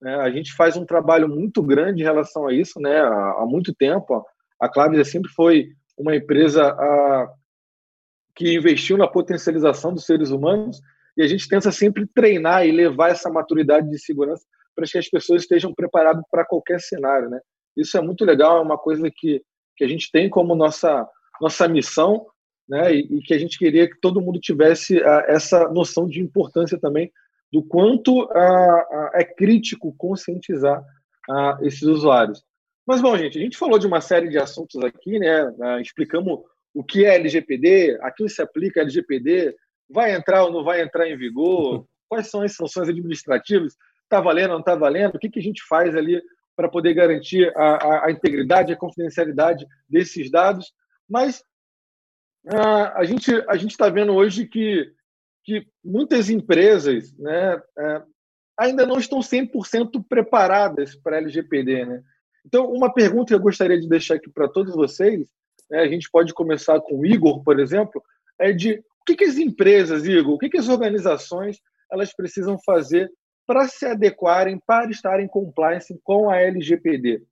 É, 0.03 0.13
a 0.15 0.29
gente 0.29 0.53
faz 0.53 0.77
um 0.77 0.85
trabalho 0.85 1.27
muito 1.27 1.63
grande 1.63 2.01
em 2.01 2.05
relação 2.05 2.47
a 2.47 2.53
isso, 2.53 2.79
né? 2.79 2.99
Há, 2.99 3.45
muito 3.47 3.73
tempo, 3.73 4.23
a 4.59 4.69
Clavis 4.69 5.07
sempre 5.09 5.31
foi 5.31 5.69
uma 5.97 6.15
empresa 6.15 6.67
a, 6.67 7.33
que 8.35 8.53
investiu 8.53 8.97
na 8.97 9.07
potencialização 9.07 9.93
dos 9.93 10.05
seres 10.05 10.29
humanos 10.29 10.79
e 11.17 11.23
a 11.23 11.27
gente 11.27 11.47
tenta 11.47 11.71
sempre 11.71 12.05
treinar 12.05 12.67
e 12.67 12.71
levar 12.71 13.09
essa 13.09 13.29
maturidade 13.29 13.89
de 13.89 13.97
segurança 13.97 14.45
para 14.77 14.85
que 14.85 14.97
as 14.99 15.09
pessoas 15.09 15.41
estejam 15.41 15.73
preparadas 15.73 16.23
para 16.29 16.45
qualquer 16.45 16.79
cenário, 16.79 17.29
né? 17.31 17.39
Isso 17.75 17.97
é 17.97 18.01
muito 18.01 18.23
legal, 18.23 18.59
é 18.59 18.61
uma 18.61 18.77
coisa 18.77 19.09
que, 19.13 19.41
que 19.75 19.83
a 19.83 19.87
gente 19.87 20.11
tem 20.11 20.29
como 20.29 20.55
nossa 20.55 21.07
nossa 21.41 21.67
missão, 21.67 22.27
né? 22.69 22.93
E, 22.93 22.99
e 22.99 23.21
que 23.21 23.33
a 23.33 23.39
gente 23.39 23.57
queria 23.57 23.89
que 23.89 23.99
todo 23.99 24.21
mundo 24.21 24.39
tivesse 24.39 25.01
a, 25.03 25.25
essa 25.27 25.67
noção 25.69 26.07
de 26.07 26.21
importância 26.21 26.79
também 26.79 27.11
do 27.51 27.63
quanto 27.63 28.29
a, 28.31 28.39
a, 28.39 29.11
é 29.15 29.23
crítico 29.23 29.95
conscientizar 29.97 30.83
esses 31.61 31.81
usuários. 31.81 32.41
Mas 32.85 33.01
bom, 33.01 33.17
gente, 33.17 33.37
a 33.37 33.41
gente 33.41 33.57
falou 33.57 33.77
de 33.77 33.87
uma 33.87 33.99
série 33.99 34.29
de 34.29 34.37
assuntos 34.37 34.81
aqui, 34.81 35.19
né? 35.19 35.81
explicamos 35.81 36.39
o 36.73 36.83
que 36.83 37.04
é 37.04 37.15
LGPD, 37.15 37.97
a 38.02 38.12
quem 38.12 38.29
se 38.29 38.41
aplica 38.41 38.79
LGPD, 38.79 39.54
vai 39.89 40.15
entrar 40.15 40.45
ou 40.45 40.54
não 40.54 40.63
vai 40.63 40.81
entrar 40.81 41.10
em 41.10 41.17
vigor, 41.17 41.85
quais 42.08 42.29
são 42.29 42.41
as 42.41 42.56
sanções 42.56 42.87
administrativas 42.87 43.75
está 44.08 44.21
valendo, 44.21 44.51
não 44.51 44.60
está 44.60 44.75
valendo, 44.75 45.15
o 45.15 45.19
que, 45.19 45.29
que 45.29 45.39
a 45.39 45.43
gente 45.43 45.62
faz 45.67 45.95
ali 45.95 46.21
para 46.55 46.69
poder 46.69 46.93
garantir 46.93 47.51
a, 47.55 47.75
a, 47.75 48.05
a, 48.08 48.12
integridade, 48.12 48.73
a 48.73 48.77
confidencialidade 48.77 49.65
desses 49.87 50.31
dados. 50.31 50.73
Mas 51.08 51.43
a, 52.47 52.99
a 52.99 53.03
gente 53.03 53.31
a 53.47 53.55
gente 53.55 53.71
está 53.71 53.89
vendo 53.89 54.13
hoje 54.15 54.47
que, 54.47 54.91
que 55.43 55.67
muitas 55.83 56.29
empresas 56.29 57.15
né, 57.17 57.62
é, 57.77 58.01
ainda 58.58 58.85
não 58.85 58.97
estão 58.97 59.19
100% 59.19 60.03
preparadas 60.10 60.95
para 60.95 61.17
a 61.17 61.19
LGPD. 61.19 61.85
Né? 61.85 62.03
Então, 62.45 62.71
uma 62.71 62.91
pergunta 62.91 63.27
que 63.27 63.35
eu 63.35 63.39
gostaria 63.39 63.79
de 63.79 63.87
deixar 63.87 64.15
aqui 64.15 64.29
para 64.29 64.47
todos 64.47 64.73
vocês, 64.73 65.27
né, 65.69 65.81
a 65.81 65.87
gente 65.87 66.10
pode 66.10 66.33
começar 66.33 66.79
com 66.81 66.99
o 66.99 67.05
Igor, 67.05 67.43
por 67.43 67.60
exemplo, 67.60 68.01
é 68.39 68.51
de 68.51 68.79
o 69.01 69.05
que, 69.05 69.15
que 69.15 69.25
as 69.25 69.37
empresas, 69.37 70.05
Igor, 70.05 70.33
o 70.33 70.37
que, 70.37 70.49
que 70.49 70.58
as 70.58 70.67
organizações 70.67 71.60
elas 71.91 72.13
precisam 72.13 72.58
fazer 72.65 73.10
para 73.48 73.67
se 73.67 73.85
adequarem, 73.85 74.60
para 74.60 74.91
estarem 74.91 75.25
em 75.25 75.29
compliance 75.29 75.98
com 76.04 76.29
a 76.29 76.37
LGPD. 76.37 77.23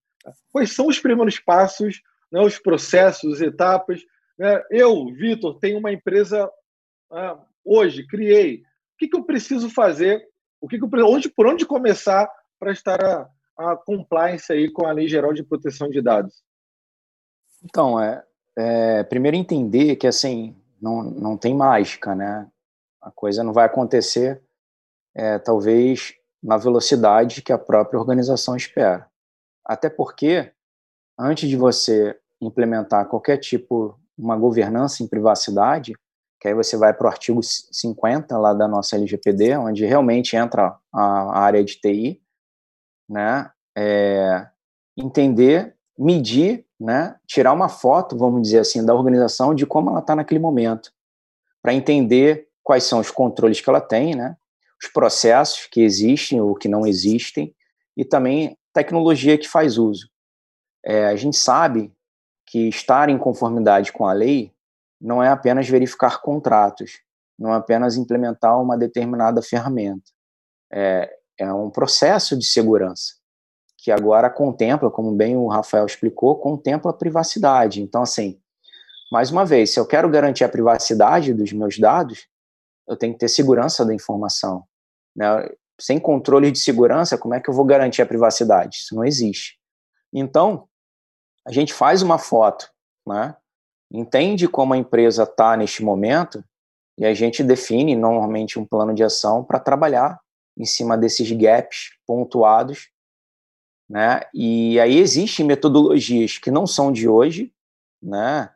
Quais 0.49 0.73
são 0.73 0.87
os 0.87 0.97
primeiros 0.97 1.39
passos, 1.39 2.01
né, 2.31 2.39
os 2.39 2.57
processos, 2.57 3.41
etapas? 3.41 4.01
Né? 4.39 4.63
Eu, 4.71 5.07
Vitor, 5.13 5.59
tenho 5.59 5.77
uma 5.77 5.91
empresa 5.91 6.49
ah, 7.11 7.37
hoje, 7.63 8.07
criei. 8.07 8.59
O 8.59 8.97
que, 8.97 9.09
que 9.09 9.17
eu 9.17 9.23
preciso 9.23 9.69
fazer 9.69 10.25
O 10.61 10.67
que, 10.67 10.79
que 10.79 10.85
onde, 10.85 11.29
por 11.29 11.45
onde 11.45 11.65
começar 11.65 12.29
para 12.57 12.71
estar 12.71 13.03
a, 13.03 13.29
a 13.57 13.75
compliance 13.75 14.51
aí 14.51 14.71
com 14.71 14.87
a 14.87 14.93
Lei 14.93 15.09
Geral 15.09 15.33
de 15.33 15.43
Proteção 15.43 15.89
de 15.89 16.01
Dados? 16.01 16.41
Então, 17.61 18.01
é, 18.01 18.23
é 18.57 19.03
primeiro 19.03 19.35
entender 19.35 19.97
que 19.97 20.07
assim 20.07 20.55
não, 20.81 21.03
não 21.03 21.37
tem 21.37 21.53
mágica, 21.53 22.15
né? 22.15 22.47
A 23.01 23.11
coisa 23.11 23.43
não 23.43 23.53
vai 23.53 23.65
acontecer, 23.65 24.41
é, 25.15 25.39
talvez 25.39 26.13
na 26.43 26.57
velocidade 26.57 27.41
que 27.41 27.53
a 27.53 27.57
própria 27.57 27.99
organização 27.99 28.55
espera. 28.55 29.07
Até 29.65 29.89
porque, 29.89 30.51
antes 31.17 31.49
de 31.49 31.55
você 31.55 32.19
implementar 32.39 33.07
qualquer 33.07 33.37
tipo, 33.37 33.99
uma 34.17 34.37
governança 34.37 35.01
em 35.01 35.07
privacidade, 35.07 35.93
que 36.39 36.47
aí 36.47 36.53
você 36.53 36.77
vai 36.77 36.93
para 36.93 37.05
o 37.05 37.09
artigo 37.09 37.41
50 37.41 38.37
lá 38.37 38.53
da 38.53 38.67
nossa 38.67 38.95
LGPD, 38.95 39.57
onde 39.57 39.85
realmente 39.85 40.35
entra 40.35 40.77
a, 40.93 41.39
área 41.39 41.63
de 41.63 41.79
TI, 41.79 42.21
né? 43.09 43.49
É, 43.75 44.47
entender, 44.95 45.75
medir, 45.97 46.65
né? 46.79 47.15
Tirar 47.25 47.53
uma 47.53 47.69
foto, 47.69 48.17
vamos 48.17 48.43
dizer 48.43 48.59
assim, 48.59 48.85
da 48.85 48.93
organização 48.93 49.55
de 49.55 49.65
como 49.65 49.89
ela 49.89 49.99
está 49.99 50.15
naquele 50.15 50.39
momento, 50.39 50.91
para 51.61 51.73
entender 51.73 52.47
quais 52.61 52.83
são 52.83 52.99
os 52.99 53.09
controles 53.09 53.59
que 53.61 53.69
ela 53.69 53.81
tem, 53.81 54.13
né? 54.13 54.37
Os 54.85 54.87
processos 54.87 55.65
que 55.65 55.81
existem 55.81 56.39
ou 56.39 56.53
que 56.53 56.67
não 56.67 56.85
existem 56.85 57.55
e 57.97 58.05
também 58.05 58.55
tecnologia 58.71 59.35
que 59.35 59.49
faz 59.49 59.79
uso. 59.79 60.07
É, 60.85 61.07
a 61.07 61.15
gente 61.15 61.37
sabe 61.37 61.91
que 62.45 62.69
estar 62.69 63.09
em 63.09 63.17
conformidade 63.17 63.91
com 63.91 64.05
a 64.05 64.13
lei 64.13 64.53
não 65.01 65.23
é 65.23 65.29
apenas 65.29 65.67
verificar 65.67 66.21
contratos, 66.21 66.99
não 67.37 67.51
é 67.51 67.57
apenas 67.57 67.97
implementar 67.97 68.61
uma 68.61 68.77
determinada 68.77 69.41
ferramenta. 69.41 70.11
É, 70.71 71.11
é 71.39 71.51
um 71.51 71.71
processo 71.71 72.37
de 72.37 72.45
segurança 72.45 73.15
que 73.77 73.91
agora 73.91 74.29
contempla, 74.29 74.91
como 74.91 75.11
bem 75.11 75.35
o 75.35 75.47
Rafael 75.47 75.85
explicou, 75.85 76.37
contempla 76.37 76.91
a 76.91 76.93
privacidade. 76.93 77.81
Então, 77.81 78.03
assim, 78.03 78.39
mais 79.11 79.31
uma 79.31 79.45
vez, 79.45 79.71
se 79.71 79.79
eu 79.79 79.85
quero 79.85 80.09
garantir 80.09 80.43
a 80.43 80.49
privacidade 80.49 81.33
dos 81.33 81.51
meus 81.53 81.79
dados, 81.79 82.27
eu 82.87 82.95
tenho 82.95 83.13
que 83.13 83.19
ter 83.19 83.29
segurança 83.29 83.83
da 83.83 83.93
informação. 83.93 84.63
Né? 85.15 85.49
Sem 85.79 85.99
controle 85.99 86.51
de 86.51 86.59
segurança, 86.59 87.17
como 87.17 87.33
é 87.33 87.39
que 87.39 87.49
eu 87.49 87.53
vou 87.53 87.65
garantir 87.65 88.01
a 88.01 88.05
privacidade? 88.05 88.77
Isso 88.77 88.95
não 88.95 89.03
existe. 89.03 89.57
Então, 90.13 90.67
a 91.45 91.51
gente 91.51 91.73
faz 91.73 92.01
uma 92.01 92.17
foto, 92.17 92.69
né? 93.05 93.35
entende 93.91 94.47
como 94.47 94.73
a 94.73 94.77
empresa 94.77 95.23
está 95.23 95.55
neste 95.55 95.83
momento 95.83 96.43
e 96.97 97.05
a 97.05 97.13
gente 97.13 97.43
define 97.43 97.95
normalmente 97.95 98.57
um 98.57 98.65
plano 98.65 98.93
de 98.93 99.03
ação 99.03 99.43
para 99.43 99.59
trabalhar 99.59 100.19
em 100.57 100.65
cima 100.65 100.97
desses 100.97 101.29
gaps 101.31 101.91
pontuados, 102.07 102.89
né? 103.89 104.21
E 104.33 104.79
aí 104.79 104.97
existem 104.97 105.45
metodologias 105.45 106.37
que 106.37 106.49
não 106.49 106.65
são 106.65 106.91
de 106.91 107.07
hoje, 107.07 107.53
né? 108.01 108.49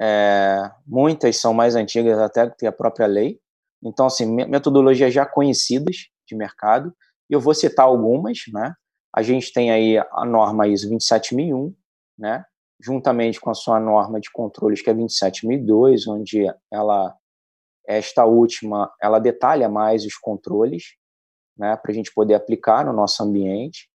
É, 0.00 0.70
muitas 0.84 1.36
são 1.36 1.54
mais 1.54 1.76
antigas 1.76 2.18
até 2.18 2.50
que 2.50 2.66
a 2.66 2.72
própria 2.72 3.06
lei. 3.06 3.40
Então, 3.84 4.06
assim, 4.06 4.26
metodologias 4.26 5.12
já 5.12 5.26
conhecidas 5.26 6.08
de 6.26 6.34
mercado. 6.34 6.94
Eu 7.28 7.40
vou 7.40 7.54
citar 7.54 7.86
algumas, 7.86 8.38
né? 8.52 8.74
A 9.14 9.22
gente 9.22 9.52
tem 9.52 9.70
aí 9.70 9.98
a 9.98 10.24
norma 10.24 10.66
ISO 10.66 10.88
27001, 10.88 11.74
né? 12.18 12.44
juntamente 12.80 13.40
com 13.40 13.50
a 13.50 13.54
sua 13.54 13.80
norma 13.80 14.20
de 14.20 14.30
controles, 14.30 14.82
que 14.82 14.90
é 14.90 14.94
27002, 14.94 16.06
onde 16.06 16.46
ela, 16.70 17.16
esta 17.86 18.24
última, 18.24 18.92
ela 19.00 19.18
detalha 19.18 19.68
mais 19.68 20.04
os 20.04 20.16
controles, 20.16 20.94
né, 21.56 21.76
para 21.76 21.92
a 21.92 21.94
gente 21.94 22.12
poder 22.12 22.34
aplicar 22.34 22.84
no 22.84 22.92
nosso 22.92 23.22
ambiente. 23.22 23.88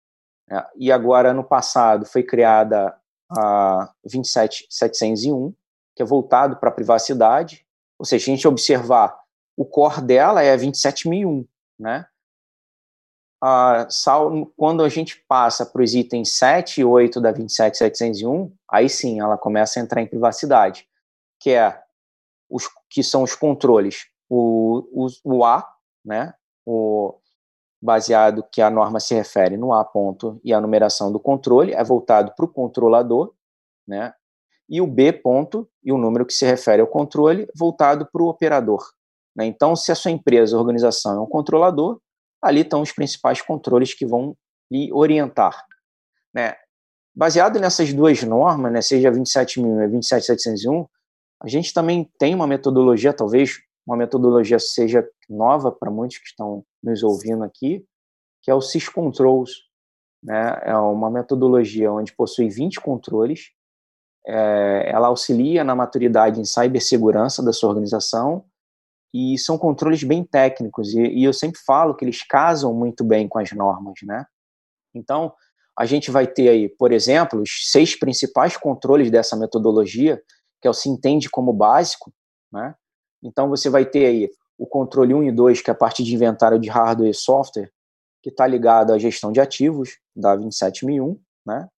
Né. 0.48 0.64
E 0.76 0.92
agora, 0.92 1.34
no 1.34 1.44
passado, 1.44 2.06
foi 2.06 2.22
criada 2.22 2.96
a 3.30 3.92
27701, 4.04 5.52
que 5.94 6.02
é 6.02 6.06
voltado 6.06 6.56
para 6.56 6.70
a 6.70 6.74
privacidade, 6.74 7.66
ou 7.98 8.06
seja, 8.06 8.24
se 8.24 8.30
a 8.30 8.34
gente 8.34 8.48
observar, 8.48 9.18
o 9.58 9.64
core 9.64 10.00
dela 10.00 10.40
é 10.40 10.52
a 10.52 10.56
27001, 10.56 11.44
né? 11.80 12.06
sal, 13.90 14.46
quando 14.56 14.84
a 14.84 14.88
gente 14.88 15.20
passa 15.28 15.66
para 15.66 15.82
os 15.82 15.94
itens 15.94 16.32
7 16.32 16.80
e 16.80 16.84
8 16.84 17.20
da 17.20 17.32
27701, 17.32 18.52
aí 18.70 18.88
sim 18.88 19.18
ela 19.18 19.36
começa 19.36 19.78
a 19.78 19.82
entrar 19.82 20.00
em 20.00 20.06
privacidade, 20.06 20.88
que 21.40 21.50
é 21.50 21.82
os 22.48 22.68
que 22.88 23.02
são 23.02 23.24
os 23.24 23.34
controles, 23.34 24.06
o, 24.28 24.88
o, 24.92 25.06
o 25.24 25.44
A, 25.44 25.68
né, 26.04 26.34
o 26.64 27.18
baseado 27.82 28.44
que 28.52 28.62
a 28.62 28.70
norma 28.70 29.00
se 29.00 29.14
refere 29.14 29.56
no 29.56 29.72
A 29.72 29.84
ponto 29.84 30.40
e 30.44 30.54
a 30.54 30.60
numeração 30.60 31.10
do 31.10 31.18
controle 31.18 31.72
é 31.72 31.82
voltado 31.82 32.32
para 32.36 32.44
o 32.44 32.52
controlador, 32.52 33.34
né, 33.86 34.14
e 34.68 34.80
o 34.80 34.86
B 34.86 35.12
ponto 35.12 35.68
e 35.82 35.92
o 35.92 35.98
número 35.98 36.24
que 36.24 36.32
se 36.32 36.46
refere 36.46 36.80
ao 36.80 36.88
controle 36.88 37.48
voltado 37.56 38.06
para 38.06 38.22
o 38.22 38.28
operador. 38.28 38.97
Né? 39.38 39.46
Então, 39.46 39.76
se 39.76 39.92
a 39.92 39.94
sua 39.94 40.10
empresa, 40.10 40.56
a 40.56 40.58
organização 40.58 41.16
é 41.16 41.20
um 41.20 41.26
controlador, 41.26 42.00
ali 42.42 42.62
estão 42.62 42.82
os 42.82 42.90
principais 42.90 43.40
controles 43.40 43.94
que 43.94 44.04
vão 44.04 44.36
lhe 44.70 44.92
orientar. 44.92 45.64
Né? 46.34 46.56
Baseado 47.14 47.60
nessas 47.60 47.92
duas 47.92 48.22
normas, 48.24 48.72
né, 48.72 48.82
seja 48.82 49.10
27.000 49.10 49.84
e 49.84 49.96
27.701, 49.96 50.86
a 51.40 51.48
gente 51.48 51.72
também 51.72 52.10
tem 52.18 52.34
uma 52.34 52.48
metodologia, 52.48 53.12
talvez 53.12 53.58
uma 53.86 53.96
metodologia 53.96 54.58
seja 54.58 55.08
nova 55.30 55.70
para 55.70 55.90
muitos 55.90 56.18
que 56.18 56.26
estão 56.26 56.64
nos 56.82 57.02
ouvindo 57.02 57.44
aqui, 57.44 57.84
que 58.42 58.50
é 58.50 58.54
o 58.54 58.60
SysControls. 58.60 59.52
Né? 60.22 60.60
É 60.64 60.76
uma 60.76 61.10
metodologia 61.10 61.92
onde 61.92 62.12
possui 62.12 62.48
20 62.48 62.80
controles, 62.80 63.52
é, 64.26 64.90
ela 64.92 65.08
auxilia 65.08 65.62
na 65.62 65.74
maturidade 65.74 66.40
em 66.40 66.44
cibersegurança 66.44 67.42
da 67.42 67.52
sua 67.52 67.70
organização 67.70 68.44
e 69.12 69.38
são 69.38 69.56
controles 69.56 70.02
bem 70.02 70.22
técnicos 70.24 70.92
e, 70.94 71.00
e, 71.00 71.24
eu 71.24 71.32
sempre 71.32 71.60
falo 71.64 71.94
que 71.94 72.04
eles 72.04 72.22
casam 72.22 72.74
muito 72.74 73.02
bem 73.02 73.26
com 73.26 73.38
as 73.38 73.52
normas, 73.52 74.00
né? 74.02 74.26
Então 74.94 75.32
a 75.78 75.86
gente 75.86 76.10
vai 76.10 76.26
ter 76.26 76.48
aí, 76.48 76.68
por 76.68 76.92
exemplo, 76.92 77.40
os 77.40 77.70
seis 77.70 77.98
principais 77.98 78.56
controles 78.56 79.10
dessa 79.10 79.36
metodologia, 79.36 80.20
que 80.60 80.66
é 80.66 80.70
o 80.70 80.74
se 80.74 80.88
entende 80.88 81.30
como 81.30 81.52
básico, 81.52 82.12
né? 82.52 82.74
Então 83.22 83.48
você 83.48 83.70
vai 83.70 83.86
ter 83.86 84.06
aí 84.06 84.30
o 84.58 84.66
controle 84.66 85.14
1 85.14 85.24
e 85.24 85.32
2, 85.32 85.62
que 85.62 85.70
é 85.70 85.72
a 85.72 85.76
parte 85.76 86.02
de 86.02 86.14
inventário 86.14 86.58
de 86.58 86.68
hardware 86.68 87.10
e 87.10 87.14
software, 87.14 87.70
que 88.22 88.28
está 88.28 88.46
ligado 88.46 88.92
à 88.92 88.98
gestão 88.98 89.30
de 89.30 89.40
ativos 89.40 89.98
da 90.14 90.34
27001, 90.34 91.18
né? 91.46 91.68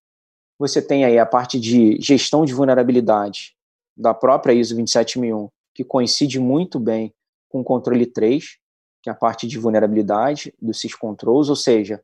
Você 0.58 0.82
tem 0.82 1.04
aí 1.04 1.18
a 1.18 1.26
parte 1.26 1.60
de 1.60 1.98
gestão 2.00 2.44
de 2.44 2.52
vulnerabilidade 2.52 3.54
da 3.96 4.12
própria 4.12 4.52
ISO 4.52 4.74
27001, 4.74 5.48
que 5.74 5.84
coincide 5.84 6.38
muito 6.38 6.78
bem 6.78 7.14
com 7.50 7.60
o 7.60 7.64
controle 7.64 8.06
3, 8.06 8.58
que 9.02 9.10
é 9.10 9.12
a 9.12 9.16
parte 9.16 9.46
de 9.46 9.58
vulnerabilidade 9.58 10.54
do 10.60 10.72
syscontrols, 10.72 11.50
ou 11.50 11.56
seja, 11.56 12.02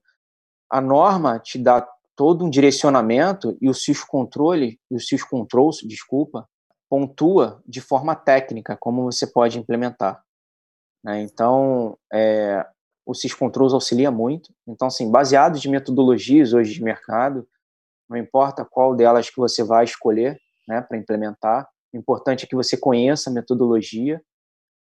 a 0.68 0.80
norma 0.80 1.38
te 1.38 1.58
dá 1.58 1.86
todo 2.14 2.44
um 2.44 2.50
direcionamento 2.50 3.56
e 3.60 3.68
o 3.68 3.74
syscontrole, 3.74 4.78
o 4.90 4.98
syscontrols, 4.98 5.80
desculpa, 5.84 6.48
pontua 6.88 7.62
de 7.66 7.80
forma 7.80 8.14
técnica 8.14 8.76
como 8.76 9.04
você 9.04 9.26
pode 9.26 9.58
implementar. 9.58 10.22
Né? 11.04 11.22
Então, 11.22 11.96
é, 12.12 12.66
o 13.04 13.14
syscontrols 13.14 13.74
auxilia 13.74 14.10
muito. 14.10 14.52
Então, 14.66 14.88
assim, 14.88 15.10
baseado 15.10 15.58
de 15.58 15.68
metodologias 15.68 16.52
hoje 16.52 16.74
de 16.74 16.82
mercado, 16.82 17.46
não 18.08 18.16
importa 18.16 18.64
qual 18.64 18.94
delas 18.94 19.28
que 19.30 19.36
você 19.36 19.62
vai 19.62 19.84
escolher 19.84 20.40
né, 20.66 20.80
para 20.80 20.96
implementar, 20.96 21.68
o 21.92 21.96
importante 21.96 22.44
é 22.44 22.48
que 22.48 22.56
você 22.56 22.76
conheça 22.76 23.30
a 23.30 23.32
metodologia 23.32 24.20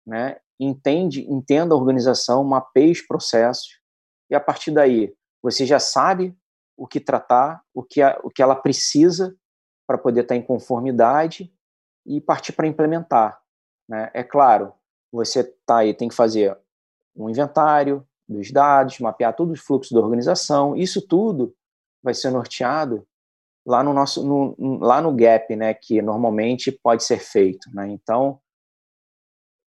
né, 0.05 0.37
entende, 0.59 1.21
entenda 1.29 1.73
a 1.73 1.77
organização, 1.77 2.43
mapeie 2.43 2.91
os 2.91 3.01
processos, 3.01 3.79
e 4.29 4.35
a 4.35 4.39
partir 4.39 4.71
daí 4.71 5.13
você 5.41 5.65
já 5.65 5.79
sabe 5.79 6.35
o 6.77 6.87
que 6.87 6.99
tratar, 6.99 7.61
o 7.73 7.83
que, 7.83 8.01
a, 8.01 8.19
o 8.23 8.29
que 8.29 8.41
ela 8.41 8.55
precisa 8.55 9.35
para 9.87 9.97
poder 9.97 10.21
estar 10.21 10.35
em 10.35 10.41
conformidade 10.41 11.53
e 12.05 12.19
partir 12.19 12.53
para 12.53 12.67
implementar. 12.67 13.39
Né? 13.87 14.09
É 14.13 14.23
claro, 14.23 14.73
você 15.11 15.43
tá 15.65 15.77
aí, 15.77 15.93
tem 15.93 16.09
que 16.09 16.15
fazer 16.15 16.57
um 17.15 17.29
inventário 17.29 18.05
dos 18.27 18.51
dados, 18.51 18.99
mapear 18.99 19.35
todos 19.35 19.59
os 19.59 19.65
fluxos 19.65 19.91
da 19.91 19.99
organização, 19.99 20.75
isso 20.75 21.05
tudo 21.07 21.55
vai 22.03 22.13
ser 22.13 22.31
norteado 22.31 23.07
lá 23.65 23.83
no 23.83 23.93
nosso 23.93 24.23
no, 24.23 24.79
lá 24.79 25.01
no 25.01 25.13
gap, 25.13 25.55
né, 25.55 25.73
que 25.73 26.01
normalmente 26.01 26.71
pode 26.71 27.03
ser 27.03 27.19
feito, 27.19 27.69
né? 27.73 27.89
Então, 27.89 28.39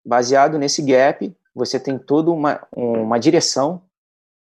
baseado 0.08 0.58
nesse 0.58 0.80
gap, 0.80 1.36
você 1.54 1.78
tem 1.78 1.98
toda 1.98 2.30
uma, 2.30 2.66
uma 2.74 3.20
direção 3.20 3.82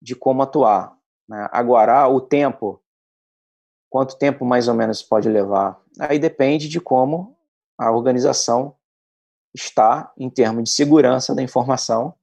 de 0.02 0.16
como 0.16 0.42
atuar. 0.42 0.98
Né? 1.30 1.48
Agora, 1.52 2.08
o 2.08 2.20
tempo, 2.20 2.82
quanto 3.88 4.18
tempo 4.18 4.44
mais 4.44 4.68
ou 4.68 4.74
menos 4.74 5.04
pode 5.04 5.30
levar? 5.30 5.80
Aí 6.00 6.18
depende 6.18 6.68
de 6.68 6.82
como 6.82 7.38
a 7.78 7.92
organização 7.92 8.76
está 9.54 10.12
em 10.18 10.32
termos 10.32 10.64
de 10.64 10.72
segurança 10.72 11.36
da 11.36 11.44
informação 11.44 12.16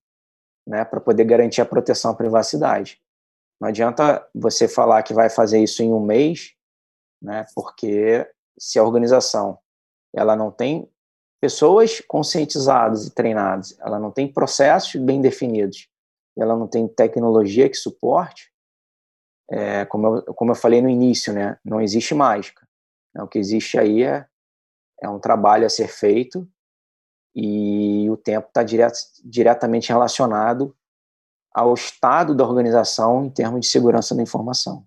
né, 0.67 0.85
para 0.85 1.01
poder 1.01 1.25
garantir 1.25 1.61
a 1.61 1.67
proteção 1.67 2.11
à 2.11 2.15
privacidade. 2.15 3.01
Não 3.61 3.69
adianta 3.69 4.27
você 4.35 4.67
falar 4.67 5.05
que 5.05 5.15
vai 5.15 5.31
fazer 5.31 5.63
isso 5.63 5.81
em 5.81 5.93
um 5.93 6.01
mês, 6.01 6.55
né, 7.23 7.47
porque 7.55 8.29
se 8.59 8.81
a 8.81 8.83
organização 8.83 9.59
ela 10.13 10.35
não 10.35 10.51
tem 10.51 10.91
pessoas 11.41 12.01
conscientizadas 12.01 13.07
e 13.07 13.11
treinadas, 13.11 13.77
ela 13.81 13.99
não 13.99 14.11
tem 14.11 14.31
processos 14.31 15.01
bem 15.01 15.21
definidos, 15.21 15.89
ela 16.37 16.57
não 16.57 16.67
tem 16.67 16.87
tecnologia 16.89 17.69
que 17.69 17.77
suporte, 17.77 18.53
é, 19.51 19.85
como, 19.87 20.17
eu, 20.19 20.35
como 20.35 20.51
eu 20.51 20.55
falei 20.55 20.83
no 20.83 20.89
início, 20.89 21.33
né, 21.33 21.59
não 21.65 21.81
existe 21.81 22.15
mágica. 22.15 22.67
O 23.17 23.27
que 23.27 23.39
existe 23.39 23.79
aí 23.79 24.03
é, 24.03 24.27
é 25.03 25.09
um 25.09 25.19
trabalho 25.19 25.67
a 25.67 25.71
ser 25.71 25.89
feito 25.89 26.49
e 27.35 28.09
o 28.11 28.17
tempo 28.17 28.49
está 28.49 28.63
diret, 28.63 28.95
diretamente 29.25 29.89
relacionado 29.89 30.77
ao 31.53 31.75
estado 31.75 32.35
da 32.35 32.45
organização 32.45 33.25
em 33.25 33.31
termos 33.31 33.61
de 33.61 33.69
segurança 33.69 34.15
da 34.15 34.23
informação. 34.23 34.87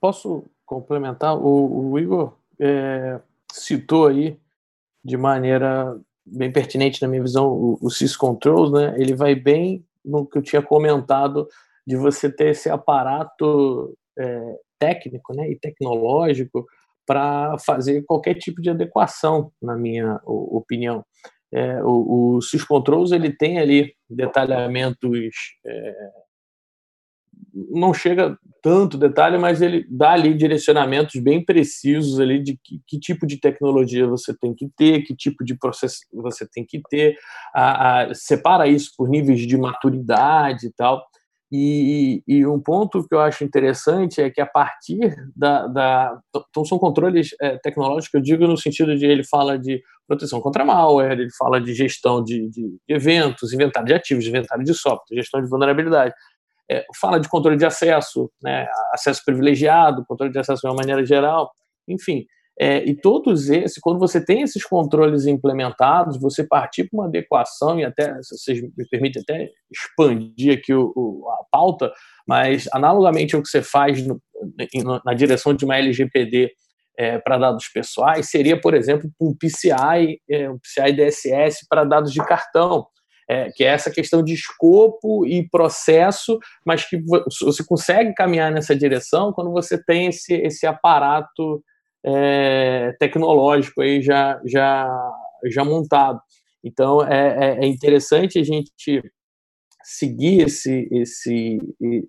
Posso 0.00 0.44
complementar? 0.66 1.36
O, 1.36 1.92
o 1.92 1.98
Igor 1.98 2.36
é, 2.60 3.20
citou 3.52 4.08
aí 4.08 4.38
de 5.04 5.16
maneira 5.16 5.98
bem 6.24 6.52
pertinente 6.52 7.00
na 7.00 7.08
minha 7.08 7.22
visão 7.22 7.48
o, 7.48 7.78
o 7.80 7.88
syscontrols, 7.88 8.72
né? 8.72 8.94
Ele 8.98 9.14
vai 9.14 9.34
bem 9.34 9.84
no 10.04 10.26
que 10.26 10.38
eu 10.38 10.42
tinha 10.42 10.60
comentado 10.60 11.48
de 11.86 11.96
você 11.96 12.30
ter 12.30 12.48
esse 12.48 12.68
aparato 12.68 13.96
é, 14.18 14.58
técnico, 14.78 15.34
né, 15.34 15.50
e 15.50 15.58
tecnológico 15.58 16.66
para 17.06 17.56
fazer 17.58 18.02
qualquer 18.02 18.34
tipo 18.34 18.60
de 18.60 18.70
adequação, 18.70 19.52
na 19.62 19.76
minha 19.76 20.20
opinião. 20.24 21.04
É, 21.52 21.82
o, 21.84 22.36
o 22.36 22.42
SysControls 22.42 23.12
ele 23.12 23.32
tem 23.32 23.58
ali 23.58 23.94
detalhamentos 24.10 25.54
é, 25.64 26.10
não 27.70 27.94
chega 27.94 28.36
tanto 28.62 28.98
detalhe, 28.98 29.38
mas 29.38 29.62
ele 29.62 29.86
dá 29.88 30.12
ali 30.12 30.34
direcionamentos 30.34 31.20
bem 31.20 31.42
precisos 31.42 32.20
ali 32.20 32.42
de 32.42 32.58
que, 32.62 32.80
que, 32.86 32.98
tipo 32.98 33.26
de 33.26 33.40
tecnologia 33.40 34.06
você 34.06 34.36
tem 34.36 34.54
que 34.54 34.68
ter, 34.76 35.02
que 35.02 35.14
tipo 35.14 35.44
de 35.44 35.56
processo 35.56 36.00
você 36.12 36.46
tem 36.46 36.64
que 36.66 36.80
ter, 36.90 37.16
a, 37.54 38.02
a, 38.02 38.14
separa 38.14 38.66
isso 38.68 38.90
por 38.96 39.08
níveis 39.08 39.40
de 39.40 39.56
maturidade 39.56 40.66
e 40.66 40.72
tal. 40.72 41.02
E, 41.50 42.24
e, 42.26 42.44
um 42.44 42.60
ponto 42.60 43.06
que 43.06 43.14
eu 43.14 43.20
acho 43.20 43.44
interessante 43.44 44.20
é 44.20 44.28
que 44.28 44.40
a 44.40 44.46
partir 44.46 45.14
da. 45.34 45.68
da 45.68 46.20
então, 46.34 46.64
são 46.64 46.76
controles 46.76 47.30
é, 47.40 47.56
tecnológicos, 47.58 48.14
eu 48.14 48.20
digo 48.20 48.48
no 48.48 48.56
sentido 48.56 48.96
de 48.96 49.06
ele 49.06 49.22
fala 49.22 49.56
de 49.56 49.80
proteção 50.08 50.40
contra 50.40 50.64
malware, 50.64 51.12
ele 51.12 51.30
fala 51.38 51.60
de 51.60 51.72
gestão 51.72 52.22
de, 52.22 52.48
de 52.50 52.76
eventos, 52.88 53.52
inventário 53.52 53.86
de 53.86 53.94
ativos, 53.94 54.26
inventário 54.26 54.64
de 54.64 54.74
software, 54.74 55.16
gestão 55.16 55.40
de 55.40 55.48
vulnerabilidade 55.48 56.12
é, 56.70 56.84
fala 57.00 57.18
de 57.20 57.28
controle 57.28 57.56
de 57.56 57.66
acesso, 57.66 58.30
né, 58.42 58.66
acesso 58.92 59.22
privilegiado, 59.24 60.04
controle 60.06 60.32
de 60.32 60.38
acesso 60.38 60.62
de 60.62 60.68
uma 60.68 60.76
maneira 60.76 61.04
geral, 61.04 61.50
enfim. 61.88 62.24
É, 62.58 62.82
e 62.84 62.94
todos 62.94 63.50
esses, 63.50 63.78
quando 63.78 63.98
você 63.98 64.24
tem 64.24 64.40
esses 64.40 64.64
controles 64.64 65.26
implementados, 65.26 66.18
você 66.18 66.42
partir 66.42 66.88
para 66.88 67.00
uma 67.00 67.06
adequação, 67.06 67.78
e 67.78 67.84
até, 67.84 68.14
se 68.22 68.36
vocês 68.36 68.62
me 68.62 68.88
permitem 68.90 69.22
até 69.22 69.50
expandir 69.70 70.56
aqui 70.56 70.72
o, 70.72 70.90
o, 70.96 71.28
a 71.30 71.44
pauta, 71.50 71.92
mas 72.26 72.66
analogamente 72.72 73.36
ao 73.36 73.42
que 73.42 73.48
você 73.48 73.62
faz 73.62 74.04
no, 74.06 74.20
na 75.04 75.12
direção 75.12 75.52
de 75.52 75.66
uma 75.66 75.76
LGPD 75.76 76.50
é, 76.98 77.18
para 77.18 77.36
dados 77.36 77.68
pessoais, 77.68 78.30
seria, 78.30 78.58
por 78.58 78.72
exemplo, 78.72 79.10
um 79.20 79.36
PCI, 79.36 80.18
é, 80.30 80.50
um 80.50 80.58
PCI 80.58 80.92
DSS 80.94 81.66
para 81.68 81.84
dados 81.84 82.10
de 82.10 82.24
cartão 82.24 82.86
é, 83.28 83.50
que 83.50 83.64
é 83.64 83.68
essa 83.68 83.90
questão 83.90 84.22
de 84.22 84.34
escopo 84.34 85.26
e 85.26 85.48
processo, 85.48 86.38
mas 86.64 86.88
que 86.88 86.98
você 87.40 87.64
consegue 87.64 88.14
caminhar 88.14 88.52
nessa 88.52 88.74
direção 88.74 89.32
quando 89.32 89.50
você 89.50 89.82
tem 89.82 90.06
esse, 90.06 90.34
esse 90.34 90.66
aparato 90.66 91.62
é, 92.04 92.94
tecnológico 93.00 93.82
aí 93.82 94.00
já, 94.00 94.40
já, 94.44 94.88
já 95.50 95.64
montado. 95.64 96.20
Então, 96.62 97.02
é, 97.04 97.58
é, 97.58 97.64
é 97.64 97.66
interessante 97.66 98.38
a 98.38 98.44
gente 98.44 99.02
seguir 99.86 100.42
esse, 100.42 100.88
esse, 100.90 101.58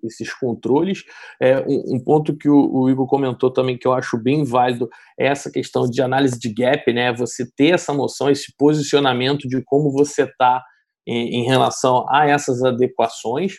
esses 0.02 0.34
controles. 0.34 1.04
É, 1.40 1.60
um, 1.60 1.94
um, 1.94 2.00
ponto 2.00 2.36
que 2.36 2.48
o, 2.48 2.70
o, 2.72 2.90
Igor 2.90 3.06
comentou 3.06 3.52
também 3.52 3.78
que 3.78 3.86
eu 3.86 3.92
acho 3.92 4.18
bem 4.18 4.42
válido 4.42 4.88
é 5.18 5.28
essa 5.28 5.48
questão 5.48 5.88
de 5.88 6.02
análise 6.02 6.36
de 6.36 6.52
gap, 6.52 6.92
né? 6.92 7.12
Você 7.12 7.48
ter 7.56 7.74
essa 7.74 7.94
noção, 7.94 8.28
esse 8.28 8.52
posicionamento 8.56 9.46
de 9.46 9.62
como 9.62 9.92
você 9.92 10.24
está 10.24 10.60
em, 11.08 11.44
relação 11.44 12.04
a 12.08 12.28
essas 12.28 12.62
adequações, 12.62 13.54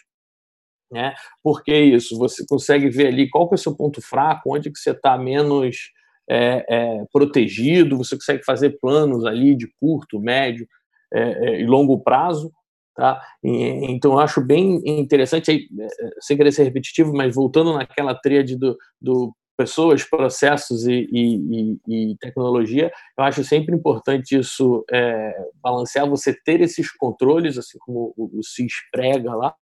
né? 0.91 1.14
Porque 1.43 1.74
isso, 1.74 2.18
você 2.18 2.45
consegue 2.47 2.89
ver 2.89 3.08
ali 3.08 3.30
qual 3.30 3.47
que 3.47 3.56
é 3.56 3.58
o 3.58 3.60
seu 3.60 3.76
ponto 3.76 4.02
fraco, 4.02 4.56
onde 4.56 4.72
que 4.72 4.80
você 4.80 4.91
está 4.91 5.18
menos 5.18 5.78
é, 6.30 6.66
é, 6.70 7.06
protegido, 7.12 7.97
você 7.97 8.16
consegue 8.16 8.43
fazer 8.43 8.78
planos 8.80 9.26
ali 9.26 9.56
de 9.56 9.68
curto, 9.80 10.20
médio 10.20 10.68
é, 11.14 11.22
é 11.22 11.62
e 11.62 11.66
longo 11.66 12.00
prazo, 12.04 12.52
tá? 12.95 13.22
E, 13.43 13.52
então 13.91 14.14
eu 14.14 14.20
acho 14.20 14.41
bem 14.41 14.82
interessante, 14.86 15.52
aí, 15.52 15.68
é, 15.80 15.88
sem 16.22 16.38
querer 16.38 16.52
ser 16.52 16.64
repetitivo, 16.64 17.14
mas 17.14 17.36
voltando 17.36 17.74
naquela 17.74 18.14
tríade 18.16 18.56
do, 18.56 18.78
do 19.02 19.34
pessoas, 19.60 20.05
processos 20.05 20.88
e, 20.88 21.05
e, 21.12 21.78
e, 21.86 22.18
tecnologia, 22.18 22.89
eu 23.18 23.24
acho 23.26 23.43
sempre 23.43 23.76
importante 23.76 24.39
isso 24.39 24.86
é, 24.89 25.36
balancear, 25.62 26.10
você 26.10 26.34
ter 26.34 26.62
esses 26.62 26.89
controles, 26.93 27.57
assim 27.57 27.78
como 27.78 28.14
o, 28.16 28.39
o 28.39 28.41
CIS 28.41 28.72
prega 28.89 29.36
lá, 29.36 29.53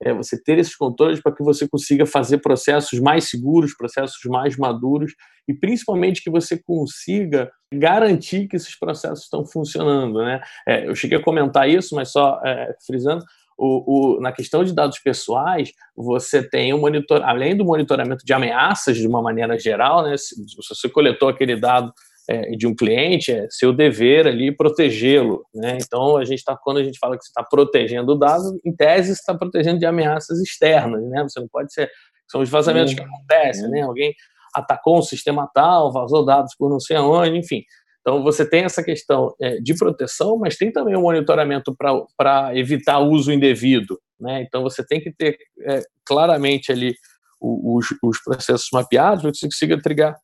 é, 0.00 0.14
você 0.14 0.40
ter 0.40 0.60
esses 0.60 0.76
controles 0.76 1.20
para 1.20 1.34
que 1.34 1.42
você 1.42 1.68
consiga 1.68 2.06
fazer 2.06 2.38
processos 2.38 3.00
mais 3.00 3.28
seguros, 3.28 3.76
processos 3.76 4.20
mais 4.26 4.56
maduros 4.56 5.12
e 5.48 5.54
principalmente 5.54 6.22
que 6.22 6.30
você 6.30 6.56
consiga 6.56 7.50
garantir 7.72 8.46
que 8.46 8.54
esses 8.54 8.78
processos 8.78 9.24
estão 9.24 9.44
funcionando. 9.44 10.22
Né? 10.22 10.40
É, 10.68 10.88
eu 10.88 10.94
cheguei 10.94 11.18
a 11.18 11.22
comentar 11.22 11.68
isso, 11.68 11.96
mas 11.96 12.12
só 12.12 12.40
é, 12.44 12.72
frisando, 12.86 13.24
o, 13.56 14.16
o, 14.16 14.20
na 14.20 14.32
questão 14.32 14.64
de 14.64 14.74
dados 14.74 14.98
pessoais, 14.98 15.72
você 15.96 16.42
tem 16.42 16.72
o 16.72 16.78
monitor, 16.78 17.22
além 17.22 17.56
do 17.56 17.64
monitoramento 17.64 18.24
de 18.24 18.32
ameaças 18.32 18.96
de 18.96 19.06
uma 19.06 19.22
maneira 19.22 19.58
geral, 19.58 20.02
né, 20.02 20.16
se, 20.16 20.34
se 20.34 20.56
você 20.68 20.88
coletou 20.88 21.28
aquele 21.28 21.56
dado 21.56 21.92
é, 22.28 22.50
de 22.56 22.66
um 22.66 22.74
cliente, 22.74 23.32
é 23.32 23.46
seu 23.50 23.72
dever 23.72 24.26
ali 24.26 24.54
protegê-lo. 24.54 25.44
Né? 25.54 25.78
Então, 25.80 26.16
a 26.16 26.24
gente 26.24 26.38
está 26.38 26.56
quando 26.56 26.78
a 26.78 26.84
gente 26.84 26.98
fala 26.98 27.16
que 27.16 27.24
você 27.24 27.30
está 27.30 27.42
protegendo 27.42 28.12
o 28.12 28.14
dado, 28.14 28.58
em 28.64 28.74
tese 28.74 29.12
está 29.12 29.34
protegendo 29.34 29.78
de 29.78 29.86
ameaças 29.86 30.40
externas. 30.40 31.02
Né? 31.04 31.22
Você 31.22 31.40
não 31.40 31.48
pode 31.48 31.72
ser. 31.72 31.90
São 32.26 32.40
os 32.40 32.48
vazamentos 32.48 32.94
que 32.94 33.02
acontecem, 33.02 33.68
né? 33.68 33.82
Alguém 33.82 34.14
atacou 34.54 34.98
um 34.98 35.02
sistema 35.02 35.46
tal, 35.52 35.92
vazou 35.92 36.24
dados 36.24 36.54
por 36.56 36.70
não 36.70 36.80
sei 36.80 36.96
aonde, 36.96 37.36
enfim. 37.36 37.62
Então, 38.06 38.22
você 38.22 38.46
tem 38.46 38.64
essa 38.64 38.84
questão 38.84 39.34
é, 39.40 39.56
de 39.60 39.74
proteção, 39.74 40.36
mas 40.36 40.56
tem 40.58 40.70
também 40.70 40.94
o 40.94 40.98
um 40.98 41.02
monitoramento 41.02 41.74
para 41.74 42.54
evitar 42.54 42.98
uso 42.98 43.32
indevido. 43.32 43.98
Né? 44.20 44.42
Então, 44.42 44.62
você 44.62 44.84
tem 44.84 45.00
que 45.00 45.10
ter 45.10 45.38
é, 45.62 45.80
claramente 46.04 46.70
ali 46.70 46.94
os, 47.40 47.86
os, 48.02 48.22
processos 48.22 48.68
mapeados 48.70 49.22
para 49.22 49.30
que 49.30 49.38
você 49.38 49.46
consiga 49.46 49.80
trigar 49.80 50.18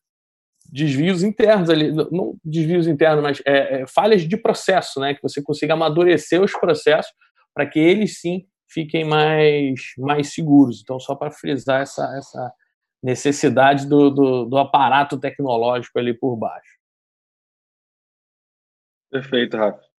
desvios 0.70 1.22
internos 1.22 1.70
ali, 1.70 1.90
não 1.90 2.36
desvios 2.44 2.86
internos, 2.86 3.22
mas 3.22 3.42
é, 3.46 3.80
é, 3.80 3.86
falhas 3.86 4.28
de 4.28 4.36
processo, 4.36 5.00
né? 5.00 5.14
que 5.14 5.22
você 5.22 5.42
consiga 5.42 5.72
amadurecer 5.72 6.40
os 6.42 6.52
processos 6.52 7.12
para 7.54 7.66
que 7.66 7.78
eles 7.78 8.20
sim 8.20 8.44
fiquem 8.70 9.04
mais, 9.04 9.80
mais 9.96 10.34
seguros. 10.34 10.80
Então, 10.82 11.00
só 11.00 11.14
para 11.14 11.30
frisar 11.30 11.80
essa, 11.80 12.04
essa 12.18 12.52
necessidade 13.02 13.88
do, 13.88 14.10
do, 14.10 14.44
do 14.44 14.58
aparato 14.58 15.18
tecnológico 15.18 15.98
ali 15.98 16.12
por 16.12 16.36
baixo. 16.36 16.79
Perfeito, 19.10 19.56
Rafa. 19.56 19.90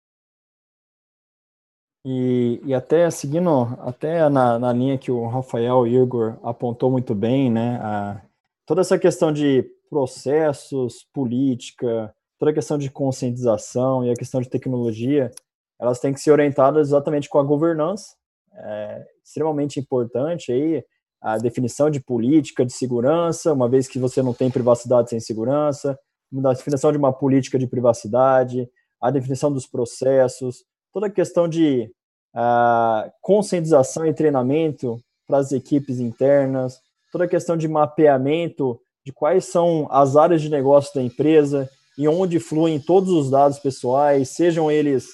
E, 2.05 2.61
e 2.65 2.73
até 2.73 3.11
seguindo, 3.11 3.51
até 3.81 4.29
na, 4.31 4.59
na 4.59 4.73
linha 4.73 4.97
que 4.97 5.11
o 5.11 5.27
Rafael 5.27 5.87
Igor 5.87 6.39
apontou 6.43 6.91
muito 6.91 7.15
bem, 7.15 7.51
né, 7.51 7.79
a, 7.83 8.23
toda 8.65 8.81
essa 8.81 8.99
questão 8.99 9.31
de 9.31 9.63
processos, 9.91 11.05
política, 11.13 12.15
toda 12.39 12.53
a 12.53 12.55
questão 12.55 12.79
de 12.79 12.91
conscientização 12.91 14.05
e 14.05 14.11
a 14.11 14.15
questão 14.15 14.41
de 14.41 14.49
tecnologia, 14.49 15.31
elas 15.79 16.01
têm 16.01 16.15
que 16.15 16.21
ser 16.21 16.31
orientadas 16.31 16.89
exatamente 16.89 17.29
com 17.29 17.39
a 17.39 17.43
governança, 17.43 18.15
é 18.55 19.07
extremamente 19.23 19.79
importante 19.79 20.53
aí 20.53 20.83
a 21.21 21.37
definição 21.37 21.91
de 21.91 22.01
política 22.01 22.65
de 22.65 22.73
segurança, 22.73 23.53
uma 23.53 23.69
vez 23.69 23.87
que 23.87 23.99
você 23.99 24.23
não 24.23 24.33
tem 24.33 24.51
privacidade 24.51 25.11
sem 25.11 25.21
segurança, 25.21 25.99
a 26.45 26.53
definição 26.55 26.91
de 26.91 26.99
uma 26.99 27.13
política 27.13 27.59
de 27.59 27.67
privacidade, 27.67 28.67
a 29.01 29.11
definição 29.11 29.53
dos 29.53 29.67
processos, 29.67 30.65
toda 30.93 31.07
a 31.07 31.11
questão 31.11 31.49
de 31.49 31.91
uh, 32.35 33.11
conscientização 33.21 34.07
e 34.07 34.15
treinamento 34.15 34.99
para 35.27 35.39
as 35.39 35.53
equipes 35.53 36.01
internas, 36.01 36.79
toda 37.13 37.25
a 37.25 37.29
questão 37.29 37.57
de 37.57 37.69
mapeamento 37.69 38.81
de 39.05 39.13
quais 39.13 39.47
são 39.47 39.89
as 39.91 40.17
áreas 40.17 40.43
de 40.43 40.51
negócio 40.51 40.95
da 40.95 41.03
empresa 41.03 41.69
e 41.97 42.07
onde 42.09 42.39
fluem 42.39 42.81
todos 42.81 43.11
os 43.11 43.31
dados 43.31 43.59
pessoais, 43.59 44.31
sejam 44.31 44.71
eles 44.71 45.09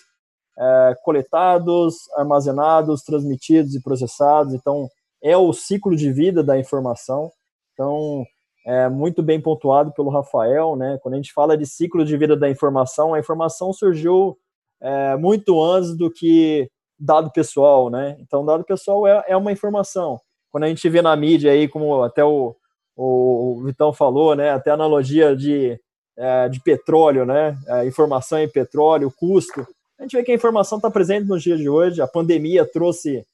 é, 0.59 0.95
coletados, 1.05 1.97
armazenados, 2.17 3.03
transmitidos 3.03 3.75
e 3.75 3.83
processados. 3.83 4.55
Então, 4.55 4.89
é 5.23 5.37
o 5.37 5.53
ciclo 5.53 5.97
de 5.97 6.13
vida 6.13 6.43
da 6.43 6.59
informação. 6.59 7.31
Então, 7.73 8.25
é 8.67 8.89
muito 8.89 9.23
bem 9.23 9.41
pontuado 9.41 9.93
pelo 9.93 10.11
Rafael, 10.11 10.75
né? 10.75 10.99
Quando 11.01 11.15
a 11.15 11.17
gente 11.17 11.33
fala 11.33 11.57
de 11.57 11.65
ciclo 11.65 12.05
de 12.05 12.17
vida 12.17 12.37
da 12.37 12.51
informação, 12.51 13.15
a 13.15 13.21
informação 13.21 13.73
surgiu 13.73 14.37
é, 14.81 15.17
muito 15.17 15.63
antes 15.63 15.97
do 15.97 16.11
que 16.11 16.69
dado 16.99 17.31
pessoal, 17.31 17.89
né? 17.89 18.17
Então, 18.19 18.45
dado 18.45 18.65
pessoal 18.65 19.07
é, 19.07 19.25
é 19.29 19.37
uma 19.37 19.53
informação. 19.53 20.21
Quando 20.51 20.65
a 20.65 20.69
gente 20.69 20.89
vê 20.89 21.01
na 21.01 21.15
mídia 21.15 21.53
aí, 21.53 21.69
como 21.69 22.03
até 22.03 22.25
o, 22.25 22.57
o 22.97 23.63
Vitão 23.65 23.93
falou, 23.93 24.35
né? 24.35 24.51
Até 24.51 24.71
a 24.71 24.75
analogia 24.75 25.37
de, 25.37 25.79
é, 26.17 26.49
de 26.49 26.61
petróleo, 26.61 27.25
né? 27.25 27.57
É, 27.69 27.87
informação 27.87 28.39
em 28.41 28.49
petróleo, 28.49 29.13
custo. 29.17 29.65
A 29.97 30.03
gente 30.03 30.17
vê 30.17 30.25
que 30.25 30.33
a 30.33 30.35
informação 30.35 30.79
está 30.79 30.91
presente 30.91 31.29
nos 31.29 31.41
dias 31.41 31.61
de 31.61 31.69
hoje. 31.69 32.03
A 32.03 32.07
pandemia 32.09 32.67
trouxe, 32.67 33.25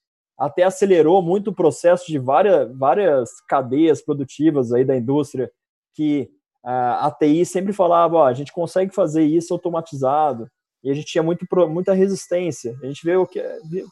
até 0.45 0.65
acelerou 0.65 1.23
muito 1.23 1.51
o 1.51 1.55
processo 1.55 2.07
de 2.07 2.19
várias, 2.19 2.77
várias 2.77 3.41
cadeias 3.49 4.03
produtivas 4.03 4.73
aí 4.73 4.85
da 4.85 4.97
indústria 4.97 5.51
que 5.95 6.31
a 6.65 7.11
TI 7.19 7.45
sempre 7.45 7.73
falava, 7.73 8.25
a 8.25 8.33
gente 8.33 8.53
consegue 8.53 8.95
fazer 8.95 9.25
isso 9.25 9.53
automatizado, 9.53 10.49
e 10.83 10.91
a 10.91 10.95
gente 10.95 11.07
tinha 11.07 11.23
muito, 11.23 11.47
muita 11.69 11.93
resistência. 11.93 12.77
A 12.83 12.87
gente 12.87 13.05
vê 13.05 13.17
o 13.17 13.27
que, 13.27 13.41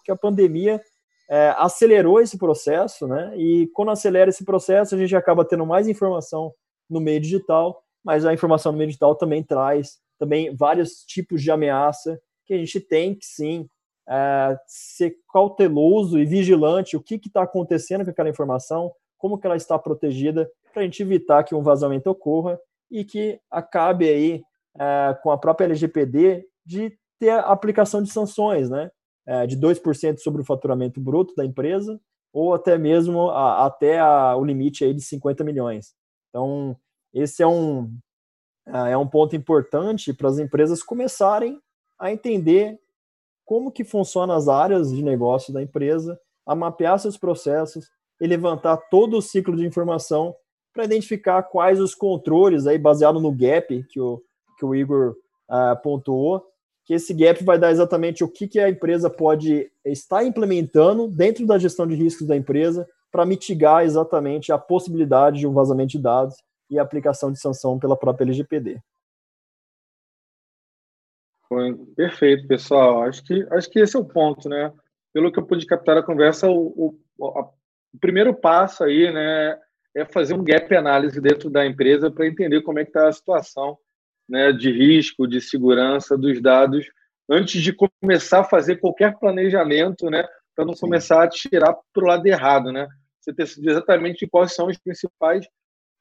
que 0.04 0.10
a 0.10 0.16
pandemia 0.16 0.80
é, 1.28 1.54
acelerou 1.56 2.20
esse 2.20 2.36
processo, 2.36 3.06
né? 3.06 3.32
E 3.36 3.68
quando 3.72 3.92
acelera 3.92 4.30
esse 4.30 4.44
processo, 4.44 4.94
a 4.94 4.98
gente 4.98 5.14
acaba 5.14 5.44
tendo 5.44 5.64
mais 5.64 5.86
informação 5.86 6.52
no 6.88 7.00
meio 7.00 7.20
digital, 7.20 7.80
mas 8.04 8.24
a 8.26 8.34
informação 8.34 8.72
no 8.72 8.78
meio 8.78 8.88
digital 8.88 9.14
também 9.14 9.42
traz 9.42 9.98
também 10.18 10.54
vários 10.54 11.04
tipos 11.06 11.42
de 11.42 11.50
ameaça 11.50 12.20
que 12.44 12.52
a 12.52 12.58
gente 12.58 12.80
tem 12.80 13.14
que 13.14 13.24
sim 13.24 13.68
é, 14.10 14.58
ser 14.66 15.16
cauteloso 15.32 16.18
e 16.18 16.26
vigilante 16.26 16.96
o 16.96 17.02
que 17.02 17.14
está 17.14 17.42
acontecendo 17.42 18.04
com 18.04 18.10
aquela 18.10 18.28
informação, 18.28 18.92
como 19.16 19.38
que 19.38 19.46
ela 19.46 19.56
está 19.56 19.78
protegida, 19.78 20.50
para 20.72 20.82
a 20.82 20.84
gente 20.84 21.02
evitar 21.02 21.44
que 21.44 21.54
um 21.54 21.62
vazamento 21.62 22.10
ocorra 22.10 22.58
e 22.90 23.04
que 23.04 23.40
acabe 23.50 24.08
aí 24.08 24.42
é, 24.78 25.16
com 25.22 25.30
a 25.30 25.38
própria 25.38 25.66
LGPD 25.66 26.44
de 26.64 26.96
ter 27.18 27.30
a 27.30 27.40
aplicação 27.40 28.02
de 28.02 28.10
sanções, 28.10 28.68
né? 28.68 28.90
é, 29.26 29.46
de 29.46 29.56
2% 29.56 30.18
sobre 30.18 30.42
o 30.42 30.44
faturamento 30.44 31.00
bruto 31.00 31.34
da 31.36 31.44
empresa, 31.44 32.00
ou 32.32 32.52
até 32.52 32.76
mesmo 32.76 33.30
a, 33.30 33.66
até 33.66 34.00
a, 34.00 34.36
o 34.36 34.44
limite 34.44 34.84
aí 34.84 34.92
de 34.92 35.02
50 35.02 35.44
milhões. 35.44 35.94
Então, 36.28 36.76
esse 37.14 37.42
é 37.42 37.46
um, 37.46 37.92
é 38.66 38.96
um 38.96 39.06
ponto 39.06 39.36
importante 39.36 40.12
para 40.12 40.28
as 40.28 40.38
empresas 40.38 40.82
começarem 40.82 41.60
a 41.98 42.12
entender 42.12 42.78
como 43.50 43.72
que 43.72 43.82
funcionam 43.82 44.36
as 44.36 44.46
áreas 44.46 44.92
de 44.92 45.02
negócio 45.02 45.52
da 45.52 45.60
empresa, 45.60 46.16
a 46.46 46.54
mapear 46.54 46.96
seus 47.00 47.18
processos 47.18 47.90
e 48.20 48.24
levantar 48.24 48.76
todo 48.76 49.16
o 49.16 49.20
ciclo 49.20 49.56
de 49.56 49.66
informação 49.66 50.32
para 50.72 50.84
identificar 50.84 51.42
quais 51.42 51.80
os 51.80 51.92
controles 51.92 52.68
aí 52.68 52.78
baseado 52.78 53.18
no 53.18 53.32
gap 53.32 53.84
que 53.90 54.00
o, 54.00 54.22
que 54.56 54.64
o 54.64 54.72
Igor 54.72 55.16
uh, 55.50 55.82
pontuou, 55.82 56.44
que 56.84 56.94
esse 56.94 57.12
gap 57.12 57.42
vai 57.42 57.58
dar 57.58 57.72
exatamente 57.72 58.22
o 58.22 58.28
que, 58.28 58.46
que 58.46 58.60
a 58.60 58.68
empresa 58.68 59.10
pode 59.10 59.68
estar 59.84 60.22
implementando 60.22 61.08
dentro 61.08 61.44
da 61.44 61.58
gestão 61.58 61.88
de 61.88 61.96
riscos 61.96 62.28
da 62.28 62.36
empresa 62.36 62.86
para 63.10 63.26
mitigar 63.26 63.82
exatamente 63.84 64.52
a 64.52 64.58
possibilidade 64.58 65.40
de 65.40 65.46
um 65.48 65.52
vazamento 65.52 65.90
de 65.90 65.98
dados 65.98 66.36
e 66.70 66.78
a 66.78 66.82
aplicação 66.82 67.32
de 67.32 67.40
sanção 67.40 67.80
pela 67.80 67.96
própria 67.96 68.22
LGPD. 68.22 68.80
Foi 71.52 71.74
perfeito, 71.96 72.46
pessoal. 72.46 73.02
Acho 73.02 73.24
que, 73.24 73.44
acho 73.50 73.68
que 73.68 73.80
esse 73.80 73.96
é 73.96 73.98
o 73.98 74.04
ponto, 74.04 74.48
né? 74.48 74.72
Pelo 75.12 75.32
que 75.32 75.40
eu 75.40 75.44
pude 75.44 75.66
captar 75.66 75.98
a 75.98 76.02
conversa, 76.02 76.48
o, 76.48 76.96
o, 77.18 77.26
a, 77.26 77.50
o 77.92 77.98
primeiro 78.00 78.32
passo 78.32 78.84
aí, 78.84 79.12
né, 79.12 79.58
é 79.96 80.04
fazer 80.04 80.34
um 80.34 80.44
gap 80.44 80.72
análise 80.76 81.20
dentro 81.20 81.50
da 81.50 81.66
empresa 81.66 82.08
para 82.08 82.28
entender 82.28 82.62
como 82.62 82.78
é 82.78 82.84
que 82.84 82.90
está 82.90 83.08
a 83.08 83.12
situação 83.12 83.76
né, 84.28 84.52
de 84.52 84.70
risco, 84.70 85.26
de 85.26 85.40
segurança 85.40 86.16
dos 86.16 86.40
dados, 86.40 86.86
antes 87.28 87.60
de 87.60 87.74
começar 88.00 88.40
a 88.40 88.44
fazer 88.44 88.76
qualquer 88.76 89.18
planejamento, 89.18 90.08
né, 90.08 90.24
para 90.54 90.64
não 90.64 90.74
começar 90.74 91.24
a 91.24 91.28
tirar 91.28 91.76
para 91.92 92.04
o 92.04 92.06
lado 92.06 92.24
errado. 92.26 92.70
Né? 92.70 92.86
Você 93.20 93.34
ter 93.34 93.42
exatamente 93.42 94.28
quais 94.28 94.54
são 94.54 94.68
os 94.68 94.78
principais 94.78 95.44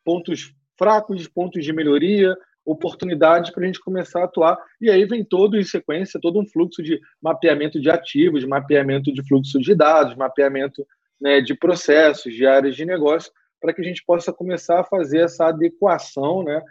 pontos 0.05 0.53
fracos, 0.77 1.27
pontos 1.27 1.65
de 1.65 1.73
melhoria, 1.73 2.37
oportunidades 2.71 3.51
para 3.51 3.63
a 3.63 3.65
gente 3.65 3.79
começar 3.79 4.21
a 4.21 4.25
atuar. 4.25 4.57
E 4.79 4.89
aí 4.89 5.05
vem 5.05 5.23
todo 5.23 5.57
em 5.57 5.63
sequência, 5.63 6.19
todo 6.21 6.39
um 6.39 6.45
fluxo 6.45 6.83
de 6.83 6.99
mapeamento 7.21 7.79
de 7.79 7.89
ativos, 7.89 8.45
mapeamento 8.45 9.11
de 9.11 9.27
fluxo 9.27 9.59
de 9.59 9.73
dados, 9.73 10.15
mapeamento 10.15 10.85
né, 11.19 11.41
de 11.41 11.55
processos, 11.55 12.33
de 12.33 12.45
áreas 12.45 12.75
de 12.75 12.85
negócio, 12.85 13.31
para 13.59 13.73
que 13.73 13.81
a 13.81 13.83
gente 13.83 14.03
possa 14.05 14.31
começar 14.31 14.79
a 14.79 14.83
fazer 14.83 15.19
essa 15.19 15.47
adequação 15.47 16.43
né, 16.43 16.61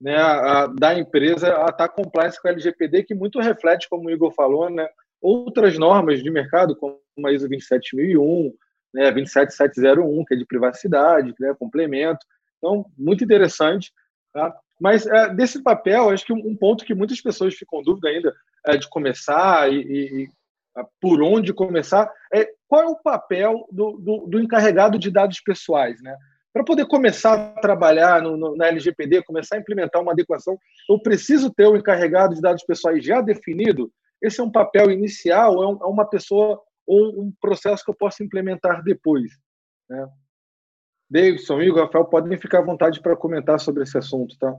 né, 0.00 0.16
a, 0.16 0.66
da 0.66 0.98
empresa 0.98 1.48
a 1.48 1.70
estar 1.70 1.72
tá 1.72 1.88
compliance 1.88 2.40
com 2.40 2.48
a 2.48 2.50
LGPD, 2.50 3.04
que 3.04 3.14
muito 3.14 3.40
reflete, 3.40 3.88
como 3.88 4.08
o 4.08 4.10
Igor 4.10 4.32
falou, 4.32 4.68
né, 4.70 4.86
outras 5.20 5.78
normas 5.78 6.22
de 6.22 6.30
mercado, 6.30 6.76
como 6.76 7.00
a 7.24 7.32
ISO 7.32 7.48
27001, 7.48 8.52
né, 8.92 9.10
27701, 9.10 10.24
que 10.24 10.34
é 10.34 10.36
de 10.36 10.46
privacidade, 10.46 11.34
né, 11.40 11.54
complemento. 11.58 12.24
Então, 12.58 12.84
muito 12.96 13.24
interessante. 13.24 13.90
Tá? 14.32 14.54
Mas 14.80 15.06
é, 15.06 15.32
desse 15.34 15.62
papel, 15.62 16.10
acho 16.10 16.24
que 16.24 16.32
um, 16.32 16.56
ponto 16.56 16.84
que 16.84 16.94
muitas 16.94 17.20
pessoas 17.20 17.54
ficam 17.54 17.80
em 17.80 17.84
dúvida 17.84 18.08
ainda 18.08 18.34
é 18.66 18.76
de 18.76 18.88
começar 18.88 19.72
e, 19.72 19.80
e, 19.80 20.30
por 21.00 21.22
onde 21.22 21.52
começar 21.52 22.10
é 22.32 22.48
qual 22.68 22.82
é 22.82 22.86
o 22.86 23.02
papel 23.02 23.66
do, 23.70 23.92
do, 23.92 24.26
do 24.26 24.40
encarregado 24.40 24.98
de 24.98 25.10
dados 25.10 25.40
pessoais, 25.40 26.02
né? 26.02 26.14
Para 26.52 26.64
poder 26.64 26.86
começar 26.86 27.34
a 27.34 27.60
trabalhar 27.60 28.22
no, 28.22 28.36
no, 28.36 28.56
na 28.56 28.68
LGPD, 28.68 29.22
começar 29.22 29.56
a 29.56 29.58
implementar 29.58 30.00
uma 30.00 30.12
adequação, 30.12 30.58
eu 30.88 30.98
preciso 30.98 31.50
ter 31.50 31.66
o 31.66 31.76
encarregado 31.76 32.34
de 32.34 32.40
dados 32.40 32.64
pessoais 32.64 33.04
já 33.04 33.20
definido. 33.20 33.90
Esse 34.22 34.40
é 34.40 34.44
um 34.44 34.50
papel 34.50 34.90
inicial, 34.90 35.62
é, 35.62 35.66
um, 35.66 35.78
é 35.82 35.86
uma 35.86 36.08
pessoa 36.08 36.62
ou 36.86 37.22
um 37.22 37.32
processo 37.40 37.84
que 37.84 37.90
eu 37.90 37.94
posso 37.94 38.22
implementar 38.22 38.82
depois. 38.82 39.32
Né? 39.88 40.08
Davidson 41.10 41.60
e 41.62 41.70
Rafael 41.70 42.04
podem 42.04 42.36
ficar 42.38 42.58
à 42.58 42.64
vontade 42.64 43.00
para 43.00 43.16
comentar 43.16 43.60
sobre 43.60 43.82
esse 43.82 43.96
assunto, 43.96 44.36
tá? 44.38 44.54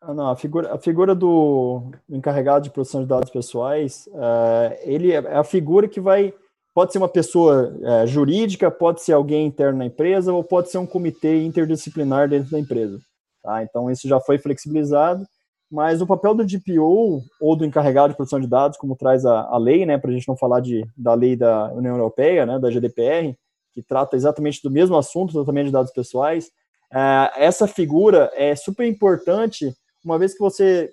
Ah, 0.00 0.14
não, 0.14 0.28
a 0.28 0.36
figura, 0.36 0.72
a 0.72 0.78
figura 0.78 1.14
do 1.14 1.90
encarregado 2.08 2.64
de 2.64 2.70
proteção 2.70 3.02
de 3.02 3.08
dados 3.08 3.30
pessoais, 3.30 4.08
uh, 4.12 4.76
ele 4.82 5.12
é 5.12 5.18
a 5.18 5.42
figura 5.42 5.88
que 5.88 6.00
vai 6.00 6.32
Pode 6.78 6.92
ser 6.92 6.98
uma 6.98 7.08
pessoa 7.08 7.76
é, 7.82 8.06
jurídica, 8.06 8.70
pode 8.70 9.02
ser 9.02 9.12
alguém 9.12 9.48
interno 9.48 9.78
na 9.78 9.86
empresa, 9.86 10.32
ou 10.32 10.44
pode 10.44 10.70
ser 10.70 10.78
um 10.78 10.86
comitê 10.86 11.42
interdisciplinar 11.42 12.28
dentro 12.28 12.52
da 12.52 12.60
empresa. 12.60 13.00
Tá? 13.42 13.64
Então, 13.64 13.90
isso 13.90 14.06
já 14.06 14.20
foi 14.20 14.38
flexibilizado, 14.38 15.26
mas 15.68 16.00
o 16.00 16.06
papel 16.06 16.36
do 16.36 16.46
DPO 16.46 17.20
ou 17.40 17.56
do 17.56 17.64
encarregado 17.64 18.10
de 18.10 18.16
proteção 18.16 18.38
de 18.38 18.46
dados, 18.46 18.78
como 18.78 18.94
traz 18.94 19.26
a, 19.26 19.40
a 19.40 19.58
lei, 19.58 19.84
né, 19.84 19.98
para 19.98 20.08
a 20.10 20.12
gente 20.12 20.28
não 20.28 20.36
falar 20.36 20.60
de, 20.60 20.86
da 20.96 21.14
lei 21.14 21.34
da 21.34 21.72
União 21.72 21.96
Europeia, 21.96 22.46
né, 22.46 22.60
da 22.60 22.70
GDPR, 22.70 23.36
que 23.72 23.82
trata 23.82 24.16
exatamente 24.16 24.62
do 24.62 24.70
mesmo 24.70 24.96
assunto, 24.96 25.32
tratamento 25.32 25.66
de 25.66 25.72
dados 25.72 25.92
pessoais, 25.92 26.50
é, 26.92 27.32
essa 27.36 27.66
figura 27.66 28.30
é 28.34 28.54
super 28.56 28.86
importante, 28.86 29.74
uma 30.04 30.18
vez 30.18 30.32
que 30.32 30.40
você 30.40 30.90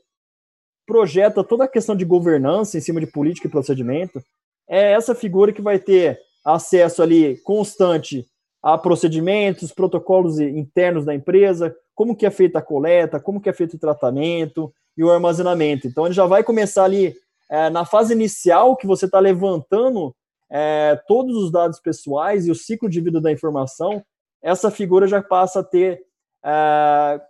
projeta 0.85 1.43
toda 1.43 1.63
a 1.63 1.69
questão 1.69 1.95
de 1.95 2.05
governança 2.05 2.77
em 2.77 2.81
cima 2.81 2.99
de 2.99 3.07
política 3.07 3.47
e 3.47 3.51
procedimento, 3.51 4.21
é 4.67 4.91
essa 4.91 5.15
figura 5.15 5.51
que 5.51 5.61
vai 5.61 5.79
ter 5.79 6.19
acesso 6.43 7.01
ali 7.01 7.37
constante 7.37 8.25
a 8.61 8.77
procedimentos, 8.77 9.71
protocolos 9.71 10.39
internos 10.39 11.05
da 11.05 11.13
empresa, 11.13 11.75
como 11.93 12.15
que 12.15 12.25
é 12.25 12.31
feita 12.31 12.59
a 12.59 12.63
coleta, 12.63 13.19
como 13.19 13.39
que 13.39 13.49
é 13.49 13.53
feito 13.53 13.75
o 13.75 13.79
tratamento 13.79 14.73
e 14.97 15.03
o 15.03 15.11
armazenamento. 15.11 15.87
Então 15.87 16.05
ele 16.05 16.15
já 16.15 16.25
vai 16.25 16.43
começar 16.43 16.83
ali 16.83 17.15
é, 17.49 17.69
na 17.69 17.85
fase 17.85 18.13
inicial 18.13 18.75
que 18.75 18.87
você 18.87 19.05
está 19.05 19.19
levantando 19.19 20.15
é, 20.49 20.99
todos 21.07 21.35
os 21.35 21.51
dados 21.51 21.79
pessoais 21.79 22.47
e 22.47 22.51
o 22.51 22.55
ciclo 22.55 22.89
de 22.89 23.01
vida 23.01 23.19
da 23.19 23.31
informação, 23.31 24.03
essa 24.41 24.69
figura 24.69 25.07
já 25.07 25.21
passa 25.21 25.59
a 25.59 25.63
ter 25.63 26.03
é, 26.43 27.21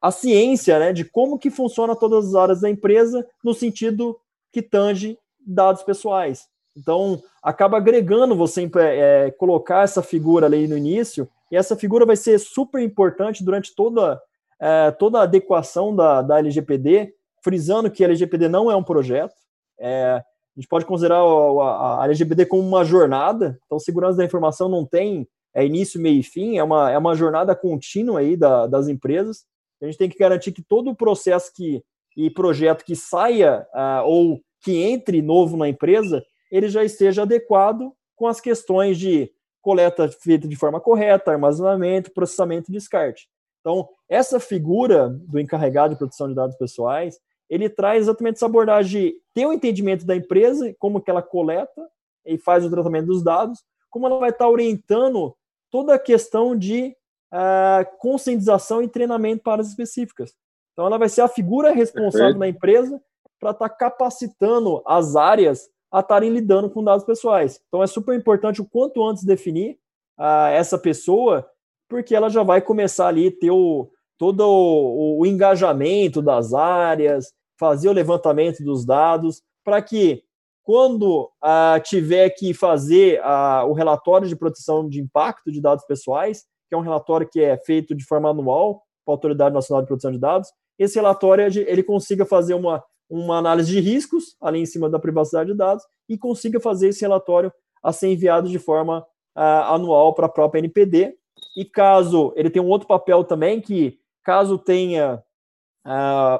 a 0.00 0.10
ciência 0.10 0.78
né, 0.78 0.92
de 0.92 1.04
como 1.04 1.38
que 1.38 1.50
funciona 1.50 1.94
todas 1.94 2.28
as 2.28 2.34
áreas 2.34 2.60
da 2.60 2.70
empresa 2.70 3.26
no 3.44 3.52
sentido 3.52 4.18
que 4.52 4.62
tange 4.62 5.18
dados 5.38 5.82
pessoais. 5.82 6.48
Então, 6.76 7.22
acaba 7.42 7.76
agregando 7.76 8.34
você 8.34 8.70
é, 8.76 9.30
colocar 9.32 9.84
essa 9.84 10.02
figura 10.02 10.46
ali 10.46 10.66
no 10.66 10.76
início, 10.76 11.28
e 11.50 11.56
essa 11.56 11.76
figura 11.76 12.06
vai 12.06 12.16
ser 12.16 12.38
super 12.38 12.80
importante 12.80 13.44
durante 13.44 13.74
toda, 13.74 14.20
é, 14.60 14.90
toda 14.92 15.18
a 15.18 15.22
adequação 15.24 15.94
da, 15.94 16.22
da 16.22 16.38
LGPD, 16.38 17.12
frisando 17.42 17.90
que 17.90 18.04
a 18.04 18.06
LGPD 18.06 18.48
não 18.48 18.70
é 18.70 18.76
um 18.76 18.84
projeto. 18.84 19.34
É, 19.78 20.22
gente 20.60 20.68
pode 20.68 20.84
considerar 20.84 21.20
a, 21.20 22.02
LGPD 22.04 22.46
como 22.46 22.62
uma 22.62 22.84
jornada, 22.84 23.58
então 23.64 23.78
segurança 23.78 24.18
da 24.18 24.24
informação 24.24 24.68
não 24.68 24.84
tem 24.84 25.26
é, 25.54 25.64
início, 25.64 26.00
meio 26.00 26.20
e 26.20 26.22
fim, 26.22 26.58
é 26.58 26.62
uma, 26.62 26.90
é 26.90 26.98
uma 26.98 27.14
jornada 27.14 27.56
contínua 27.56 28.20
aí 28.20 28.36
da, 28.36 28.66
das 28.66 28.86
empresas. 28.86 29.44
A 29.82 29.86
gente 29.86 29.98
tem 29.98 30.08
que 30.08 30.18
garantir 30.18 30.52
que 30.52 30.62
todo 30.62 30.90
o 30.90 30.94
processo 30.94 31.50
que, 31.54 31.82
e 32.16 32.30
projeto 32.30 32.84
que 32.84 32.94
saia 32.94 33.66
uh, 33.74 34.04
ou 34.04 34.40
que 34.62 34.76
entre 34.76 35.22
novo 35.22 35.56
na 35.56 35.68
empresa, 35.68 36.22
ele 36.52 36.68
já 36.68 36.84
esteja 36.84 37.22
adequado 37.22 37.92
com 38.14 38.26
as 38.26 38.40
questões 38.40 38.98
de 38.98 39.30
coleta 39.62 40.08
feita 40.08 40.46
de 40.46 40.56
forma 40.56 40.80
correta, 40.80 41.30
armazenamento, 41.30 42.12
processamento 42.12 42.70
e 42.70 42.72
descarte. 42.72 43.28
Então, 43.60 43.88
essa 44.08 44.38
figura 44.38 45.08
do 45.08 45.38
encarregado 45.38 45.94
de 45.94 45.98
proteção 45.98 46.28
de 46.28 46.34
dados 46.34 46.56
pessoais, 46.56 47.18
ele 47.50 47.68
traz 47.68 48.04
exatamente 48.04 48.36
essa 48.36 48.46
abordagem 48.46 48.90
de 49.10 49.16
ter 49.34 49.44
o 49.44 49.48
um 49.50 49.52
entendimento 49.52 50.06
da 50.06 50.14
empresa, 50.14 50.72
como 50.78 51.00
que 51.00 51.10
ela 51.10 51.20
coleta 51.20 51.84
e 52.24 52.38
faz 52.38 52.64
o 52.64 52.70
tratamento 52.70 53.06
dos 53.06 53.24
dados, 53.24 53.58
como 53.90 54.06
ela 54.06 54.18
vai 54.18 54.30
estar 54.30 54.48
orientando 54.48 55.34
toda 55.68 55.94
a 55.94 55.98
questão 55.98 56.56
de 56.56 56.94
uh, 57.32 57.84
conscientização 57.98 58.80
e 58.80 58.88
treinamento 58.88 59.42
para 59.42 59.54
áreas 59.54 59.68
específicas. 59.68 60.32
Então, 60.72 60.86
ela 60.86 60.96
vai 60.96 61.08
ser 61.08 61.22
a 61.22 61.28
figura 61.28 61.72
responsável 61.72 62.38
Perfeito. 62.38 62.56
empresa 62.56 63.02
para 63.40 63.50
estar 63.50 63.68
capacitando 63.70 64.80
as 64.86 65.16
áreas 65.16 65.68
a 65.90 66.00
estarem 66.00 66.30
lidando 66.30 66.70
com 66.70 66.84
dados 66.84 67.04
pessoais. 67.04 67.60
Então, 67.66 67.82
é 67.82 67.86
super 67.88 68.16
importante 68.16 68.60
o 68.60 68.64
quanto 68.64 69.04
antes 69.04 69.24
definir 69.24 69.76
uh, 70.18 70.46
essa 70.52 70.78
pessoa, 70.78 71.48
porque 71.88 72.14
ela 72.14 72.28
já 72.28 72.44
vai 72.44 72.60
começar 72.60 73.08
ali 73.08 73.26
a 73.26 73.32
ter 73.32 73.50
o, 73.50 73.90
todo 74.16 74.40
o, 74.42 75.18
o 75.18 75.26
engajamento 75.26 76.22
das 76.22 76.54
áreas, 76.54 77.32
fazer 77.60 77.90
o 77.90 77.92
levantamento 77.92 78.64
dos 78.64 78.86
dados, 78.86 79.42
para 79.62 79.82
que 79.82 80.24
quando 80.62 81.30
uh, 81.44 81.80
tiver 81.84 82.30
que 82.30 82.54
fazer 82.54 83.20
uh, 83.20 83.68
o 83.68 83.74
relatório 83.74 84.26
de 84.26 84.34
proteção 84.34 84.88
de 84.88 84.98
impacto 84.98 85.52
de 85.52 85.60
dados 85.60 85.84
pessoais, 85.84 86.44
que 86.68 86.74
é 86.74 86.78
um 86.78 86.82
relatório 86.82 87.28
que 87.30 87.40
é 87.40 87.58
feito 87.58 87.94
de 87.94 88.04
forma 88.04 88.30
anual 88.30 88.82
para 89.04 89.12
a 89.12 89.16
Autoridade 89.16 89.54
Nacional 89.54 89.82
de 89.82 89.88
Proteção 89.88 90.10
de 90.10 90.18
Dados, 90.18 90.48
esse 90.78 90.94
relatório 90.94 91.44
ele 91.66 91.82
consiga 91.82 92.24
fazer 92.24 92.54
uma, 92.54 92.82
uma 93.10 93.36
análise 93.36 93.70
de 93.70 93.80
riscos 93.80 94.36
ali 94.40 94.60
em 94.60 94.66
cima 94.66 94.88
da 94.88 94.98
privacidade 94.98 95.50
de 95.50 95.58
dados 95.58 95.84
e 96.08 96.16
consiga 96.16 96.58
fazer 96.58 96.88
esse 96.88 97.02
relatório 97.02 97.52
a 97.82 97.92
ser 97.92 98.08
enviado 98.08 98.48
de 98.48 98.58
forma 98.58 99.00
uh, 99.36 99.74
anual 99.74 100.14
para 100.14 100.26
a 100.26 100.30
própria 100.30 100.60
NPD. 100.60 101.14
E 101.56 101.64
caso 101.66 102.32
ele 102.36 102.48
tenha 102.48 102.64
um 102.64 102.68
outro 102.68 102.88
papel 102.88 103.24
também, 103.24 103.60
que 103.60 103.98
caso 104.24 104.56
tenha 104.56 105.22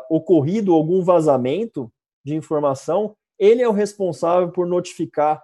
ocorrido 0.09 0.75
algum 0.75 1.03
vazamento 1.03 1.91
de 2.25 2.35
informação, 2.35 3.17
ele 3.39 3.63
é 3.63 3.69
o 3.69 3.73
responsável 3.73 4.51
por 4.51 4.67
notificar 4.67 5.43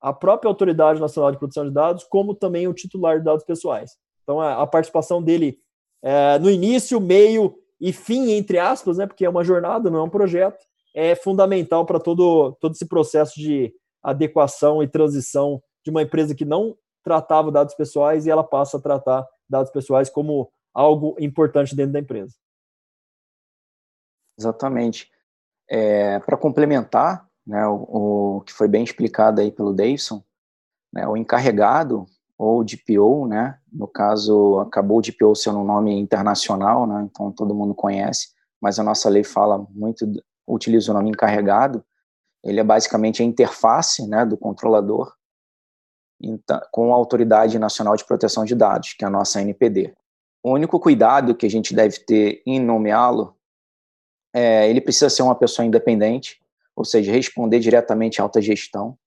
a 0.00 0.12
própria 0.12 0.48
Autoridade 0.48 1.00
Nacional 1.00 1.32
de 1.32 1.38
Proteção 1.38 1.64
de 1.64 1.72
Dados, 1.72 2.04
como 2.04 2.34
também 2.34 2.68
o 2.68 2.74
titular 2.74 3.18
de 3.18 3.24
dados 3.24 3.44
pessoais. 3.44 3.96
Então, 4.22 4.40
a, 4.40 4.62
a 4.62 4.66
participação 4.66 5.22
dele 5.22 5.58
é, 6.02 6.38
no 6.38 6.50
início, 6.50 7.00
meio 7.00 7.56
e 7.80 7.92
fim, 7.92 8.32
entre 8.32 8.58
aspas, 8.58 8.98
né, 8.98 9.06
porque 9.06 9.24
é 9.24 9.28
uma 9.28 9.44
jornada, 9.44 9.90
não 9.90 10.00
é 10.00 10.02
um 10.02 10.10
projeto, 10.10 10.64
é 10.94 11.14
fundamental 11.14 11.84
para 11.84 12.00
todo, 12.00 12.52
todo 12.60 12.72
esse 12.72 12.86
processo 12.86 13.34
de 13.34 13.72
adequação 14.02 14.82
e 14.82 14.88
transição 14.88 15.62
de 15.84 15.90
uma 15.90 16.02
empresa 16.02 16.34
que 16.34 16.44
não 16.44 16.76
tratava 17.02 17.52
dados 17.52 17.74
pessoais 17.74 18.26
e 18.26 18.30
ela 18.30 18.42
passa 18.42 18.78
a 18.78 18.80
tratar 18.80 19.26
dados 19.48 19.70
pessoais 19.70 20.10
como 20.10 20.50
algo 20.74 21.16
importante 21.18 21.74
dentro 21.74 21.92
da 21.92 22.00
empresa. 22.00 22.34
Exatamente. 24.38 25.10
É, 25.68 26.18
para 26.20 26.36
complementar, 26.36 27.26
né, 27.46 27.66
o, 27.66 28.36
o, 28.38 28.40
que 28.42 28.52
foi 28.52 28.68
bem 28.68 28.84
explicado 28.84 29.40
aí 29.40 29.50
pelo 29.50 29.72
Davidson, 29.72 30.22
né, 30.92 31.06
o 31.06 31.16
encarregado 31.16 32.06
ou 32.38 32.62
DPO, 32.62 33.26
né, 33.26 33.58
no 33.72 33.88
caso 33.88 34.60
acabou 34.60 34.98
o 34.98 35.02
DPO 35.02 35.34
sendo 35.34 35.60
um 35.60 35.64
nome 35.64 35.98
internacional, 35.98 36.86
né, 36.86 37.08
então 37.10 37.32
todo 37.32 37.54
mundo 37.54 37.74
conhece, 37.74 38.28
mas 38.60 38.78
a 38.78 38.84
nossa 38.84 39.08
lei 39.08 39.24
fala 39.24 39.66
muito, 39.70 40.06
utiliza 40.46 40.90
o 40.90 40.94
nome 40.94 41.10
encarregado, 41.10 41.84
ele 42.44 42.60
é 42.60 42.64
basicamente 42.64 43.22
a 43.22 43.24
interface 43.24 44.06
né, 44.06 44.24
do 44.24 44.36
controlador 44.36 45.12
então, 46.20 46.60
com 46.72 46.92
a 46.92 46.96
Autoridade 46.96 47.58
Nacional 47.58 47.96
de 47.96 48.04
Proteção 48.04 48.44
de 48.44 48.54
Dados, 48.54 48.94
que 48.94 49.04
é 49.04 49.08
a 49.08 49.10
nossa 49.10 49.40
NPD. 49.40 49.94
O 50.42 50.52
único 50.52 50.78
cuidado 50.80 51.34
que 51.34 51.46
a 51.46 51.50
gente 51.50 51.74
deve 51.74 51.98
ter 52.00 52.42
em 52.46 52.60
nomeá-lo 52.60 53.35
é 54.36 54.68
ele 54.68 54.82
precisa 54.82 55.08
ser 55.08 55.22
uma 55.22 55.34
pessoa 55.34 55.64
independente, 55.64 56.38
ou 56.74 56.84
seja, 56.84 57.10
responder 57.10 57.58
diretamente 57.58 58.20
à 58.20 58.24
alta 58.24 58.40
gestão. 58.42 58.98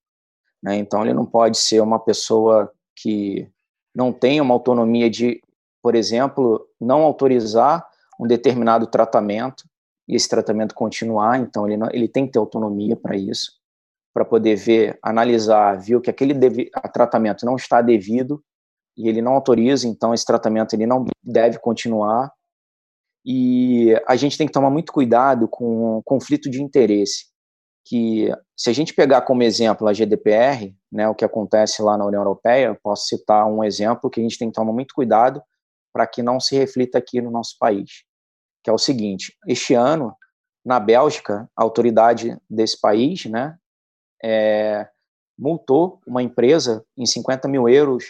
Né? 0.62 0.76
Então, 0.78 1.04
ele 1.04 1.14
não 1.14 1.26
pode 1.26 1.58
ser 1.58 1.82
uma 1.82 2.00
pessoa 2.00 2.72
que 2.96 3.48
não 3.94 4.12
tenha 4.12 4.42
uma 4.42 4.56
autonomia 4.56 5.10
de, 5.10 5.42
por 5.84 5.94
exemplo, 5.94 6.68
não 6.82 7.04
autorizar 7.04 7.88
um 8.20 8.26
determinado 8.26 8.88
tratamento 8.88 9.66
e 10.08 10.16
esse 10.16 10.28
tratamento 10.28 10.74
continuar. 10.74 11.40
Então, 11.40 11.68
ele, 11.68 11.78
não, 11.78 11.88
ele 11.92 12.08
tem 12.08 12.26
que 12.26 12.34
ter 12.34 12.40
autonomia 12.40 12.96
para 12.96 13.16
isso, 13.16 13.54
para 14.12 14.26
poder 14.26 14.56
ver, 14.56 14.98
analisar, 15.02 15.80
viu 15.80 16.02
que 16.02 16.10
aquele 16.10 16.34
tratamento 16.92 17.46
não 17.46 17.56
está 17.56 17.82
devido 17.82 18.44
e 18.98 19.08
ele 19.08 19.22
não 19.22 19.34
autoriza, 19.34 19.88
então 19.88 20.14
esse 20.14 20.26
tratamento 20.26 20.74
ele 20.74 20.86
não 20.86 21.06
deve 21.24 21.60
continuar. 21.60 22.34
E 23.26 23.94
a 24.08 24.16
gente 24.16 24.38
tem 24.38 24.48
que 24.48 24.54
tomar 24.54 24.70
muito 24.70 24.92
cuidado 24.94 25.48
com 25.48 25.98
o 25.98 26.04
conflito 26.04 26.50
de 26.50 26.62
interesse 26.62 27.30
que 27.86 28.32
se 28.56 28.70
a 28.70 28.74
gente 28.74 28.94
pegar 28.94 29.24
como 29.24 29.42
exemplo 29.42 29.88
a 29.88 29.94
GDPR, 29.94 30.76
né, 30.92 31.08
o 31.08 31.16
que 31.16 31.26
acontece 31.26 31.82
lá 31.82 31.98
na 31.98 32.06
União 32.06 32.22
Europeia, 32.22 32.78
posso 32.84 33.08
citar 33.08 33.48
um 33.48 33.64
exemplo 33.64 34.12
que 34.12 34.20
a 34.20 34.24
gente 34.24 34.38
tem 34.38 34.50
que 34.50 34.54
tomar 34.54 34.72
muito 34.72 34.94
cuidado 34.94 35.42
para 35.92 36.06
que 36.06 36.22
não 36.22 36.40
se 36.40 36.56
reflita 36.56 37.00
aqui 37.00 37.20
no 37.20 37.32
nosso 37.32 37.56
país, 37.60 38.04
que 38.64 38.70
é 38.70 38.74
o 38.74 38.78
seguinte: 38.78 39.36
este 39.48 39.74
ano 39.74 40.16
na 40.64 40.80
Bélgica, 40.80 41.50
a 41.56 41.64
autoridade 41.64 42.38
desse 42.48 42.80
país, 42.80 43.26
né, 43.26 43.58
é, 44.24 44.88
multou 45.38 46.00
uma 46.06 46.22
empresa 46.22 46.86
em 46.96 47.08
50 47.08 47.48
mil 47.48 47.68
euros 47.68 48.06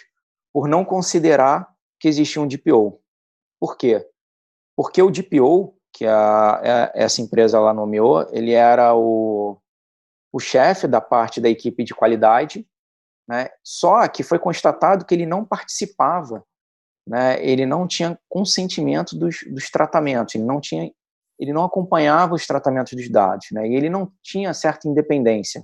por 0.52 0.68
não 0.68 0.84
considerar 0.84 1.70
que 2.00 2.08
existia 2.08 2.42
um 2.42 2.48
DPO. 2.48 3.00
Por 3.60 3.78
quê? 3.78 4.06
Porque 4.80 5.02
o 5.02 5.12
DPO, 5.12 5.76
que 5.92 6.06
a, 6.06 6.52
a, 6.56 6.92
essa 6.96 7.22
empresa 7.22 7.60
lá 7.60 7.74
nomeou, 7.74 8.26
ele 8.32 8.54
era 8.54 8.96
o 8.96 9.58
o 10.32 10.40
chefe 10.40 10.88
da 10.88 11.02
parte 11.02 11.42
da 11.42 11.50
equipe 11.50 11.84
de 11.84 11.94
qualidade, 11.94 12.66
né? 13.28 13.50
Só 13.62 14.08
que 14.08 14.24
foi 14.24 14.40
constatado 14.40 15.04
que 15.04 15.14
ele 15.14 15.26
não 15.26 15.44
participava, 15.44 16.46
né? 17.06 17.44
Ele 17.44 17.66
não 17.66 17.86
tinha 17.86 18.18
consentimento 18.30 19.18
dos, 19.18 19.40
dos 19.52 19.70
tratamentos, 19.70 20.36
ele 20.36 20.46
não 20.46 20.62
tinha, 20.62 20.90
ele 21.38 21.52
não 21.52 21.66
acompanhava 21.66 22.36
os 22.36 22.48
tratamentos 22.48 22.94
dos 22.94 23.10
dados, 23.10 23.48
né? 23.52 23.68
E 23.68 23.76
ele 23.76 23.90
não 23.90 24.10
tinha 24.24 24.54
certa 24.54 24.88
independência, 24.88 25.62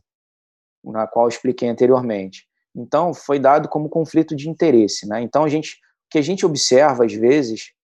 na 0.84 1.08
qual 1.08 1.30
expliquei 1.30 1.70
anteriormente. 1.70 2.46
Então 2.76 3.14
foi 3.14 3.40
dado 3.40 3.70
como 3.70 3.88
conflito 3.88 4.36
de 4.36 4.50
interesse, 4.50 5.08
né? 5.08 5.22
Então 5.22 5.46
a 5.46 5.48
gente, 5.48 5.76
o 5.76 6.10
que 6.10 6.18
a 6.18 6.22
gente 6.22 6.46
observa 6.46 7.06
às 7.06 7.14
vezes 7.14 7.75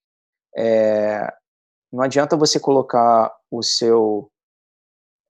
é, 0.55 1.27
não 1.91 2.03
adianta 2.03 2.37
você 2.37 2.59
colocar 2.59 3.33
o 3.49 3.61
seu 3.61 4.31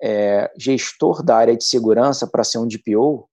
é, 0.01 0.51
gestor 0.57 1.24
da 1.24 1.36
área 1.36 1.55
de 1.55 1.63
segurança 1.63 2.28
para 2.28 2.43
ser 2.43 2.57
um 2.57 2.67
DPO, 2.67 3.28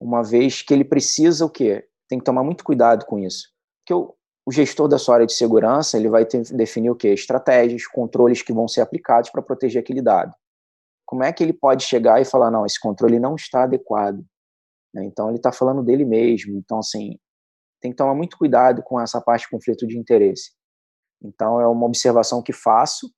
uma 0.00 0.22
vez 0.22 0.62
que 0.62 0.72
ele 0.72 0.84
precisa 0.84 1.44
o 1.44 1.50
quê? 1.50 1.86
Tem 2.08 2.18
que 2.18 2.24
tomar 2.24 2.42
muito 2.42 2.64
cuidado 2.64 3.04
com 3.04 3.18
isso. 3.18 3.48
Porque 3.80 3.94
o, 3.94 4.14
o 4.46 4.52
gestor 4.52 4.88
da 4.88 4.98
sua 4.98 5.16
área 5.16 5.26
de 5.26 5.34
segurança, 5.34 5.98
ele 5.98 6.08
vai 6.08 6.24
ter, 6.24 6.42
definir 6.54 6.90
o 6.90 6.96
quê? 6.96 7.08
Estratégias, 7.08 7.86
controles 7.86 8.42
que 8.42 8.52
vão 8.52 8.66
ser 8.66 8.80
aplicados 8.80 9.30
para 9.30 9.42
proteger 9.42 9.82
aquele 9.82 10.00
dado. 10.00 10.34
Como 11.04 11.22
é 11.22 11.32
que 11.32 11.42
ele 11.42 11.52
pode 11.52 11.84
chegar 11.84 12.20
e 12.20 12.24
falar, 12.24 12.50
não, 12.50 12.64
esse 12.64 12.80
controle 12.80 13.18
não 13.18 13.34
está 13.34 13.64
adequado? 13.64 14.24
Né? 14.94 15.04
Então, 15.04 15.28
ele 15.28 15.36
está 15.36 15.52
falando 15.52 15.82
dele 15.82 16.04
mesmo. 16.04 16.56
Então, 16.56 16.78
assim, 16.78 17.18
tem 17.80 17.90
que 17.90 17.96
tomar 17.96 18.14
muito 18.14 18.36
cuidado 18.36 18.82
com 18.82 19.00
essa 19.00 19.20
parte 19.20 19.42
de 19.42 19.50
conflito 19.50 19.86
de 19.86 19.98
interesse. 19.98 20.52
Então, 21.22 21.60
é 21.60 21.66
uma 21.66 21.86
observação 21.86 22.42
que 22.42 22.52
faço, 22.52 23.12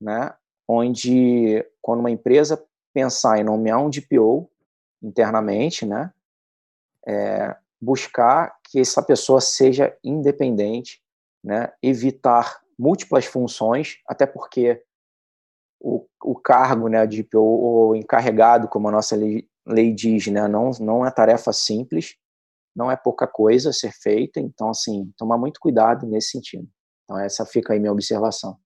né? 0.00 0.34
onde 0.68 1.64
quando 1.80 2.00
uma 2.00 2.10
empresa 2.10 2.62
pensar 2.92 3.38
em 3.38 3.44
nomear 3.44 3.78
um 3.78 3.90
DPO 3.90 4.50
internamente, 5.02 5.84
né, 5.84 6.12
é, 7.06 7.56
buscar 7.80 8.56
que 8.64 8.80
essa 8.80 9.02
pessoa 9.02 9.40
seja 9.40 9.96
independente, 10.04 11.02
né, 11.42 11.72
evitar 11.82 12.62
múltiplas 12.78 13.24
funções, 13.24 13.98
até 14.06 14.24
porque 14.24 14.82
o, 15.80 16.06
o 16.22 16.34
cargo 16.36 16.88
né, 16.88 17.06
de 17.06 17.22
DPO 17.22 17.40
ou 17.40 17.96
encarregado, 17.96 18.68
como 18.68 18.88
a 18.88 18.92
nossa 18.92 19.16
lei, 19.16 19.48
lei 19.66 19.92
diz, 19.92 20.28
né, 20.28 20.46
não, 20.46 20.70
não 20.80 21.04
é 21.04 21.10
tarefa 21.10 21.52
simples, 21.52 22.16
não 22.74 22.90
é 22.90 22.96
pouca 22.96 23.26
coisa 23.26 23.70
a 23.70 23.72
ser 23.72 23.92
feita, 23.92 24.40
então, 24.40 24.70
assim, 24.70 25.12
tomar 25.18 25.36
muito 25.36 25.60
cuidado 25.60 26.06
nesse 26.06 26.30
sentido. 26.30 26.66
Então, 27.12 27.20
essa 27.20 27.44
fica 27.44 27.74
aí 27.74 27.78
minha 27.78 27.92
observação. 27.92 28.56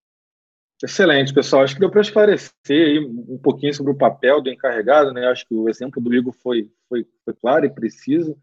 Excelente, 0.83 1.35
pessoal. 1.35 1.63
Acho 1.63 1.75
que 1.75 1.81
deu 1.81 1.91
para 1.91 2.03
esclarecer 2.03 2.53
aí 2.69 2.99
um 2.99 3.39
pouquinho 3.39 3.75
sobre 3.75 3.93
o 3.93 3.97
papel 3.97 4.41
do 4.43 4.51
encarregado, 4.51 5.13
né? 5.13 5.27
Acho 5.27 5.47
que 5.47 5.55
o 5.55 5.69
exemplo 5.69 6.01
do 6.01 6.15
Igor 6.15 6.33
foi, 6.33 6.71
foi, 6.89 7.07
foi 7.25 7.35
claro 7.35 7.65
e 7.65 7.75
preciso. 7.75 8.37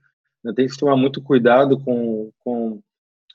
Né? 0.43 0.51
Tem 0.53 0.67
que 0.67 0.77
tomar 0.77 0.97
muito 0.97 1.21
cuidado 1.21 1.79
com, 1.79 2.31
com 2.39 2.81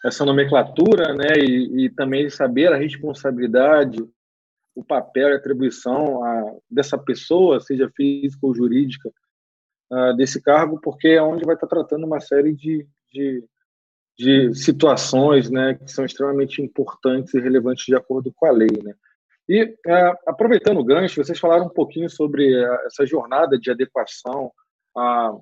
essa 0.05 0.25
nomenclatura, 0.25 1.15
né? 1.15 1.39
E, 1.39 1.85
e 1.85 1.91
também 1.91 2.29
saber 2.29 2.73
a 2.73 2.77
responsabilidade, 2.77 3.99
o 4.75 4.85
papel 4.85 5.31
e 5.31 5.35
atribuição 5.35 6.23
a, 6.25 6.57
dessa 6.69 6.99
pessoa, 6.99 7.61
seja 7.61 7.89
física 7.97 8.47
ou 8.47 8.55
jurídica, 8.55 9.11
uh, 9.93 10.15
desse 10.17 10.43
cargo, 10.43 10.81
porque 10.81 11.09
é 11.09 11.23
onde 11.23 11.45
vai 11.45 11.55
estar 11.55 11.69
tratando 11.69 12.05
uma 12.05 12.21
série 12.21 12.53
de, 12.53 12.87
de, 13.13 13.45
de, 14.19 14.55
situações 14.55 15.49
né, 15.51 15.75
que 15.75 15.91
são 15.91 16.05
extremamente 16.05 16.61
importantes 16.61 17.33
e 17.35 17.41
relevantes 17.41 17.85
de 17.87 17.95
acordo 17.95 18.33
com 18.35 18.47
a 18.47 18.51
lei. 18.51 18.83
Né? 18.83 18.95
E, 19.49 19.65
uh, 19.65 20.17
aproveitando 20.27 20.79
o 20.79 20.85
gancho, 20.85 21.23
vocês 21.23 21.39
falaram 21.39 21.67
um 21.67 21.71
pouquinho 21.71 22.11
sobre 22.11 22.53
essa 22.87 23.07
jornada 23.07 23.59
de 23.59 23.71
adequação 23.71 24.51
à, 24.97 25.33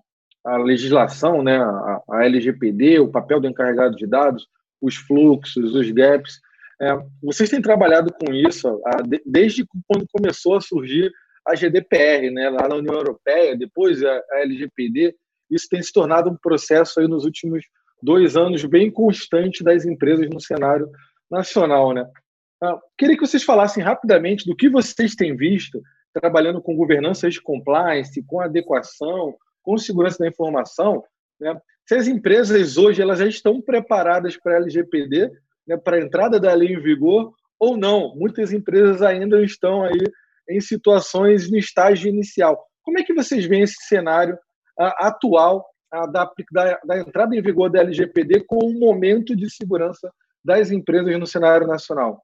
à 0.44 0.56
legislação, 0.58 1.42
né, 1.42 1.56
a, 1.56 2.02
a 2.10 2.24
LGPD, 2.24 3.00
o 3.00 3.10
papel 3.10 3.40
do 3.40 3.48
encarregado 3.48 3.96
de 3.96 4.06
dados, 4.06 4.46
os 4.80 4.96
fluxos, 4.96 5.74
os 5.74 5.90
gaps. 5.90 6.38
É, 6.80 6.94
vocês 7.22 7.48
têm 7.48 7.62
trabalhado 7.62 8.12
com 8.12 8.32
isso 8.34 8.80
a, 8.84 9.02
de, 9.02 9.22
desde 9.24 9.66
quando 9.88 10.06
começou 10.12 10.56
a 10.56 10.60
surgir 10.60 11.10
a 11.46 11.54
GDPR, 11.54 12.30
né, 12.30 12.50
lá 12.50 12.68
na 12.68 12.76
União 12.76 12.94
Europeia, 12.94 13.56
depois 13.56 14.04
a, 14.04 14.22
a, 14.32 14.40
LGPD. 14.42 15.14
Isso 15.50 15.68
tem 15.70 15.82
se 15.82 15.92
tornado 15.92 16.28
um 16.28 16.36
processo 16.36 17.00
aí 17.00 17.08
nos 17.08 17.24
últimos 17.24 17.64
dois 18.02 18.36
anos 18.36 18.64
bem 18.64 18.90
constante 18.90 19.64
das 19.64 19.84
empresas 19.84 20.28
no 20.28 20.40
cenário 20.40 20.90
nacional, 21.30 21.92
né? 21.92 22.06
Ah, 22.62 22.78
queria 22.96 23.16
que 23.16 23.26
vocês 23.26 23.42
falassem 23.42 23.82
rapidamente 23.82 24.46
do 24.46 24.56
que 24.56 24.68
vocês 24.68 25.14
têm 25.14 25.36
visto 25.36 25.82
trabalhando 26.12 26.62
com 26.62 26.76
governança 26.76 27.28
de 27.28 27.40
compliance, 27.40 28.22
com 28.22 28.40
adequação, 28.40 29.34
com 29.62 29.76
segurança 29.76 30.18
da 30.18 30.28
informação, 30.28 31.04
né? 31.38 31.60
Se 31.86 31.94
as 31.94 32.08
empresas 32.08 32.76
hoje 32.76 33.00
elas 33.00 33.20
já 33.20 33.26
estão 33.26 33.60
preparadas 33.60 34.36
para 34.36 34.54
a 34.54 34.56
LGPD, 34.56 35.30
né, 35.66 35.76
para 35.76 35.96
a 35.96 36.00
entrada 36.00 36.40
da 36.40 36.52
lei 36.52 36.72
em 36.72 36.80
vigor, 36.80 37.32
ou 37.60 37.76
não. 37.76 38.14
Muitas 38.16 38.52
empresas 38.52 39.02
ainda 39.02 39.42
estão 39.42 39.84
aí 39.84 40.02
em 40.50 40.60
situações 40.60 41.50
no 41.50 41.56
estágio 41.56 42.08
inicial. 42.08 42.66
Como 42.82 42.98
é 42.98 43.04
que 43.04 43.14
vocês 43.14 43.46
veem 43.46 43.62
esse 43.62 43.86
cenário 43.86 44.34
uh, 44.34 44.92
atual 44.98 45.64
uh, 45.94 46.10
da, 46.10 46.30
da, 46.52 46.80
da, 46.84 46.98
entrada 46.98 47.34
em 47.34 47.42
vigor 47.42 47.70
da 47.70 47.80
LGPD 47.80 48.44
com 48.44 48.58
o 48.58 48.78
momento 48.78 49.34
de 49.34 49.50
segurança 49.50 50.12
das 50.44 50.70
empresas 50.70 51.18
no 51.18 51.26
cenário 51.26 51.66
nacional? 51.66 52.22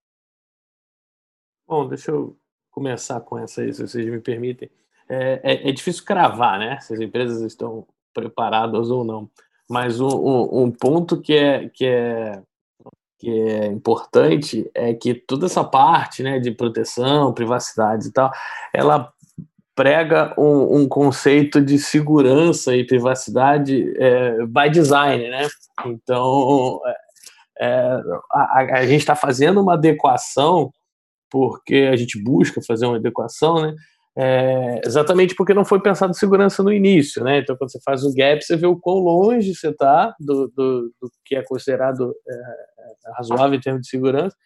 Bom, 1.67 1.89
deixa 1.89 2.11
eu 2.11 2.37
começar 2.71 3.21
com 3.21 3.39
essa 3.39 3.63
aí, 3.63 3.73
se 3.73 3.87
vocês 3.87 4.07
me 4.07 4.21
permitem. 4.21 4.71
É, 5.09 5.41
é, 5.43 5.69
é 5.69 5.73
difícil 5.73 6.05
cravar, 6.05 6.59
né? 6.59 6.81
Se 6.81 6.95
as 6.95 7.01
empresas 7.01 7.41
estão 7.43 7.87
preparadas 8.15 8.91
ou 8.91 9.05
não. 9.05 9.31
Mas 9.69 10.01
um, 10.01 10.09
um, 10.09 10.63
um 10.65 10.71
ponto 10.71 11.21
que 11.21 11.35
é, 11.35 11.69
que 11.69 11.87
é 11.87 12.43
que 13.23 13.31
é 13.31 13.67
importante 13.67 14.69
é 14.75 14.93
que 14.93 15.15
toda 15.15 15.47
essa 15.47 15.63
parte 15.63 16.25
né, 16.25 16.41
de 16.41 16.51
proteção, 16.51 17.33
privacidade 17.33 18.09
e 18.09 18.13
tal, 18.13 18.33
ela 18.75 19.13
prega 19.75 20.35
um, 20.39 20.83
um 20.83 20.89
conceito 20.89 21.61
de 21.61 21.79
segurança 21.79 22.77
e 22.77 22.87
privacidade 22.87 23.93
é, 23.97 24.47
by 24.47 24.71
design, 24.71 25.29
né? 25.31 25.49
Então, 25.87 26.81
é, 26.87 27.67
é 27.67 28.01
a, 28.33 28.79
a, 28.79 28.87
gente 28.87 29.01
está 29.01 29.17
fazendo 29.17 29.61
uma 29.61 29.75
adequação 29.75 30.71
porque 31.31 31.89
a 31.91 31.97
gente 31.97 32.23
busca 32.23 32.61
fazer 32.67 32.87
uma 32.87 32.97
adequação, 32.97 33.63
né? 33.63 33.75
É, 34.15 34.83
exatamente 34.85 35.35
porque 35.35 35.55
não 35.55 35.65
foi 35.65 35.81
pensado 35.81 36.15
segurança 36.15 36.63
no 36.63 36.71
início, 36.71 37.25
né? 37.25 37.39
Então, 37.39 37.57
quando 37.57 37.73
você 37.73 37.81
faz 37.83 38.05
o 38.05 38.13
gap, 38.15 38.43
você 38.45 38.57
vê 38.57 38.67
o 38.67 38.79
quão 38.79 38.99
longe 38.99 39.55
você 39.55 39.71
está 39.71 40.15
do, 40.21 40.49
do, 40.49 40.93
do, 41.01 41.11
que 41.25 41.35
é 41.35 41.43
considerado 41.43 42.15
é, 42.29 42.35
é, 42.35 43.13
razoável 43.17 43.57
em 43.57 43.61
termos 43.61 43.83
de 43.83 43.89
segurança, 43.89 44.37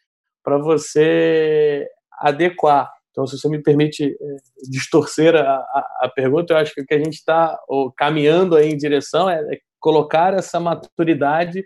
para 0.44 0.58
você 0.58 1.88
adequar. 2.20 2.95
Então, 3.16 3.26
se 3.26 3.38
você 3.38 3.48
me 3.48 3.62
permite 3.62 4.04
é, 4.04 4.36
distorcer 4.68 5.34
a, 5.34 5.40
a, 5.40 6.00
a, 6.02 6.08
pergunta, 6.14 6.52
eu 6.52 6.58
acho 6.58 6.74
que 6.74 6.82
o 6.82 6.86
que 6.86 6.92
a 6.92 6.98
gente 6.98 7.14
está 7.14 7.58
caminhando 7.96 8.54
aí 8.54 8.68
em 8.68 8.76
direção 8.76 9.30
é, 9.30 9.40
é 9.54 9.58
colocar 9.80 10.34
essa 10.34 10.60
maturidade 10.60 11.64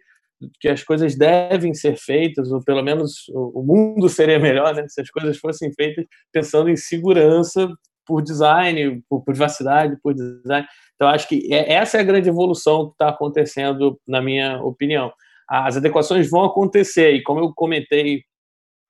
que 0.60 0.68
as 0.68 0.84
coisas 0.84 1.16
devem 1.16 1.74
ser 1.74 1.96
feitas, 1.96 2.52
ou 2.52 2.62
pelo 2.62 2.82
menos 2.82 3.24
o 3.34 3.64
mundo 3.64 4.08
seria 4.08 4.38
melhor 4.38 4.72
né, 4.76 4.86
se 4.86 5.00
as 5.00 5.10
coisas 5.10 5.38
fossem 5.38 5.72
feitas 5.74 6.06
pensando 6.32 6.70
em 6.70 6.76
segurança 6.76 7.68
por 8.06 8.22
design, 8.22 9.02
por 9.08 9.24
privacidade, 9.24 9.98
por 10.00 10.14
design. 10.14 10.64
Então, 10.94 11.08
acho 11.08 11.28
que 11.28 11.52
é, 11.52 11.72
essa 11.72 11.98
é 11.98 12.00
a 12.00 12.04
grande 12.04 12.28
evolução 12.28 12.86
que 12.86 12.92
está 12.92 13.08
acontecendo, 13.08 14.00
na 14.06 14.22
minha 14.22 14.62
opinião. 14.62 15.12
As 15.48 15.76
adequações 15.76 16.30
vão 16.30 16.44
acontecer, 16.44 17.10
e 17.12 17.24
como 17.24 17.40
eu 17.40 17.52
comentei 17.52 18.22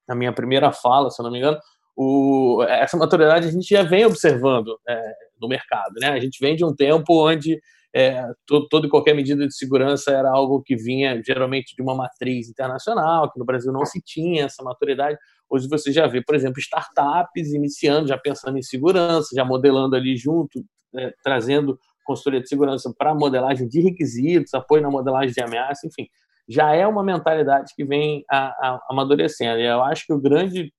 na 0.06 0.14
minha 0.14 0.32
primeira 0.32 0.70
fala, 0.72 1.10
se 1.10 1.22
eu 1.22 1.24
não 1.24 1.32
me 1.32 1.38
engano, 1.38 1.58
o, 2.02 2.62
essa 2.62 2.96
maturidade 2.96 3.46
a 3.46 3.50
gente 3.50 3.68
já 3.68 3.82
vem 3.82 4.06
observando 4.06 4.74
é, 4.88 5.12
no 5.38 5.46
mercado. 5.46 5.92
Né? 6.00 6.08
A 6.08 6.18
gente 6.18 6.38
vem 6.40 6.56
de 6.56 6.64
um 6.64 6.74
tempo 6.74 7.28
onde 7.28 7.60
é, 7.94 8.26
todo, 8.46 8.86
e 8.86 8.88
qualquer 8.88 9.14
medida 9.14 9.46
de 9.46 9.54
segurança 9.54 10.10
era 10.10 10.30
algo 10.30 10.62
que 10.62 10.74
vinha 10.76 11.20
geralmente 11.22 11.76
de 11.76 11.82
uma 11.82 11.94
matriz 11.94 12.48
internacional, 12.48 13.30
que 13.30 13.38
no 13.38 13.44
Brasil 13.44 13.70
não 13.70 13.84
se 13.84 14.00
tinha 14.00 14.46
essa 14.46 14.62
maturidade. 14.62 15.18
Hoje 15.50 15.68
você 15.68 15.92
já 15.92 16.06
vê, 16.06 16.22
por 16.22 16.34
exemplo, 16.34 16.58
startups 16.58 17.52
iniciando, 17.52 18.08
já 18.08 18.16
pensando 18.16 18.56
em 18.56 18.62
segurança, 18.62 19.28
já 19.34 19.44
modelando 19.44 19.94
ali 19.94 20.16
junto, 20.16 20.64
é, 20.96 21.12
trazendo 21.22 21.78
consultoria 22.06 22.40
de 22.40 22.48
segurança 22.48 22.90
para 22.96 23.14
modelagem 23.14 23.68
de 23.68 23.82
requisitos, 23.82 24.54
apoio 24.54 24.82
na 24.82 24.90
modelagem 24.90 25.34
de 25.34 25.42
ameaça, 25.42 25.86
enfim, 25.86 26.08
já 26.48 26.74
é 26.74 26.86
uma 26.86 27.04
mentalidade 27.04 27.74
que 27.76 27.84
vem 27.84 28.24
a, 28.30 28.46
a, 28.46 28.80
amadurecendo. 28.88 29.60
E 29.60 29.66
eu 29.66 29.82
acho 29.82 30.06
que 30.06 30.14
o 30.14 30.20
grande, 30.20 30.72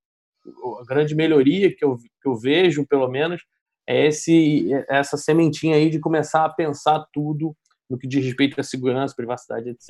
a 0.79 0.85
grande 0.85 1.15
melhoria 1.15 1.73
que 1.75 1.83
eu, 1.83 1.97
que 1.97 2.27
eu 2.27 2.35
vejo, 2.35 2.85
pelo 2.87 3.07
menos, 3.07 3.41
é 3.87 4.07
esse, 4.07 4.69
essa 4.89 5.17
sementinha 5.17 5.75
aí 5.75 5.89
de 5.89 5.99
começar 5.99 6.45
a 6.45 6.49
pensar 6.49 7.05
tudo 7.11 7.55
no 7.89 7.97
que 7.97 8.07
diz 8.07 8.23
respeito 8.23 8.59
à 8.59 8.63
segurança, 8.63 9.15
privacidade, 9.15 9.69
etc., 9.69 9.89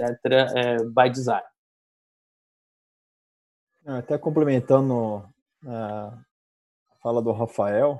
é, 0.56 0.78
by 0.78 1.10
design. 1.12 1.45
Até 3.86 4.18
complementando 4.18 5.24
a 5.66 6.18
fala 7.02 7.22
do 7.22 7.32
Rafael, 7.32 7.99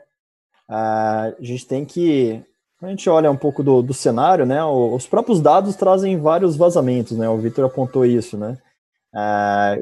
a 0.68 1.34
gente 1.40 1.68
tem 1.68 1.86
que, 1.86 2.44
a 2.82 2.88
gente 2.88 3.10
olha 3.10 3.30
um 3.30 3.38
pouco 3.38 3.64
do, 3.64 3.82
do 3.82 3.94
cenário, 3.94 4.46
né? 4.46 4.64
Os 4.64 5.08
próprios 5.08 5.42
dados 5.42 5.76
trazem 5.76 6.20
vários 6.20 6.56
vazamentos, 6.56 7.18
né? 7.18 7.28
O 7.30 7.38
Vitor 7.38 7.66
apontou 7.66 8.06
isso, 8.06 8.38
né? 8.38 8.58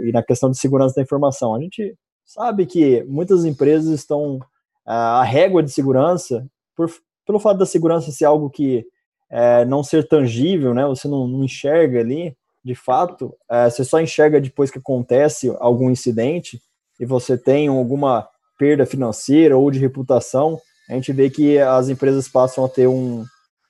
e 0.02 0.12
na 0.12 0.24
questão 0.24 0.50
de 0.50 0.58
segurança 0.58 0.96
da 0.96 1.04
informação, 1.04 1.54
a 1.54 1.62
gente 1.62 1.96
sabe 2.30 2.68
que 2.68 3.04
muitas 3.06 3.44
empresas 3.44 3.90
estão 3.90 4.40
a 4.86 5.24
régua 5.24 5.64
de 5.64 5.72
segurança, 5.72 6.46
por, 6.76 6.90
pelo 7.26 7.40
fato 7.40 7.58
da 7.58 7.66
segurança 7.66 8.12
ser 8.12 8.26
algo 8.26 8.52
que 8.52 8.86
é, 9.32 9.66
não 9.66 9.84
ser 9.84 10.08
tangível, 10.08 10.74
né? 10.74 10.86
Você 10.86 11.08
não, 11.08 11.28
não 11.28 11.44
enxerga 11.44 12.00
ali, 12.00 12.36
de 12.64 12.76
fato, 12.76 13.36
é, 13.50 13.68
você 13.70 13.84
só 13.84 14.00
enxerga 14.00 14.40
depois 14.40 14.70
que 14.70 14.78
acontece 14.78 15.56
algum 15.60 15.90
incidente 15.90 16.62
e 17.00 17.06
você 17.06 17.36
tem 17.36 17.68
alguma 17.68 18.28
perda 18.60 18.86
financeira 18.86 19.58
ou 19.58 19.72
de 19.72 19.80
reputação, 19.80 20.60
a 20.88 20.94
gente 20.94 21.12
vê 21.12 21.30
que 21.30 21.58
as 21.58 21.90
empresas 21.90 22.28
passam 22.28 22.64
a 22.64 22.70
ter 22.70 22.88
um, 22.88 23.26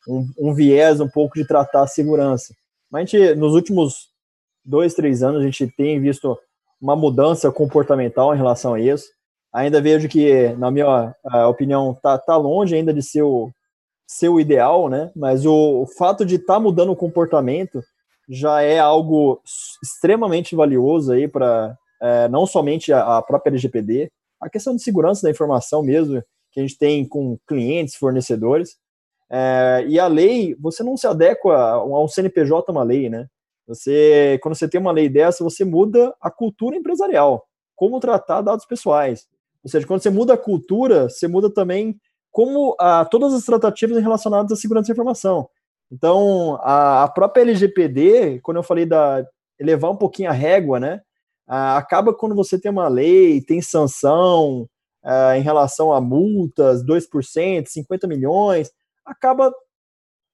um, 0.07 0.27
um 0.37 0.53
viés 0.53 0.99
um 0.99 1.07
pouco 1.07 1.35
de 1.35 1.47
tratar 1.47 1.83
a 1.83 1.87
segurança. 1.87 2.53
Mas 2.91 3.01
a 3.01 3.05
gente, 3.05 3.35
nos 3.35 3.53
últimos 3.53 4.09
dois, 4.65 4.93
três 4.93 5.23
anos, 5.23 5.41
a 5.41 5.45
gente 5.45 5.67
tem 5.77 5.99
visto 6.01 6.37
uma 6.81 6.95
mudança 6.95 7.51
comportamental 7.51 8.33
em 8.33 8.37
relação 8.37 8.73
a 8.73 8.79
isso. 8.79 9.05
Ainda 9.53 9.81
vejo 9.81 10.07
que, 10.07 10.49
na 10.57 10.69
minha 10.69 11.15
opinião, 11.49 11.97
tá, 12.01 12.17
tá 12.17 12.37
longe 12.37 12.75
ainda 12.75 12.93
de 12.93 13.01
ser 13.01 13.23
o, 13.23 13.51
ser 14.07 14.29
o 14.29 14.39
ideal, 14.39 14.89
né? 14.89 15.11
Mas 15.15 15.45
o, 15.45 15.81
o 15.81 15.87
fato 15.87 16.25
de 16.25 16.35
estar 16.35 16.55
tá 16.55 16.59
mudando 16.59 16.91
o 16.91 16.95
comportamento 16.95 17.81
já 18.29 18.61
é 18.61 18.79
algo 18.79 19.41
extremamente 19.83 20.55
valioso 20.55 21.11
aí 21.11 21.27
para 21.27 21.75
é, 22.01 22.27
não 22.27 22.45
somente 22.45 22.93
a, 22.93 23.17
a, 23.17 23.21
própria 23.21 23.49
LGPD, 23.51 24.11
a 24.39 24.49
questão 24.49 24.75
de 24.75 24.81
segurança 24.81 25.23
da 25.23 25.31
informação 25.31 25.83
mesmo, 25.83 26.23
que 26.51 26.59
a 26.59 26.63
gente 26.63 26.77
tem 26.77 27.05
com 27.07 27.37
clientes, 27.47 27.95
fornecedores. 27.95 28.77
É, 29.31 29.85
e 29.87 29.99
a 29.99 30.07
lei, 30.07 30.55
você 30.59 30.83
não 30.83 30.95
se 30.95 31.05
adequa 31.05 31.55
a 31.55 32.03
um 32.03 32.07
CNPJ 32.07 32.71
uma 32.71 32.83
lei, 32.83 33.09
né? 33.09 33.27
Você, 33.69 34.39
quando 34.41 34.55
você 34.55 34.67
tem 34.67 34.81
uma 34.81 34.91
lei 34.91 35.07
dessa, 35.07 35.43
você 35.43 35.63
muda 35.63 36.11
a 36.19 36.31
cultura 36.31 36.75
empresarial, 36.75 37.45
como 37.75 37.99
tratar 37.99 38.41
dados 38.41 38.65
pessoais. 38.65 39.27
Ou 39.63 39.69
seja, 39.69 39.85
quando 39.85 40.01
você 40.01 40.09
muda 40.09 40.33
a 40.33 40.37
cultura, 40.37 41.07
você 41.07 41.27
muda 41.27 41.53
também 41.53 41.95
como 42.31 42.75
a, 42.79 43.05
todas 43.05 43.31
as 43.31 43.45
tratativas 43.45 44.01
relacionadas 44.01 44.51
à 44.51 44.55
segurança 44.55 44.87
da 44.87 44.93
informação. 44.93 45.47
Então, 45.91 46.57
a, 46.61 47.03
a 47.03 47.07
própria 47.07 47.43
LGPD, 47.43 48.39
quando 48.41 48.57
eu 48.57 48.63
falei 48.63 48.87
da 48.87 49.23
elevar 49.59 49.91
um 49.91 49.97
pouquinho 49.97 50.31
a 50.31 50.33
régua, 50.33 50.79
né, 50.79 51.01
a, 51.47 51.77
acaba 51.77 52.11
quando 52.11 52.33
você 52.33 52.59
tem 52.59 52.71
uma 52.71 52.87
lei, 52.87 53.39
tem 53.39 53.61
sanção 53.61 54.67
em 55.35 55.41
relação 55.41 55.93
a 55.93 56.01
multas, 56.01 56.83
2%, 56.83 57.67
50 57.67 58.07
milhões, 58.07 58.69
acaba 59.05 59.51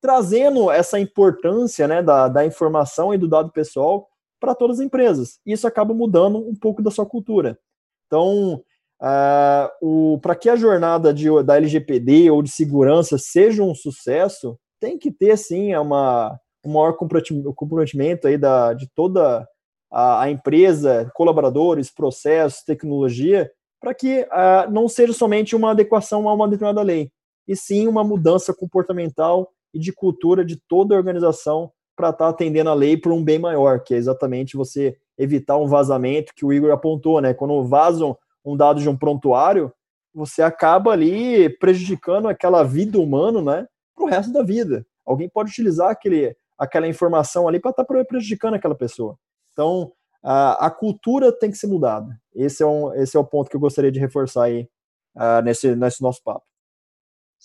trazendo 0.02 0.70
essa 0.70 1.00
importância 1.00 1.88
né, 1.88 2.02
da, 2.02 2.28
da 2.28 2.46
informação 2.46 3.14
e 3.14 3.18
do 3.18 3.28
dado 3.28 3.52
pessoal 3.52 4.08
para 4.40 4.54
todas 4.54 4.80
as 4.80 4.86
empresas. 4.86 5.40
Isso 5.46 5.68
acaba 5.68 5.94
mudando 5.94 6.38
um 6.38 6.56
pouco 6.56 6.82
da 6.82 6.92
sua 6.92 7.06
cultura. 7.06 7.58
Então, 8.06 8.62
uh, 9.02 10.20
para 10.20 10.36
que 10.36 10.50
a 10.50 10.56
jornada 10.56 11.14
de, 11.14 11.28
da 11.44 11.58
LGPD 11.58 12.30
ou 12.30 12.44
de 12.44 12.50
segurança 12.52 13.18
seja 13.18 13.64
um 13.64 13.74
sucesso, 13.74 14.58
tem 14.80 14.98
que 14.98 15.12
ter, 15.12 15.38
sim, 15.38 15.76
uma, 15.76 16.40
um 16.64 16.74
maior 16.74 16.94
comprometimento 16.94 18.28
aí 18.28 18.38
da, 18.38 18.74
de 18.74 18.88
toda 18.94 19.48
a, 19.92 20.24
a 20.24 20.30
empresa, 20.30 21.10
colaboradores, 21.16 21.92
processos, 21.92 22.64
tecnologia, 22.64 23.50
para 23.80 23.94
que 23.94 24.22
uh, 24.22 24.72
não 24.72 24.88
seja 24.88 25.14
somente 25.14 25.56
uma 25.56 25.72
adequação 25.72 26.28
a 26.28 26.34
uma 26.34 26.48
determinada 26.48 26.82
lei, 26.82 27.12
e 27.48 27.56
sim 27.56 27.88
uma 27.88 28.04
mudança 28.04 28.54
comportamental 28.54 29.52
e 29.76 29.80
de 29.80 29.92
cultura 29.92 30.46
de 30.46 30.56
toda 30.56 30.96
a 30.96 30.98
organização 30.98 31.70
para 31.98 32.10
estar 32.10 32.26
tá 32.26 32.30
atendendo 32.30 32.70
a 32.70 32.74
lei 32.74 32.96
por 32.96 33.12
um 33.12 33.22
bem 33.22 33.38
maior, 33.38 33.84
que 33.84 33.94
é 33.94 33.98
exatamente 33.98 34.56
você 34.56 34.98
evitar 35.18 35.58
um 35.58 35.68
vazamento 35.68 36.34
que 36.34 36.46
o 36.46 36.54
Igor 36.54 36.72
apontou, 36.72 37.20
né? 37.20 37.34
Quando 37.34 37.62
vazam 37.66 38.18
um 38.44 38.56
dado 38.56 38.80
de 38.80 38.88
um 38.88 38.98
prontuário, 38.98 39.72
você 40.14 40.42
acaba 40.42 40.92
ali 40.92 41.50
prejudicando 41.58 42.30
aquela 42.30 42.64
vida 42.64 42.98
humana, 42.98 43.42
né? 43.42 43.68
Para 43.94 44.06
o 44.06 44.08
resto 44.08 44.32
da 44.32 44.44
vida. 44.44 44.86
Alguém 45.06 45.28
pode 45.28 45.52
utilizar 45.52 45.90
aquele, 45.90 46.36
aquela 46.58 46.88
informação 46.88 47.46
ali 47.46 47.60
para 47.60 47.72
estar 47.72 47.84
tá 47.84 48.06
prejudicando 48.06 48.54
aquela 48.54 48.76
pessoa. 48.76 49.18
Então, 49.52 49.92
a, 50.24 50.68
a, 50.68 50.72
cultura 50.72 51.32
tem 51.34 51.52
que 51.52 51.58
ser 51.58 51.68
mudada. 51.68 52.18
Esse 52.34 52.64
é, 52.64 52.66
um, 52.66 52.94
esse 52.94 53.16
é 53.16 53.20
o 53.20 53.26
ponto 53.26 53.50
que 53.50 53.56
eu 53.58 53.62
gostaria 53.62 53.92
de 53.92 54.00
reforçar 54.00 54.46
aí 54.46 54.68
uh, 55.16 55.42
nesse, 55.44 55.76
nesse 55.76 56.02
nosso 56.02 56.24
papo. 56.24 56.46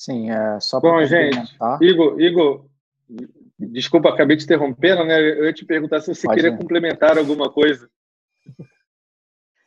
Sim, 0.01 0.31
é 0.31 0.59
só 0.61 0.81
para 0.81 0.93
Bom, 0.93 1.05
gente, 1.05 1.55
Igor, 1.83 2.19
Igor, 2.19 2.65
desculpa, 3.59 4.09
acabei 4.09 4.35
te 4.35 4.45
interrompendo, 4.45 5.05
né? 5.05 5.21
Eu 5.21 5.45
ia 5.45 5.53
te 5.53 5.63
perguntar 5.63 6.01
se 6.01 6.15
você 6.15 6.27
Pode 6.27 6.41
queria 6.41 6.55
ir. 6.55 6.59
complementar 6.59 7.19
alguma 7.19 7.53
coisa. 7.53 7.87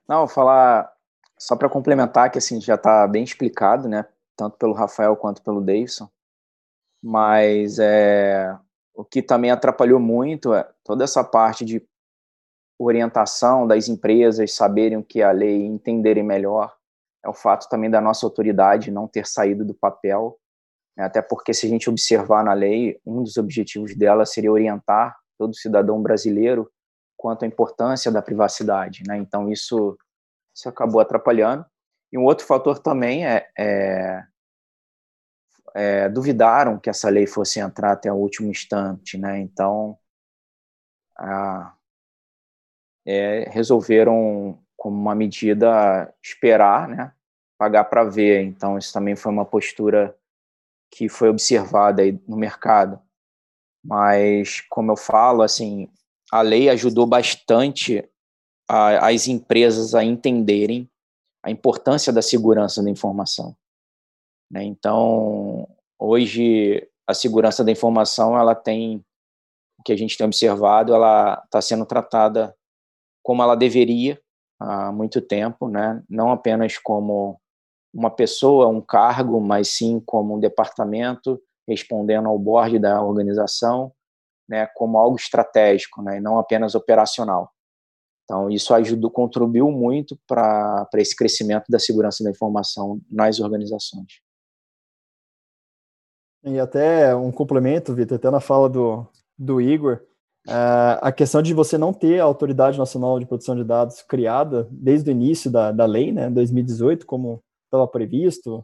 Não, 0.09 0.27
falar 0.27 0.91
só 1.37 1.55
para 1.55 1.69
complementar 1.69 2.31
que 2.31 2.39
assim 2.39 2.59
já 2.59 2.73
está 2.73 3.07
bem 3.07 3.23
explicado, 3.23 3.87
né? 3.87 4.07
Tanto 4.35 4.57
pelo 4.57 4.73
Rafael 4.73 5.15
quanto 5.15 5.43
pelo 5.43 5.61
Davidson. 5.61 6.09
Mas 6.99 7.77
é, 7.77 8.57
o 8.95 9.05
que 9.05 9.21
também 9.21 9.51
atrapalhou 9.51 9.99
muito 9.99 10.51
é 10.51 10.67
toda 10.83 11.03
essa 11.03 11.23
parte 11.23 11.63
de 11.63 11.87
orientação 12.79 13.67
das 13.67 13.87
empresas 13.87 14.51
saberem 14.51 14.97
o 14.97 15.03
que 15.03 15.21
é 15.21 15.25
a 15.25 15.31
lei, 15.31 15.63
entenderem 15.63 16.23
melhor. 16.23 16.75
É 17.23 17.29
o 17.29 17.33
fato 17.33 17.69
também 17.69 17.89
da 17.89 18.01
nossa 18.01 18.25
autoridade 18.25 18.91
não 18.91 19.07
ter 19.07 19.25
saído 19.25 19.63
do 19.63 19.73
papel, 19.73 20.37
né? 20.97 21.05
até 21.05 21.21
porque 21.21 21.53
se 21.53 21.65
a 21.65 21.69
gente 21.69 21.89
observar 21.89 22.43
na 22.43 22.53
lei, 22.53 22.99
um 23.05 23.23
dos 23.23 23.37
objetivos 23.37 23.95
dela 23.95 24.25
seria 24.25 24.51
orientar 24.51 25.17
todo 25.37 25.55
cidadão 25.55 26.01
brasileiro 26.01 26.69
quanto 27.17 27.43
à 27.43 27.47
importância 27.47 28.11
da 28.11 28.21
privacidade, 28.21 29.03
né? 29.07 29.17
Então 29.17 29.49
isso 29.49 29.97
isso 30.55 30.69
acabou 30.69 31.01
atrapalhando. 31.01 31.65
E 32.11 32.17
um 32.17 32.25
outro 32.25 32.45
fator 32.45 32.77
também 32.77 33.25
é, 33.25 33.49
é, 33.57 34.23
é 35.73 36.09
duvidaram 36.09 36.79
que 36.79 36.89
essa 36.89 37.09
lei 37.09 37.25
fosse 37.25 37.59
entrar 37.59 37.93
até 37.93 38.11
o 38.11 38.17
último 38.17 38.49
instante, 38.49 39.17
né? 39.17 39.39
Então 39.39 39.97
a, 41.17 41.73
é, 43.05 43.49
resolveram, 43.49 44.59
como 44.83 44.99
uma 44.99 45.15
medida, 45.15 46.13
esperar, 46.21 46.89
né, 46.89 47.13
pagar 47.57 47.85
para 47.85 48.03
ver. 48.03 48.43
Então, 48.43 48.77
isso 48.77 48.91
também 48.91 49.15
foi 49.15 49.31
uma 49.31 49.45
postura 49.45 50.13
que 50.91 51.07
foi 51.07 51.29
observada 51.29 52.01
aí 52.01 52.19
no 52.27 52.35
mercado. 52.35 53.01
Mas, 53.81 54.59
como 54.59 54.91
eu 54.91 54.97
falo, 54.97 55.41
assim, 55.41 55.89
a 56.29 56.41
lei 56.41 56.67
ajudou 56.67 57.07
bastante 57.07 58.03
a, 58.69 59.07
as 59.07 59.29
empresas 59.29 59.95
a 59.95 60.03
entenderem 60.03 60.91
a 61.41 61.49
importância 61.49 62.11
da 62.11 62.21
segurança 62.21 62.83
da 62.83 62.89
informação. 62.89 63.55
Né? 64.51 64.65
Então, 64.65 65.65
hoje, 65.97 66.85
a 67.07 67.13
segurança 67.13 67.63
da 67.63 67.71
informação, 67.71 68.37
ela 68.37 68.53
tem, 68.53 68.97
o 69.79 69.83
que 69.83 69.93
a 69.93 69.97
gente 69.97 70.17
tem 70.17 70.27
observado, 70.27 70.93
ela 70.93 71.41
está 71.45 71.61
sendo 71.61 71.85
tratada 71.85 72.53
como 73.23 73.41
ela 73.41 73.55
deveria 73.55 74.21
há 74.59 74.91
muito 74.91 75.21
tempo, 75.21 75.67
né? 75.67 76.01
não 76.09 76.31
apenas 76.31 76.77
como 76.77 77.39
uma 77.93 78.09
pessoa, 78.09 78.67
um 78.67 78.81
cargo, 78.81 79.39
mas 79.39 79.67
sim 79.69 80.01
como 80.05 80.35
um 80.35 80.39
departamento 80.39 81.39
respondendo 81.67 82.27
ao 82.27 82.37
board 82.37 82.79
da 82.79 83.01
organização, 83.01 83.93
né, 84.49 84.67
como 84.75 84.97
algo 84.97 85.15
estratégico, 85.15 86.01
né, 86.01 86.17
e 86.17 86.21
não 86.21 86.37
apenas 86.37 86.75
operacional. 86.75 87.51
Então, 88.23 88.49
isso 88.49 88.73
ajudou, 88.73 89.11
contribuiu 89.11 89.69
muito 89.69 90.17
para 90.27 90.87
esse 90.95 91.15
crescimento 91.15 91.65
da 91.69 91.77
segurança 91.77 92.23
da 92.23 92.29
informação 92.29 92.99
nas 93.09 93.39
organizações. 93.39 94.21
E 96.43 96.59
até 96.59 97.15
um 97.15 97.31
complemento, 97.31 97.93
Vitor, 97.93 98.17
até 98.17 98.29
na 98.29 98.39
fala 98.39 98.69
do, 98.69 99.05
do 99.37 99.61
Igor, 99.61 100.01
Uh, 100.47 100.99
a 101.01 101.11
questão 101.11 101.41
de 101.41 101.53
você 101.53 101.77
não 101.77 101.93
ter 101.93 102.19
a 102.19 102.25
Autoridade 102.25 102.77
Nacional 102.77 103.17
de 103.17 103.25
Proteção 103.25 103.55
de 103.55 103.63
Dados 103.63 104.01
criada 104.01 104.67
desde 104.69 105.09
o 105.09 105.13
início 105.13 105.49
da, 105.49 105.71
da 105.71 105.85
lei, 105.85 106.11
né, 106.11 106.29
2018, 106.29 107.05
como 107.05 107.41
estava 107.65 107.87
previsto, 107.87 108.61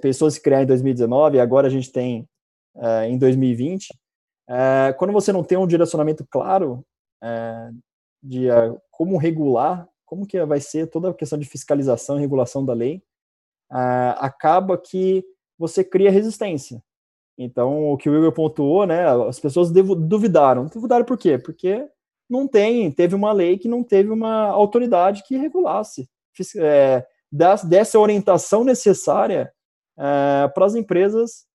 pensou 0.00 0.30
se 0.30 0.40
criar 0.40 0.62
em 0.62 0.66
2019 0.66 1.36
e 1.36 1.40
agora 1.40 1.68
a 1.68 1.70
gente 1.70 1.92
tem 1.92 2.26
uh, 2.74 3.04
em 3.06 3.16
2020. 3.18 3.90
Uh, 3.90 4.52
é, 4.52 4.92
quando 4.94 5.12
você 5.12 5.32
não 5.32 5.44
tem 5.44 5.56
um 5.56 5.66
direcionamento 5.66 6.26
claro 6.28 6.84
é, 7.22 7.70
de 8.20 8.48
como 8.90 9.16
regular, 9.16 9.88
como 10.04 10.26
que 10.26 10.44
vai 10.44 10.60
ser 10.60 10.88
toda 10.88 11.10
a 11.10 11.14
questão 11.14 11.38
de 11.38 11.48
fiscalização 11.48 12.18
e 12.18 12.20
regulação 12.20 12.64
da 12.64 12.74
lei, 12.74 13.02
acaba 14.18 14.76
que 14.76 15.24
você 15.56 15.82
cria 15.82 16.10
resistência. 16.10 16.82
Então, 17.38 17.92
o 17.92 17.96
que 17.96 18.08
o 18.08 18.16
Igor 18.16 18.32
pontuou, 18.32 18.86
né, 18.86 19.06
as 19.28 19.40
pessoas 19.40 19.70
duvidaram. 19.70 20.66
Duvidaram 20.66 21.04
por 21.04 21.16
quê? 21.16 21.38
Porque 21.38 21.86
não 22.28 22.46
tem, 22.46 22.90
teve 22.90 23.14
uma 23.14 23.32
lei 23.32 23.58
que 23.58 23.68
não 23.68 23.82
teve 23.82 24.10
uma 24.10 24.46
autoridade 24.46 25.22
que 25.26 25.36
regulasse, 25.36 26.08
é, 26.56 27.06
dessa 27.64 27.98
orientação 27.98 28.64
necessária 28.64 29.52
é, 29.98 30.48
para 30.48 30.66
as 30.66 30.74
empresas 30.74 31.46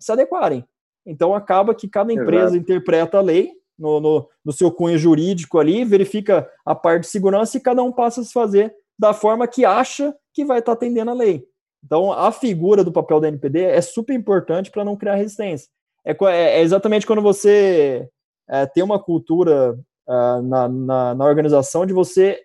se 0.00 0.12
adequarem. 0.12 0.64
Então, 1.06 1.34
acaba 1.34 1.74
que 1.74 1.88
cada 1.88 2.12
empresa 2.12 2.56
Exato. 2.56 2.56
interpreta 2.56 3.18
a 3.18 3.22
lei 3.22 3.52
no, 3.78 4.00
no, 4.00 4.28
no, 4.44 4.52
seu 4.52 4.70
cunho 4.70 4.98
jurídico 4.98 5.58
ali, 5.58 5.84
verifica 5.84 6.50
a 6.66 6.74
parte 6.74 7.02
de 7.02 7.08
segurança 7.08 7.56
e 7.56 7.60
cada 7.60 7.82
um 7.82 7.92
passa 7.92 8.20
a 8.20 8.24
se 8.24 8.32
fazer 8.32 8.74
da 8.98 9.14
forma 9.14 9.46
que 9.46 9.64
acha 9.64 10.14
que 10.34 10.44
vai 10.44 10.58
estar 10.58 10.72
atendendo 10.72 11.12
a 11.12 11.14
lei. 11.14 11.46
Então, 11.84 12.12
a 12.12 12.32
figura 12.32 12.82
do 12.82 12.92
papel 12.92 13.20
da 13.20 13.28
NPD 13.28 13.62
é 13.62 13.80
super 13.80 14.14
importante 14.14 14.70
para 14.70 14.84
não 14.84 14.96
criar 14.96 15.14
resistência. 15.14 15.68
É, 16.04 16.12
é, 16.12 16.58
é, 16.58 16.60
exatamente 16.60 17.06
quando 17.06 17.22
você 17.22 18.08
é, 18.48 18.66
tem 18.66 18.82
uma 18.82 18.98
cultura 18.98 19.78
é, 20.08 20.12
na, 20.42 20.68
na, 20.68 21.14
na, 21.14 21.24
organização 21.24 21.84
de 21.84 21.92
você 21.92 22.42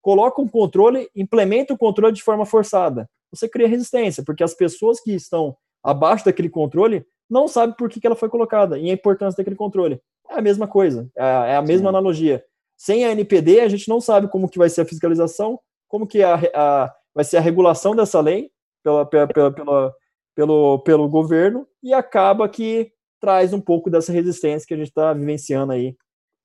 coloca 0.00 0.40
um 0.40 0.48
controle, 0.48 1.08
implementa 1.14 1.74
o 1.74 1.78
controle 1.78 2.14
de 2.14 2.22
forma 2.22 2.46
forçada. 2.46 3.08
Você 3.30 3.48
cria 3.48 3.68
resistência, 3.68 4.22
porque 4.24 4.42
as 4.42 4.54
pessoas 4.54 5.00
que 5.00 5.12
estão 5.12 5.56
abaixo 5.82 6.24
daquele 6.24 6.48
controle 6.48 7.04
não 7.28 7.48
sabem 7.48 7.74
por 7.76 7.88
que, 7.88 8.00
que 8.00 8.06
ela 8.06 8.16
foi 8.16 8.28
colocada 8.28 8.78
e 8.78 8.90
a 8.90 8.94
importância 8.94 9.36
daquele 9.36 9.56
controle. 9.56 10.00
É 10.30 10.38
a 10.38 10.42
mesma 10.42 10.66
coisa, 10.66 11.08
é, 11.16 11.22
é 11.22 11.56
a 11.56 11.62
mesma 11.62 11.84
Sim. 11.84 11.88
analogia. 11.88 12.44
Sem 12.76 13.04
a 13.04 13.12
NPD, 13.12 13.60
a 13.60 13.68
gente 13.68 13.88
não 13.88 14.00
sabe 14.00 14.28
como 14.28 14.48
que 14.48 14.58
vai 14.58 14.68
ser 14.68 14.80
a 14.80 14.86
fiscalização, 14.86 15.60
como 15.86 16.06
que 16.06 16.22
a, 16.22 16.34
a, 16.54 16.94
vai 17.14 17.24
ser 17.24 17.36
a 17.36 17.40
regulação 17.40 17.94
dessa 17.94 18.20
lei, 18.20 18.50
pela, 18.82 19.06
pela, 19.06 19.52
pela, 19.52 19.94
pelo, 20.34 20.78
pelo 20.80 21.08
governo 21.08 21.66
e 21.82 21.92
acaba 21.92 22.48
que 22.48 22.92
traz 23.20 23.52
um 23.52 23.60
pouco 23.60 23.88
dessa 23.88 24.12
resistência 24.12 24.66
que 24.66 24.74
a 24.74 24.76
gente 24.76 24.88
está 24.88 25.12
vivenciando 25.12 25.72
aí 25.72 25.96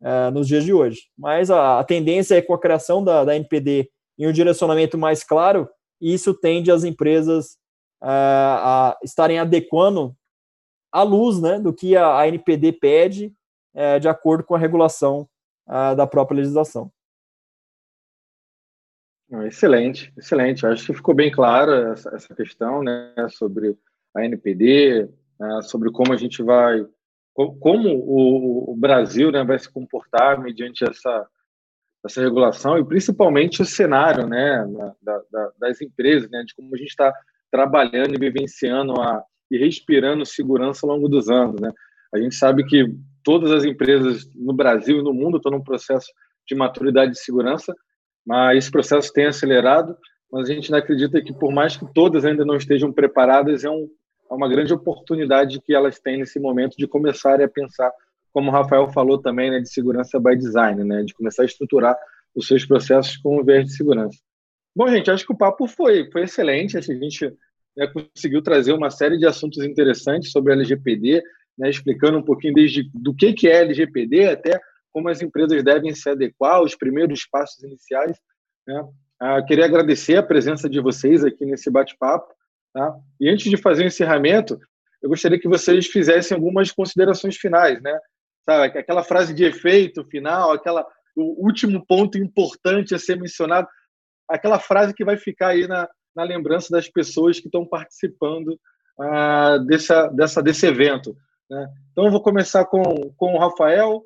uh, 0.02 0.32
nos 0.32 0.48
dias 0.48 0.64
de 0.64 0.74
hoje. 0.74 1.02
Mas 1.18 1.50
a, 1.50 1.80
a, 1.80 1.84
tendência 1.84 2.36
é 2.36 2.42
com 2.42 2.54
a 2.54 2.60
criação 2.60 3.04
da, 3.04 3.26
da 3.26 3.36
NPD 3.36 3.90
em 4.18 4.28
um 4.28 4.32
direcionamento 4.32 4.98
mais 4.98 5.24
claro, 5.24 5.70
isso 6.00 6.34
tende 6.34 6.72
as 6.72 6.84
empresas 6.84 7.58
uh, 8.02 8.06
a 8.06 8.98
estarem 9.04 9.40
adequando 9.40 10.16
à 10.92 11.04
luz 11.04 11.42
né, 11.42 11.60
do 11.60 11.74
que 11.74 11.96
a, 11.96 12.20
a 12.20 12.28
NPD 12.28 12.74
pede, 12.74 13.34
uh, 13.76 14.00
de 14.00 14.08
acordo 14.08 14.44
com 14.44 14.56
a 14.56 14.60
regulação 14.60 15.28
da 15.98 16.08
própria 16.08 16.38
legislação. 16.38 16.90
Excelente, 19.46 20.14
excelente. 20.18 20.66
Acho 20.66 20.86
que 20.86 20.94
ficou 20.94 21.14
bem 21.14 21.30
clara 21.30 21.92
essa, 21.92 22.16
essa 22.16 22.34
questão, 22.34 22.82
né, 22.82 23.14
sobre 23.30 23.78
a 24.16 24.24
NPD, 24.24 25.10
né, 25.40 25.62
sobre 25.64 25.92
como 25.92 26.14
a 26.14 26.18
gente 26.18 26.42
vai, 26.42 26.86
como 27.34 27.90
o, 27.90 28.72
o 28.72 28.76
Brasil, 28.78 29.32
né, 29.32 29.44
vai 29.44 29.60
se 29.60 29.70
comportar 29.70 30.40
mediante 30.40 30.84
essa 30.84 31.28
essa 32.06 32.22
regulação 32.22 32.78
e 32.78 32.86
principalmente 32.86 33.62
o 33.62 33.66
cenário, 33.66 34.28
né, 34.28 34.66
da, 35.02 35.22
da, 35.30 35.52
das 35.60 35.82
empresas, 35.82 36.30
né, 36.30 36.44
de 36.46 36.56
como 36.56 36.74
a 36.74 36.78
gente 36.78 36.90
está 36.90 37.14
trabalhando 37.52 38.16
e 38.16 38.20
vivenciando 38.20 38.94
a, 39.02 39.24
e 39.52 39.58
respirando 39.58 40.26
segurança 40.26 40.86
ao 40.86 40.94
longo 40.94 41.10
dos 41.10 41.30
anos, 41.30 41.60
né. 41.60 41.72
A 42.14 42.20
gente 42.20 42.36
sabe 42.36 42.64
que 42.66 42.96
todas 43.24 43.52
as 43.52 43.66
empresas 43.66 44.30
no 44.34 44.54
Brasil 44.54 45.00
e 45.00 45.04
no 45.04 45.14
mundo 45.14 45.38
estão 45.38 45.52
num 45.52 45.64
processo 45.64 46.08
de 46.48 46.56
maturidade 46.56 47.12
de 47.12 47.20
segurança 47.20 47.76
mas 48.28 48.58
esse 48.58 48.72
processo 48.72 49.12
tem 49.12 49.26
acelerado 49.26 49.98
mas 50.32 50.50
a 50.50 50.54
gente 50.54 50.72
não 50.72 50.78
acredita 50.78 51.22
que, 51.22 51.34
por 51.34 51.52
mais 51.52 51.78
que 51.78 51.86
todas 51.94 52.26
ainda 52.26 52.44
não 52.44 52.58
estejam 52.58 52.92
preparadas, 52.92 53.64
é, 53.64 53.70
um, 53.70 53.90
é 54.30 54.34
uma 54.34 54.50
grande 54.50 54.74
oportunidade 54.74 55.62
que 55.62 55.74
elas 55.74 56.00
têm 56.00 56.18
nesse 56.18 56.40
momento 56.40 56.76
de 56.78 56.88
começarem 56.88 57.46
a 57.46 57.50
pensar, 57.50 57.92
como 58.34 58.50
o 58.50 58.54
Rafael 58.54 58.88
falou 58.90 59.18
também, 59.18 59.50
né, 59.50 59.60
de 59.60 59.72
segurança 59.72 60.20
by 60.20 60.36
design, 60.36 60.84
né, 60.84 61.04
de 61.04 61.14
começar 61.14 61.44
a 61.44 61.46
estruturar 61.46 61.98
os 62.36 62.48
seus 62.48 62.66
processos 62.66 63.18
com 63.18 63.40
o 63.40 63.44
viés 63.44 63.66
de 63.66 63.76
segurança. 63.76 64.20
Bom, 64.76 64.88
gente, 64.90 65.10
acho 65.10 65.26
que 65.26 65.34
o 65.34 65.38
papo 65.38 65.66
foi, 65.66 66.10
foi 66.12 66.24
excelente. 66.24 66.78
A 66.78 66.82
gente 66.82 67.34
né, 67.76 67.88
conseguiu 67.88 68.44
trazer 68.44 68.74
uma 68.74 68.92
série 68.92 69.18
de 69.18 69.26
assuntos 69.26 69.64
interessantes 69.64 70.32
sobre 70.32 70.52
a 70.52 70.56
LGPD, 70.56 71.24
né, 71.58 71.70
explicando 71.70 72.18
um 72.18 72.24
pouquinho 72.24 72.54
desde 72.54 72.88
do 72.94 73.14
que, 73.14 73.34
que 73.34 73.48
é 73.48 73.62
LGPD 73.62 74.28
até 74.28 74.60
como 74.98 75.10
as 75.10 75.22
empresas 75.22 75.64
devem 75.64 75.94
se 75.94 76.10
adequar, 76.10 76.60
os 76.64 76.74
primeiros 76.74 77.24
passos 77.28 77.64
iniciais. 77.64 78.18
Né? 78.68 78.84
Ah, 79.20 79.44
queria 79.44 79.66
agradecer 79.66 80.16
a 80.16 80.24
presença 80.24 80.68
de 80.68 80.80
vocês 80.80 81.24
aqui 81.24 81.46
nesse 81.46 81.70
bate-papo. 81.70 82.34
Tá? 82.74 82.98
E 83.22 83.30
antes 83.30 83.48
de 83.48 83.58
fazer 83.58 83.84
o 83.84 83.86
encerramento, 83.86 84.60
eu 85.00 85.08
gostaria 85.08 85.40
que 85.40 85.48
vocês 85.48 85.86
fizessem 85.86 86.34
algumas 86.34 86.72
considerações 86.72 87.38
finais, 87.38 87.80
né? 87.80 87.96
Sabe, 88.44 88.80
aquela 88.80 89.04
frase 89.04 89.36
de 89.36 89.44
efeito 89.44 90.04
final, 90.06 90.52
aquela 90.52 90.84
o 91.16 91.46
último 91.46 91.86
ponto 91.86 92.18
importante 92.18 92.96
a 92.96 93.00
ser 93.00 93.20
mencionado, 93.20 93.68
aquela 94.28 94.58
frase 94.58 94.96
que 94.96 95.06
vai 95.06 95.16
ficar 95.16 95.50
aí 95.50 95.68
na, 95.68 95.88
na 96.16 96.24
lembrança 96.24 96.70
das 96.72 96.90
pessoas 96.90 97.40
que 97.40 97.48
estão 97.48 97.64
participando 97.64 98.60
ah, 99.00 99.60
dessa, 99.60 100.08
dessa, 100.08 100.42
desse 100.42 100.66
evento. 100.66 101.16
Né? 101.48 101.68
Então, 101.92 102.06
eu 102.06 102.12
vou 102.12 102.22
começar 102.22 102.66
com, 102.66 102.84
com 103.16 103.36
o 103.36 103.40
Rafael. 103.40 104.04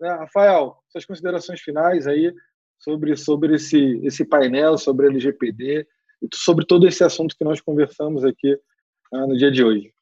Né? 0.00 0.08
Rafael, 0.10 0.76
suas 0.88 1.04
considerações 1.04 1.60
finais 1.60 2.06
aí 2.06 2.32
sobre, 2.78 3.16
sobre 3.16 3.56
esse, 3.56 4.00
esse 4.04 4.24
painel, 4.24 4.78
sobre 4.78 5.06
LGPD 5.08 5.86
e 6.22 6.28
sobre 6.34 6.64
todo 6.64 6.86
esse 6.86 7.02
assunto 7.04 7.36
que 7.36 7.44
nós 7.44 7.60
conversamos 7.60 8.24
aqui 8.24 8.58
ah, 9.12 9.26
no 9.26 9.36
dia 9.36 9.50
de 9.50 9.64
hoje. 9.64 9.92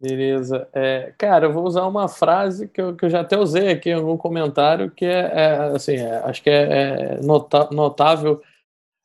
Beleza. 0.00 0.66
É, 0.72 1.12
cara, 1.18 1.46
eu 1.46 1.52
vou 1.52 1.66
usar 1.66 1.86
uma 1.86 2.08
frase 2.08 2.66
que 2.66 2.80
eu, 2.80 2.96
que 2.96 3.04
eu 3.04 3.10
já 3.10 3.20
até 3.20 3.38
usei 3.38 3.68
aqui 3.68 3.90
em 3.90 3.94
algum 3.94 4.16
comentário, 4.16 4.90
que 4.90 5.04
é, 5.04 5.30
é 5.34 5.54
assim, 5.76 5.96
é, 5.96 6.16
acho 6.24 6.42
que 6.42 6.48
é, 6.48 6.62
é 6.62 7.20
nota, 7.20 7.68
notável 7.70 8.40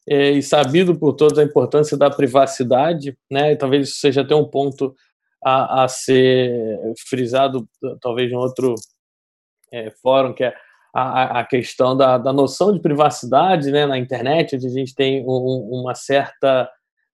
é, 0.08 0.32
e 0.32 0.42
sabido 0.42 0.98
por 0.98 1.14
todos 1.14 1.38
a 1.38 1.44
importância 1.44 1.98
da 1.98 2.10
privacidade, 2.10 3.18
né? 3.30 3.52
E 3.52 3.58
talvez 3.58 3.90
isso 3.90 4.00
seja 4.00 4.22
até 4.22 4.34
um 4.36 4.46
ponto 4.46 4.96
a, 5.44 5.84
a 5.84 5.88
ser 5.90 6.80
frisado, 7.10 7.68
talvez 8.00 8.32
em 8.32 8.36
outro 8.36 8.76
é, 9.76 9.92
fórum, 10.02 10.34
que 10.34 10.44
é 10.44 10.54
a, 10.94 11.42
a 11.42 11.46
questão 11.46 11.96
da, 11.96 12.18
da 12.18 12.32
noção 12.32 12.72
de 12.72 12.80
privacidade 12.80 13.70
né, 13.70 13.86
na 13.86 13.98
internet, 13.98 14.56
onde 14.56 14.66
a 14.66 14.70
gente 14.70 14.96
tem 14.96 15.26
um, 15.28 15.82
uma 15.82 15.94
certa 15.94 16.70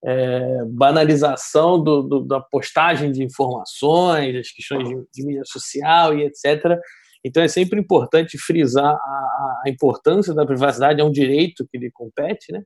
é, 0.05 0.63
banalização 0.65 1.83
do, 1.83 2.03
do, 2.03 2.19
da 2.21 2.39
postagem 2.39 3.11
de 3.11 3.23
informações, 3.23 4.35
das 4.35 4.51
questões 4.51 4.87
de, 4.87 4.95
de, 5.13 5.25
mídia 5.25 5.43
social 5.45 6.15
e 6.15 6.23
etc. 6.23 6.79
Então 7.25 7.41
é 7.41 7.47
sempre 7.47 7.79
importante 7.79 8.37
frisar 8.37 8.93
a, 8.93 9.61
a, 9.65 9.69
importância 9.69 10.33
da 10.33 10.45
privacidade, 10.45 11.01
é 11.01 11.03
um 11.03 11.11
direito 11.11 11.67
que 11.71 11.77
lhe 11.77 11.91
compete, 11.91 12.51
né? 12.51 12.61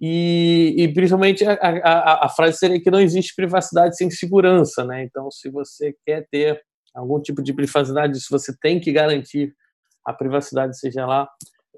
E, 0.00 0.74
e 0.78 0.92
principalmente 0.92 1.44
a, 1.44 1.52
a, 1.54 2.26
a, 2.26 2.28
frase 2.28 2.58
seria 2.58 2.80
que 2.80 2.90
não 2.90 3.00
existe 3.00 3.36
privacidade 3.36 3.96
sem 3.96 4.10
segurança, 4.10 4.84
né? 4.84 5.04
Então, 5.04 5.30
se 5.30 5.48
você 5.48 5.94
quer 6.04 6.26
ter 6.28 6.60
algum 6.94 7.20
tipo 7.20 7.42
de 7.42 7.52
privacidade, 7.52 8.20
se 8.20 8.30
você 8.30 8.56
tem 8.60 8.80
que 8.80 8.92
garantir 8.92 9.54
a 10.04 10.12
privacidade, 10.12 10.78
seja 10.78 11.06
lá 11.06 11.28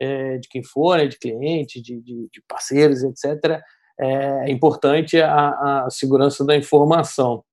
é, 0.00 0.38
de 0.38 0.48
quem 0.48 0.62
for, 0.62 0.96
né, 0.96 1.06
de 1.06 1.18
cliente, 1.18 1.80
de, 1.80 2.00
de, 2.00 2.28
de 2.32 2.42
parceiros, 2.48 3.02
etc., 3.02 3.60
é 3.96 4.50
importante 4.50 5.20
a, 5.20 5.84
a 5.84 5.90
segurança 5.90 6.44
da 6.44 6.56
informação. 6.56 7.44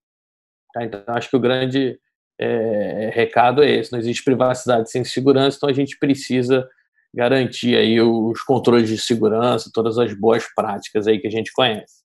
Tá? 0.74 0.84
Então, 0.84 1.04
acho 1.08 1.30
que 1.30 1.36
o 1.36 1.40
grande 1.40 2.00
é, 2.40 3.12
recado 3.14 3.64
é 3.64 3.70
esse: 3.70 3.92
não 3.92 4.00
existe 4.00 4.24
privacidade 4.24 4.90
sem 4.90 5.04
segurança, 5.04 5.58
então 5.58 5.70
a 5.70 5.74
gente 5.74 6.00
precisa 6.00 6.68
garantir 7.14 7.76
aí 7.76 8.02
os 8.02 8.42
controles 8.42 8.90
de 8.90 8.98
segurança, 8.98 9.70
todas 9.74 9.98
as 9.98 10.14
boas 10.14 10.46
práticas 10.56 11.08
aí 11.08 11.20
que 11.20 11.28
a 11.28 11.32
gente 11.32 11.52
conhece. 11.52 12.02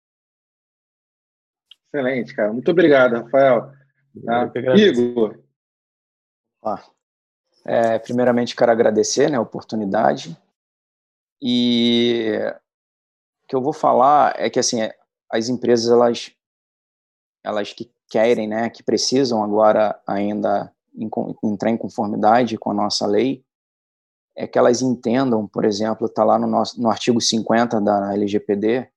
Excelente, 1.86 2.34
cara. 2.34 2.52
Muito 2.52 2.70
obrigado, 2.70 3.14
Rafael. 3.14 3.70
Tá? 4.24 4.50
Igor. 4.76 5.45
Ah, 6.64 6.82
é, 7.64 7.98
primeiramente, 7.98 8.54
quero 8.54 8.70
agradecer 8.70 9.30
né, 9.30 9.36
a 9.36 9.40
oportunidade. 9.40 10.36
E 11.42 12.38
o 13.44 13.48
que 13.48 13.56
eu 13.56 13.60
vou 13.60 13.72
falar 13.72 14.34
é 14.36 14.48
que 14.48 14.58
assim, 14.58 14.78
as 15.30 15.48
empresas 15.48 15.90
elas, 15.90 16.30
elas 17.44 17.72
que 17.72 17.90
querem, 18.08 18.46
né, 18.46 18.70
que 18.70 18.82
precisam 18.82 19.42
agora 19.42 20.00
ainda 20.06 20.72
entrar 21.42 21.70
em 21.70 21.76
conformidade 21.76 22.56
com 22.56 22.70
a 22.70 22.74
nossa 22.74 23.06
lei, 23.06 23.44
é 24.36 24.46
que 24.46 24.58
elas 24.58 24.82
entendam, 24.82 25.46
por 25.46 25.64
exemplo, 25.64 26.06
está 26.06 26.22
lá 26.22 26.38
no, 26.38 26.46
nosso, 26.46 26.80
no 26.80 26.90
artigo 26.90 27.20
50 27.20 27.80
da 27.80 28.12
LGPD, 28.14 28.88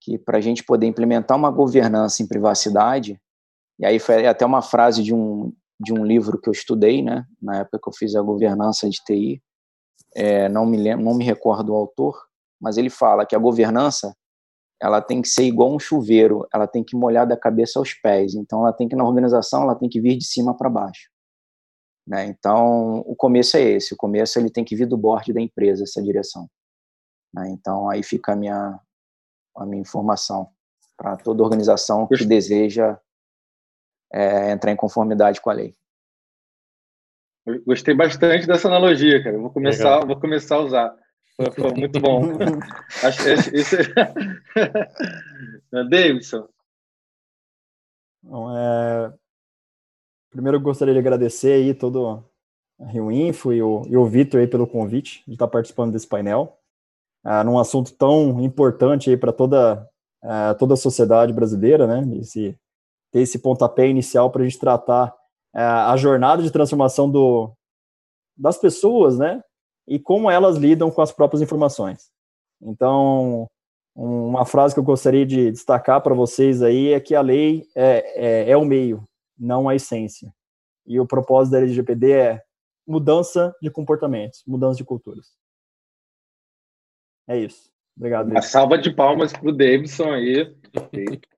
que 0.00 0.18
para 0.18 0.38
a 0.38 0.40
gente 0.40 0.62
poder 0.62 0.86
implementar 0.86 1.36
uma 1.36 1.50
governança 1.50 2.22
em 2.22 2.26
privacidade, 2.26 3.20
e 3.78 3.84
aí 3.84 3.98
foi 3.98 4.26
até 4.26 4.46
uma 4.46 4.62
frase 4.62 5.02
de 5.02 5.14
um, 5.14 5.52
de 5.78 5.92
um 5.92 6.04
livro 6.04 6.40
que 6.40 6.48
eu 6.48 6.52
estudei, 6.52 7.02
né, 7.02 7.24
na 7.40 7.58
época 7.58 7.78
que 7.82 7.88
eu 7.88 7.92
fiz 7.92 8.14
a 8.14 8.22
governança 8.22 8.88
de 8.88 8.98
TI, 9.04 9.42
é, 10.14 10.48
não, 10.48 10.64
me 10.64 10.76
lembro, 10.76 11.04
não 11.04 11.14
me 11.14 11.24
recordo 11.24 11.72
o 11.72 11.76
autor, 11.76 12.16
mas 12.60 12.76
ele 12.76 12.88
fala 12.88 13.26
que 13.26 13.36
a 13.36 13.38
governança 13.38 14.16
ela 14.80 15.00
tem 15.00 15.22
que 15.22 15.28
ser 15.28 15.44
igual 15.44 15.74
um 15.74 15.78
chuveiro, 15.78 16.46
ela 16.52 16.66
tem 16.66 16.84
que 16.84 16.96
molhar 16.96 17.26
da 17.26 17.36
cabeça 17.36 17.78
aos 17.78 17.94
pés, 17.94 18.34
então 18.34 18.60
ela 18.60 18.72
tem 18.72 18.88
que, 18.88 18.96
na 18.96 19.04
organização, 19.04 19.62
ela 19.62 19.74
tem 19.74 19.88
que 19.88 20.00
vir 20.00 20.16
de 20.16 20.24
cima 20.24 20.56
para 20.56 20.68
baixo. 20.68 21.10
Né? 22.06 22.26
Então, 22.26 23.00
o 23.00 23.16
começo 23.16 23.56
é 23.56 23.62
esse, 23.62 23.94
o 23.94 23.96
começo 23.96 24.38
ele 24.38 24.50
tem 24.50 24.64
que 24.64 24.76
vir 24.76 24.86
do 24.86 24.96
board 24.96 25.32
da 25.32 25.40
empresa, 25.40 25.82
essa 25.82 26.02
direção. 26.02 26.48
Né? 27.34 27.50
Então, 27.50 27.88
aí 27.88 28.02
fica 28.02 28.32
a 28.32 28.36
minha, 28.36 28.78
a 29.56 29.66
minha 29.66 29.82
informação 29.82 30.48
para 30.96 31.16
toda 31.16 31.42
organização 31.42 32.06
que 32.06 32.24
deseja 32.24 32.98
é, 34.12 34.52
entrar 34.52 34.72
em 34.72 34.76
conformidade 34.76 35.40
com 35.40 35.50
a 35.50 35.54
lei. 35.54 35.74
Gostei 37.64 37.94
bastante 37.94 38.46
dessa 38.46 38.68
analogia, 38.68 39.22
cara. 39.22 39.38
vou 39.38 39.50
começar, 39.50 40.04
vou 40.04 40.18
começar 40.18 40.56
a 40.56 40.60
usar. 40.60 40.96
Foi, 41.36 41.50
foi 41.52 41.74
muito 41.74 42.00
bom. 42.00 42.22
Acho 43.04 43.22
que 43.22 43.30
esse, 43.30 43.76
Davidson. 45.88 46.48
Bom, 48.22 48.56
é, 48.56 49.12
Primeiro, 50.36 50.58
eu 50.58 50.60
gostaria 50.60 50.92
de 50.92 51.00
agradecer 51.00 51.52
aí 51.52 51.72
todo 51.72 52.22
a 52.78 52.86
Rio 52.88 53.10
Info 53.10 53.54
e 53.54 53.62
o, 53.62 53.86
e 53.88 53.96
o 53.96 54.04
Vitor 54.04 54.38
aí 54.38 54.46
pelo 54.46 54.66
convite 54.66 55.22
de 55.26 55.32
estar 55.32 55.48
participando 55.48 55.92
desse 55.92 56.06
painel, 56.06 56.58
ah, 57.24 57.42
num 57.42 57.58
assunto 57.58 57.94
tão 57.94 58.38
importante 58.42 59.08
aí 59.08 59.16
para 59.16 59.32
toda, 59.32 59.88
ah, 60.22 60.54
toda 60.58 60.74
a 60.74 60.76
sociedade 60.76 61.32
brasileira, 61.32 61.86
né? 61.86 62.18
Esse, 62.18 62.54
ter 63.16 63.22
esse 63.22 63.38
pontapé 63.38 63.88
inicial 63.88 64.30
para 64.30 64.42
a 64.42 64.44
gente 64.44 64.58
tratar 64.58 65.14
ah, 65.54 65.90
a 65.90 65.96
jornada 65.96 66.42
de 66.42 66.50
transformação 66.50 67.10
do, 67.10 67.50
das 68.36 68.58
pessoas, 68.58 69.16
né? 69.16 69.42
E 69.88 69.98
como 69.98 70.30
elas 70.30 70.58
lidam 70.58 70.90
com 70.90 71.00
as 71.00 71.12
próprias 71.12 71.40
informações. 71.40 72.10
Então, 72.60 73.46
uma 73.94 74.44
frase 74.44 74.74
que 74.74 74.80
eu 74.80 74.84
gostaria 74.84 75.24
de 75.24 75.50
destacar 75.50 76.02
para 76.02 76.14
vocês 76.14 76.62
aí 76.62 76.92
é 76.92 77.00
que 77.00 77.14
a 77.14 77.22
lei 77.22 77.66
é, 77.74 78.48
é, 78.48 78.50
é 78.50 78.56
o 78.56 78.66
meio, 78.66 79.02
não 79.38 79.66
a 79.66 79.74
essência. 79.74 80.30
E 80.86 81.00
o 81.00 81.06
propósito 81.06 81.52
da 81.52 81.58
LGPD 81.58 82.12
é 82.12 82.42
mudança 82.86 83.56
de 83.62 83.70
comportamentos, 83.70 84.42
mudança 84.46 84.76
de 84.76 84.84
culturas. 84.84 85.28
É 87.26 87.38
isso. 87.38 87.70
Obrigado. 87.96 88.30
Uma 88.30 88.42
salva 88.42 88.76
de 88.76 88.92
palmas 88.92 89.32
para 89.32 89.48
o 89.48 89.56
Davidson 89.56 90.12
aí. 90.12 90.54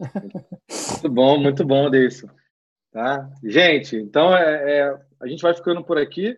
muito 0.00 1.08
bom, 1.08 1.38
muito 1.38 1.64
bom, 1.64 1.90
Davidson. 1.90 2.28
Tá? 2.92 3.30
Gente, 3.44 3.96
então 3.96 4.34
é, 4.36 4.78
é, 4.78 5.00
a 5.20 5.26
gente 5.26 5.42
vai 5.42 5.54
ficando 5.54 5.84
por 5.84 5.98
aqui. 5.98 6.36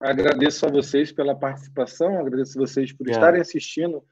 Agradeço 0.00 0.66
a 0.66 0.70
vocês 0.70 1.12
pela 1.12 1.34
participação, 1.34 2.18
agradeço 2.18 2.58
a 2.58 2.66
vocês 2.66 2.92
por 2.92 3.08
é. 3.08 3.12
estarem 3.12 3.40
assistindo 3.40 4.02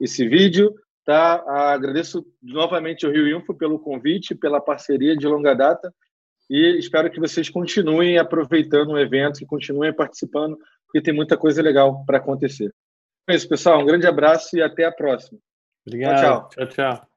esse 0.00 0.28
vídeo. 0.28 0.74
Tá? 1.04 1.42
Agradeço 1.72 2.24
novamente 2.40 3.04
ao 3.04 3.12
Rio 3.12 3.36
Info 3.36 3.54
pelo 3.54 3.78
convite, 3.78 4.34
pela 4.34 4.60
parceria 4.60 5.16
de 5.16 5.26
longa 5.26 5.54
data 5.54 5.92
e 6.52 6.78
espero 6.78 7.10
que 7.10 7.18
vocês 7.18 7.48
continuem 7.48 8.18
aproveitando 8.18 8.90
o 8.90 8.98
evento 8.98 9.42
e 9.42 9.46
continuem 9.46 9.90
participando, 9.90 10.58
porque 10.84 11.00
tem 11.00 11.14
muita 11.14 11.34
coisa 11.34 11.62
legal 11.62 12.04
para 12.04 12.18
acontecer. 12.18 12.70
É 13.26 13.34
isso, 13.34 13.48
pessoal. 13.48 13.80
Um 13.80 13.86
grande 13.86 14.06
abraço 14.06 14.54
e 14.56 14.62
até 14.62 14.84
a 14.84 14.92
próxima. 14.92 15.38
Obrigado. 15.86 16.20
Tchau, 16.20 16.48
tchau. 16.50 16.66
tchau, 16.66 16.96
tchau. 16.96 17.11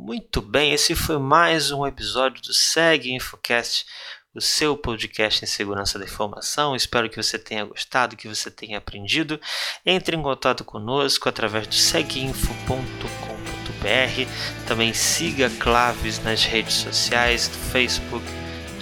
Muito 0.00 0.40
bem, 0.40 0.72
esse 0.72 0.94
foi 0.94 1.18
mais 1.18 1.72
um 1.72 1.84
episódio 1.84 2.40
do 2.40 2.54
Segue 2.54 3.12
Infocast, 3.12 3.84
o 4.32 4.40
seu 4.40 4.76
podcast 4.76 5.44
em 5.44 5.46
segurança 5.46 5.98
da 5.98 6.04
informação. 6.04 6.76
Espero 6.76 7.10
que 7.10 7.20
você 7.20 7.36
tenha 7.36 7.64
gostado, 7.64 8.16
que 8.16 8.28
você 8.28 8.48
tenha 8.48 8.78
aprendido. 8.78 9.40
Entre 9.84 10.16
em 10.16 10.22
contato 10.22 10.64
conosco 10.64 11.28
através 11.28 11.66
do 11.66 11.74
seguinfo.com.br. 11.74 14.66
Também 14.68 14.94
siga 14.94 15.50
Claves 15.58 16.22
nas 16.22 16.44
redes 16.44 16.74
sociais, 16.74 17.50
Facebook, 17.72 18.24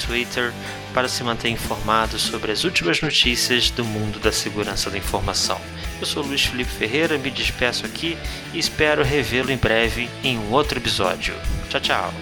Twitter, 0.06 0.52
para 0.96 1.10
se 1.10 1.22
manter 1.22 1.50
informado 1.50 2.18
sobre 2.18 2.50
as 2.50 2.64
últimas 2.64 3.02
notícias 3.02 3.68
do 3.68 3.84
mundo 3.84 4.18
da 4.18 4.32
segurança 4.32 4.88
da 4.88 4.96
informação. 4.96 5.60
Eu 6.00 6.06
sou 6.06 6.22
Luiz 6.22 6.46
Felipe 6.46 6.70
Ferreira, 6.70 7.18
me 7.18 7.30
despeço 7.30 7.84
aqui 7.84 8.16
e 8.54 8.58
espero 8.58 9.04
revê-lo 9.04 9.52
em 9.52 9.58
breve 9.58 10.08
em 10.24 10.38
um 10.38 10.52
outro 10.52 10.78
episódio. 10.78 11.34
Tchau, 11.68 11.80
tchau. 11.82 12.14